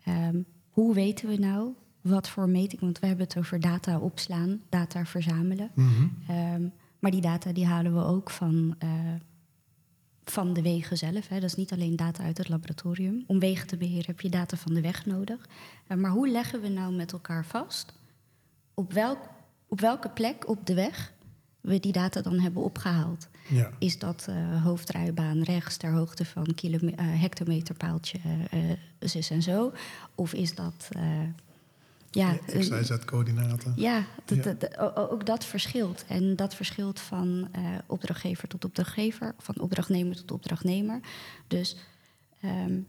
Ehm, 0.05 0.43
hoe 0.71 0.95
weten 0.95 1.29
we 1.29 1.37
nou 1.37 1.73
wat 2.09 2.29
voor 2.29 2.49
meting? 2.49 2.81
Want 2.81 2.99
we 2.99 3.07
hebben 3.07 3.27
het 3.27 3.39
over 3.39 3.61
data 3.61 3.99
opslaan, 3.99 4.61
data 4.69 5.05
verzamelen. 5.05 5.71
Mhm. 5.75 6.07
Ehm, 6.29 6.69
maar 6.99 7.11
die 7.11 7.21
data 7.21 7.53
die 7.53 7.67
halen 7.67 7.95
we 7.95 8.05
ook 8.05 8.31
van, 8.31 8.75
eh, 8.79 8.89
van 10.25 10.53
de 10.53 10.63
wegen 10.63 10.97
zelf. 10.97 11.29
Hè. 11.29 11.41
Dat 11.41 11.51
is 11.51 11.55
niet 11.55 11.73
alleen 11.73 11.97
data 11.97 12.25
uit 12.25 12.39
het 12.39 12.49
laboratorium. 12.49 13.25
Om 13.27 13.39
wegen 13.39 13.67
te 13.67 13.77
beheren 13.77 14.07
heb 14.07 14.21
je 14.21 14.29
data 14.29 14.57
van 14.57 14.75
de 14.75 14.81
weg 14.81 15.07
nodig. 15.07 15.49
Eh, 15.87 15.97
maar 15.97 16.11
hoe 16.11 16.29
leggen 16.29 16.61
we 16.61 16.69
nou 16.69 16.95
met 16.95 17.13
elkaar 17.13 17.45
vast 17.45 17.95
op, 18.75 18.93
welk, 18.93 19.19
op 19.69 19.81
welke 19.81 20.09
plek 20.09 20.49
op 20.49 20.67
de 20.67 20.75
weg 20.75 21.13
we 21.61 21.81
die 21.81 21.93
data 21.93 22.21
dan 22.21 22.39
hebben 22.39 22.63
opgehaald? 22.63 23.29
Ja. 23.49 23.71
Is 23.79 23.99
dat 23.99 24.27
eh, 24.29 24.63
hoofdrijbaan 24.63 25.43
rechts 25.43 25.77
ter 25.77 25.93
hoogte 25.93 26.25
van 26.25 26.45
eh, 26.45 27.21
hectometerpaaltje 27.21 28.19
zus 28.99 29.31
en 29.31 29.43
zo? 29.43 29.73
Of 30.15 30.35
is 30.35 30.55
dat... 30.55 30.89
eh, 32.11 32.23
ja, 32.23 32.37
XYZ-coördinaten. 32.47 33.73
ja, 33.77 34.05
dat- 34.25 34.37
Ja. 34.39 34.43
dat- 34.45 34.61
dat- 34.61 34.97
ook 34.97 35.27
dat 35.27 35.45
verschilt. 35.45 36.05
En 36.09 36.37
dat 36.37 36.55
verschilt 36.55 37.01
van 37.01 37.49
eh, 37.53 37.63
opdrachtgever 37.87 38.49
tot 38.49 38.65
opdrachtgever, 38.65 39.35
van 39.39 39.61
opdrachtnemer 39.61 40.17
tot 40.17 40.31
opdrachtnemer. 40.33 41.01
Dus 41.47 41.77
ehm, 42.41 42.81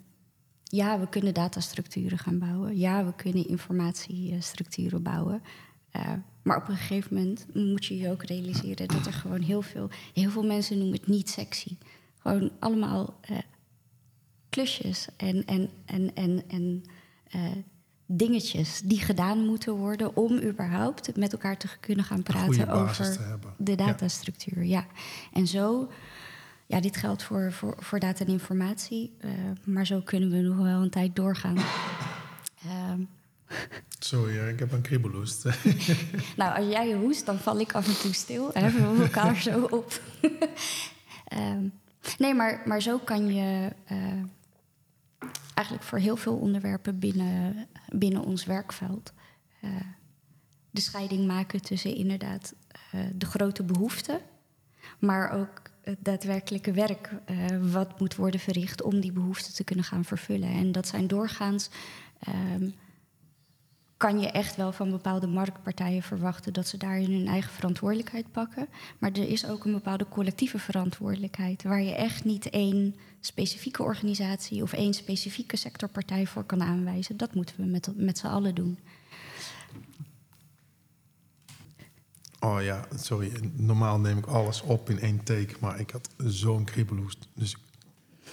ja, 0.63 0.99
we 0.99 1.09
kunnen 1.09 1.33
datastructuren 1.33 2.17
gaan 2.17 2.39
bouwen. 2.39 2.77
Ja, 2.77 3.05
we 3.05 3.13
kunnen 3.15 3.47
informatiestructuren 3.47 5.03
bouwen. 5.03 5.41
Eh, 5.91 6.13
maar 6.43 6.57
op 6.57 6.67
een 6.67 6.75
gegeven 6.77 7.13
moment 7.15 7.45
moet 7.53 7.85
je 7.85 7.97
je 7.97 8.09
ook 8.11 8.23
realiseren 8.23 8.87
dat 8.87 9.05
er 9.05 9.13
gewoon 9.13 9.41
heel 9.41 9.61
veel, 9.61 9.89
heel 10.13 10.29
veel 10.29 10.43
mensen 10.45 10.77
noemen 10.77 10.97
het 10.97 11.07
niet 11.07 11.29
sexy. 11.29 11.77
Gewoon 12.17 12.51
allemaal 12.59 13.19
eh, 13.21 13.37
klusjes 14.49 15.07
en, 15.17 15.45
en, 15.45 15.69
en, 15.85 16.15
en, 16.15 16.43
en 16.49 16.83
eh, 17.29 17.41
dingetjes 18.07 18.81
die 18.83 18.99
gedaan 18.99 19.45
moeten 19.45 19.73
worden 19.73 20.15
om 20.15 20.41
überhaupt 20.41 21.17
met 21.17 21.31
elkaar 21.31 21.57
te 21.57 21.67
kunnen 21.79 22.05
gaan 22.05 22.23
praten 22.23 22.69
over 22.69 23.17
de 23.57 23.75
datastructuur. 23.75 24.63
Ja. 24.63 24.85
En 25.33 25.47
zo, 25.47 25.91
ja, 26.65 26.79
dit 26.79 26.97
geldt 26.97 27.23
voor, 27.23 27.51
voor, 27.51 27.75
voor 27.79 27.99
data 27.99 28.25
en 28.25 28.31
informatie, 28.31 29.13
eh, 29.19 29.29
maar 29.63 29.85
zo 29.85 30.01
kunnen 30.01 30.29
we 30.29 30.37
nog 30.37 30.57
wel 30.57 30.81
een 30.81 30.89
tijd 30.89 31.15
doorgaan. 31.15 31.57
Ehm, 32.65 33.01
Sorry, 33.99 34.47
ik 34.47 34.59
heb 34.59 34.71
een 34.71 34.81
kriebelhoest. 34.81 35.43
nou, 36.37 36.57
als 36.57 36.71
jij 36.71 36.93
hoest, 36.93 37.25
dan 37.25 37.39
val 37.39 37.59
ik 37.59 37.73
af 37.73 37.87
en 37.87 38.01
toe 38.01 38.13
stil. 38.13 38.53
en 38.53 38.61
Heffen 38.61 38.97
we 38.97 39.03
elkaar 39.03 39.35
zo 39.51 39.61
op. 39.61 40.01
Ehm, 41.27 41.63
nee, 42.17 42.33
maar, 42.33 42.61
maar 42.65 42.81
zo 42.81 42.97
kan 42.97 43.33
je 43.33 43.69
eh, 43.85 43.97
eigenlijk 45.57 45.87
voor 45.87 45.99
heel 45.99 46.15
veel 46.15 46.35
onderwerpen 46.35 46.99
binnen, 46.99 47.67
binnen 47.89 48.23
ons 48.23 48.45
werkveld 48.45 49.13
eh, 49.61 49.69
de 50.71 50.81
scheiding 50.81 51.27
maken 51.27 51.61
tussen 51.61 51.95
inderdaad 51.95 52.53
eh, 52.91 52.99
de 53.15 53.25
grote 53.25 53.63
behoeften, 53.63 54.19
maar 54.99 55.31
ook 55.31 55.61
het 55.81 55.97
daadwerkelijke 56.01 56.71
werk 56.71 57.11
eh, 57.25 57.35
wat 57.71 57.99
moet 57.99 58.15
worden 58.15 58.39
verricht 58.39 58.81
om 58.81 58.99
die 58.99 59.11
behoeften 59.11 59.53
te 59.53 59.63
kunnen 59.63 59.85
gaan 59.85 60.05
vervullen. 60.05 60.49
En 60.49 60.71
dat 60.71 60.87
zijn 60.87 61.07
doorgaans. 61.07 61.69
ehm, 62.19 62.69
kan 63.97 64.19
je 64.19 64.27
echt 64.27 64.55
wel 64.55 64.71
van 64.71 64.91
bepaalde 64.91 65.27
marktpartijen 65.27 66.03
verwachten 66.03 66.53
dat 66.53 66.67
ze 66.67 66.77
daarin 66.77 67.11
hun 67.11 67.27
eigen 67.27 67.51
verantwoordelijkheid 67.51 68.31
pakken. 68.31 68.67
Maar 68.97 69.11
er 69.11 69.29
is 69.29 69.45
ook 69.45 69.65
een 69.65 69.71
bepaalde 69.71 70.07
collectieve 70.09 70.59
verantwoordelijkheid, 70.59 71.63
waar 71.63 71.81
je 71.81 71.95
echt 71.95 72.23
niet 72.23 72.49
één 72.49 72.95
specifieke 73.19 73.83
organisatie 73.83 74.61
of 74.61 74.73
één 74.73 74.93
specifieke 74.93 75.57
sectorpartij 75.57 76.25
voor 76.25 76.43
kan 76.43 76.63
aanwijzen. 76.63 77.17
Dat 77.17 77.33
moeten 77.33 77.55
we 77.57 77.63
met, 77.63 77.89
met 77.95 78.17
z'n 78.17 78.27
allen 78.27 78.55
doen. 78.55 78.79
Oh 82.39 82.61
ja, 82.61 82.87
sorry. 82.95 83.31
Normaal 83.55 83.99
neem 83.99 84.17
ik 84.17 84.25
alles 84.25 84.61
op 84.61 84.89
in 84.89 84.99
één 84.99 85.23
take, 85.23 85.55
maar 85.59 85.79
ik 85.79 85.89
had 85.89 86.09
zo'n 86.17 86.63
kriebelhoest. 86.63 87.27
Dus 87.33 87.57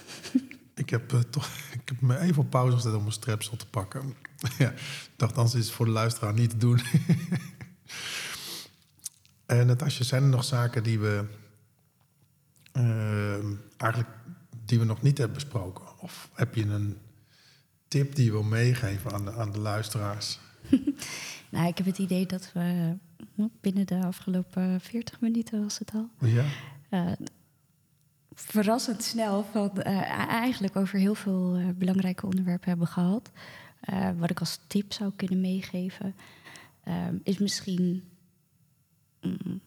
ik, 0.75 0.89
heb, 0.89 1.13
eh, 1.13 1.19
toch, 1.19 1.49
ik 1.73 1.89
heb 1.89 2.01
me 2.01 2.19
even 2.19 2.41
op 2.41 2.49
pauze 2.49 2.75
gezet 2.75 2.93
om 2.93 2.99
mijn 2.99 3.11
strepsel 3.11 3.57
te 3.57 3.67
pakken. 3.67 4.15
ja, 4.57 4.73
anders 5.17 5.55
is 5.55 5.65
het 5.65 5.75
voor 5.75 5.85
de 5.85 5.91
luisteraar 5.91 6.33
niet 6.33 6.49
te 6.49 6.57
doen. 6.57 6.79
en 9.45 9.67
Natasja, 9.67 10.03
zijn 10.03 10.23
er 10.23 10.29
nog 10.29 10.43
zaken 10.43 10.83
die 10.83 10.99
we 10.99 11.25
eh, 12.71 13.45
eigenlijk 13.77 14.09
die 14.65 14.79
we 14.79 14.85
nog 14.85 15.01
niet 15.01 15.17
hebben 15.17 15.35
besproken? 15.35 15.85
Of 15.99 16.29
heb 16.33 16.55
je 16.55 16.65
een 16.65 16.97
tip 17.87 18.15
die 18.15 18.25
je 18.25 18.31
wil 18.31 18.43
meegeven 18.43 19.11
aan 19.11 19.25
de, 19.25 19.33
aan 19.33 19.51
de 19.51 19.59
luisteraars? 19.59 20.39
Nou, 21.49 21.67
ik 21.67 21.77
heb 21.77 21.85
het 21.85 21.97
idee 21.97 22.25
dat 22.25 22.51
we 22.53 22.95
hm, 23.35 23.47
binnen 23.61 23.85
de 23.85 24.03
afgelopen 24.03 24.81
40 24.81 25.21
minuten 25.21 25.61
was 25.61 25.79
het 25.79 25.91
al. 25.93 26.09
Ja, 26.19 26.43
eh, 26.89 27.11
verrassend 28.33 29.03
snel 29.03 29.45
van 29.51 29.81
eh, 29.81 30.29
eigenlijk 30.29 30.75
over 30.75 30.99
heel 30.99 31.15
veel 31.15 31.55
eh, 31.55 31.65
belangrijke 31.75 32.25
onderwerpen 32.25 32.69
hebben 32.69 32.87
gehad. 32.87 33.31
Eh, 33.85 34.09
wat 34.17 34.29
ik 34.29 34.39
als 34.39 34.59
tip 34.67 34.93
zou 34.93 35.11
kunnen 35.15 35.41
meegeven, 35.41 36.15
eh, 36.83 37.07
is 37.23 37.37
misschien 37.37 38.03
mm, 39.21 39.61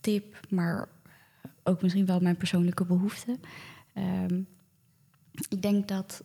tip, 0.00 0.40
maar 0.48 0.88
ook 1.62 1.82
misschien 1.82 2.06
wel 2.06 2.20
mijn 2.20 2.36
persoonlijke 2.36 2.84
behoefte. 2.84 3.38
Ehm, 3.92 4.40
ik 5.48 5.62
denk 5.62 5.88
dat 5.88 6.24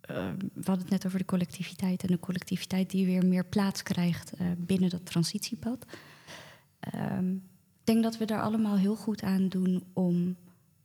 eh, 0.00 0.30
we 0.38 0.64
hadden 0.64 0.78
het 0.78 0.90
net 0.90 1.06
over 1.06 1.18
de 1.18 1.24
collectiviteit 1.24 2.02
en 2.02 2.08
de 2.08 2.20
collectiviteit 2.20 2.90
die 2.90 3.06
weer 3.06 3.26
meer 3.26 3.44
plaats 3.44 3.82
krijgt 3.82 4.32
eh, 4.32 4.46
binnen 4.58 4.90
dat 4.90 5.06
transitiepad. 5.06 5.86
Ehm, 6.80 7.32
ik 7.34 7.84
denk 7.84 8.02
dat 8.02 8.18
we 8.18 8.24
daar 8.24 8.42
allemaal 8.42 8.76
heel 8.76 8.96
goed 8.96 9.22
aan 9.22 9.48
doen 9.48 9.84
om 9.92 10.36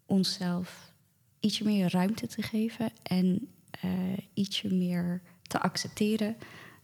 onszelf 0.06 0.94
ietsje 1.40 1.64
meer 1.64 1.92
ruimte 1.92 2.28
te 2.28 2.42
geven 2.42 2.92
en 3.04 3.48
eh, 3.72 4.18
ietsje 4.34 4.74
meer 4.74 5.22
te 5.48 5.60
accepteren 5.62 6.38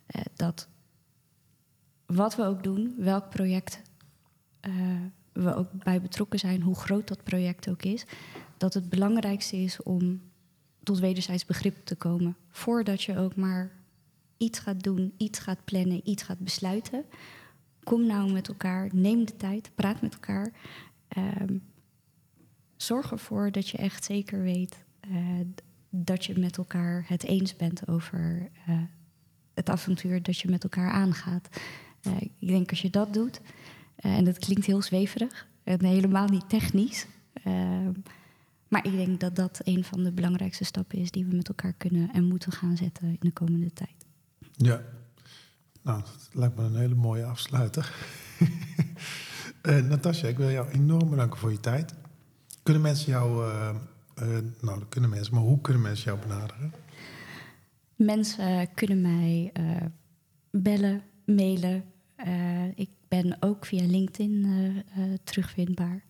eh, 0.06 0.22
dat 0.36 0.68
wat 2.06 2.36
we 2.36 2.44
ook 2.44 2.64
doen, 2.64 2.96
welk 2.98 3.30
project 3.30 3.82
eh, 4.60 4.74
we 5.34 5.56
ook 5.56 5.72
bij 5.72 6.02
betrokken 6.02 6.40
zijn, 6.40 6.62
hoe 6.62 6.76
groot 6.76 7.08
dat 7.08 7.24
project 7.24 7.70
ook 7.70 7.84
is, 7.84 8.06
dat 8.58 8.74
het 8.74 8.90
belangrijkste 8.90 9.58
is 9.58 9.84
om 9.84 10.22
tot 10.84 11.00
wederzijds 11.00 11.46
begrip 11.46 11.86
te 11.86 11.96
komen. 11.96 12.38
Voordat 12.50 13.04
je 13.04 13.18
ook 13.18 13.36
maar 13.36 13.72
iets 14.38 14.60
gaat 14.60 14.84
doen, 14.84 15.14
iets 15.18 15.40
gaat 15.40 15.64
plannen, 15.64 16.10
iets 16.10 16.24
gaat 16.24 16.40
besluiten. 16.40 17.06
Kom 17.84 18.06
nou 18.06 18.32
met 18.32 18.48
elkaar, 18.48 18.90
neem 18.94 19.26
de 19.26 19.36
tijd, 19.36 19.72
praat 19.76 20.02
met 20.02 20.14
elkaar. 20.14 20.52
Ehm, 21.08 21.58
zorg 22.76 23.12
ervoor 23.12 23.52
dat 23.52 23.70
je 23.70 23.78
echt 23.78 24.04
zeker 24.04 24.42
weet 24.42 24.84
eh, 25.00 25.40
dat 25.96 26.26
je 26.26 26.40
met 26.40 26.58
elkaar 26.58 27.04
het 27.08 27.24
eens 27.24 27.56
bent 27.56 27.88
over 27.88 28.50
eh, 28.66 28.78
het 29.54 29.70
avontuur 29.70 30.24
dat 30.24 30.40
je 30.40 30.50
met 30.50 30.64
elkaar 30.64 30.92
aangaat. 30.92 31.50
Eh, 32.02 32.22
ik 32.22 32.48
denk 32.48 32.70
als 32.70 32.82
je 32.82 32.90
dat 32.90 33.14
doet, 33.14 33.42
eh, 33.96 34.18
en 34.18 34.24
dat 34.24 34.38
klinkt 34.40 34.66
heel 34.66 34.82
zweverig 34.82 35.48
en 35.64 35.86
helemaal 35.86 36.28
niet 36.28 36.50
technisch. 36.50 37.08
ehm, 37.34 37.92
maar 38.68 38.86
ik 38.86 38.92
denk 38.92 39.20
dat 39.20 39.36
dat 39.36 39.62
een 39.64 39.84
van 39.84 40.04
de 40.04 40.12
belangrijkste 40.12 40.64
stappen 40.64 40.98
is 40.98 41.12
die 41.12 41.26
we 41.26 41.36
met 41.36 41.48
elkaar 41.48 41.74
kunnen 41.74 42.12
en 42.14 42.24
moeten 42.24 42.52
gaan 42.52 42.78
zetten 42.78 43.08
in 43.08 43.18
de 43.20 43.32
komende 43.32 43.74
tijd. 43.74 44.06
Ja, 44.52 44.82
nou, 45.82 46.02
dat 46.02 46.30
lijkt 46.32 46.56
me 46.56 46.64
een 46.64 46.76
hele 46.76 46.96
mooie 46.96 47.26
afsluiter. 47.26 47.94
Natasja, 49.90 50.28
ik 50.28 50.38
wil 50.38 50.50
jou 50.50 50.70
enorm 50.70 51.10
bedanken 51.10 51.40
voor 51.40 51.52
je 51.52 51.60
tijd. 51.60 51.94
Kunnen 52.64 52.82
mensen 52.82 53.12
jou, 53.12 53.54
eh, 54.16 54.28
nou, 54.62 54.80
dat 54.80 54.90
kunnen 54.90 55.10
mensen, 55.10 55.34
maar 55.34 55.44
hoe 55.44 55.62
kunnen 55.62 55.82
mensen 55.82 56.06
jou 56.06 56.20
benaderen? 56.28 56.74
Mensen 57.96 58.74
kunnen 58.74 59.02
mij 59.02 59.50
eh, 59.54 59.76
bellen, 60.52 61.04
mailen. 61.26 61.84
Eh, 62.16 62.78
ik 62.78 62.90
ben 63.08 63.38
ook 63.40 63.66
via 63.66 63.86
LinkedIn 63.86 64.46
terugvindbaar. 65.24 66.04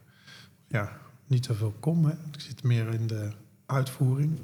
ja, 0.67 0.97
niet 1.27 1.45
zoveel 1.45 1.73
kom. 1.79 2.05
Hè. 2.05 2.11
Ik 2.11 2.39
zit 2.39 2.63
meer 2.63 2.93
in 2.93 3.07
de 3.07 3.31
uitvoering. 3.65 4.39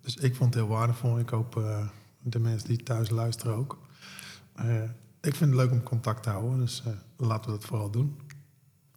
Dus 0.00 0.16
ik 0.16 0.34
vond 0.34 0.54
het 0.54 0.64
heel 0.64 0.72
waardevol. 0.72 1.18
Ik 1.18 1.28
hoop 1.28 1.56
eh, 1.56 1.86
de 2.30 2.38
mensen 2.38 2.68
die 2.68 2.82
thuis 2.82 3.10
luisteren 3.10 3.54
ook. 3.56 3.78
Eh, 4.54 4.82
ik 5.20 5.34
vind 5.34 5.50
het 5.50 5.54
leuk 5.60 5.70
om 5.70 5.82
contact 5.82 6.22
te 6.22 6.30
houden. 6.30 6.58
Dus 6.58 6.82
eh, 6.86 6.92
laten 7.26 7.50
we 7.50 7.56
dat 7.58 7.66
vooral 7.66 7.90
doen. 7.90 8.16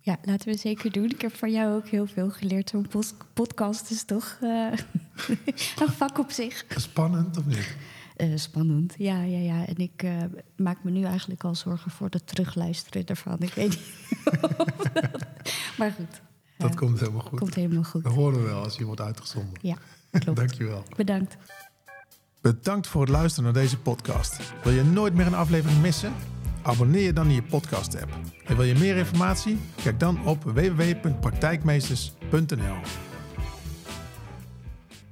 Ja, 0.01 0.17
laten 0.23 0.51
we 0.51 0.57
zeker 0.57 0.91
doen. 0.91 1.09
Ik 1.09 1.21
heb 1.21 1.35
van 1.35 1.51
jou 1.51 1.75
ook 1.75 1.87
heel 1.87 2.05
veel 2.07 2.29
geleerd. 2.29 2.69
Zo'n 2.69 2.87
podcast 3.33 3.89
is 3.91 4.03
toch 4.03 4.37
eh, 4.41 4.71
een 5.81 5.91
vak 5.91 6.17
op 6.19 6.31
zich. 6.31 6.65
Spannend 6.75 7.37
of 7.37 7.45
niet? 7.45 7.75
Eh, 8.15 8.31
spannend, 8.35 8.95
ja, 8.97 9.21
ja, 9.21 9.37
ja. 9.37 9.65
En 9.65 9.75
ik 9.77 10.03
eh, 10.03 10.17
maak 10.55 10.83
me 10.83 10.91
nu 10.91 11.03
eigenlijk 11.03 11.43
al 11.43 11.55
zorgen 11.55 11.91
voor 11.91 12.07
het 12.09 12.27
terugluisteren 12.27 13.05
ervan. 13.05 13.37
Ik 13.39 13.53
weet 13.53 13.69
niet. 13.69 14.31
dat- 14.41 15.27
maar 15.77 15.91
goed, 15.91 16.21
Dat 16.57 16.75
komt 16.75 16.99
helemaal 16.99 17.21
goed. 17.21 17.39
komt 17.39 17.55
helemaal 17.55 17.83
goed. 17.83 18.03
Dat 18.03 18.13
horen 18.13 18.39
we 18.41 18.45
wel 18.47 18.63
als 18.63 18.75
je 18.77 18.85
wordt 18.85 19.01
uitgezonden. 19.01 19.53
Ja, 19.61 19.77
klopt. 20.19 20.37
Dankjewel. 20.43 20.83
Bedankt. 20.95 21.37
Bedankt 22.41 22.87
voor 22.87 23.01
het 23.01 23.09
luisteren 23.09 23.53
naar 23.53 23.61
deze 23.61 23.79
podcast. 23.79 24.39
Wil 24.63 24.73
je 24.73 24.83
nooit 24.83 25.13
meer 25.13 25.25
een 25.25 25.33
aflevering 25.33 25.81
missen? 25.81 26.13
Abonneer 26.61 27.03
je 27.03 27.13
dan 27.13 27.27
in 27.27 27.33
je 27.33 27.43
podcast 27.43 28.01
app. 28.01 28.11
En 28.45 28.55
wil 28.55 28.65
je 28.65 28.75
meer 28.75 28.97
informatie? 28.97 29.57
Kijk 29.83 29.99
dan 29.99 30.25
op 30.25 30.43
www.praktijkmeesters.nl 30.43 33.08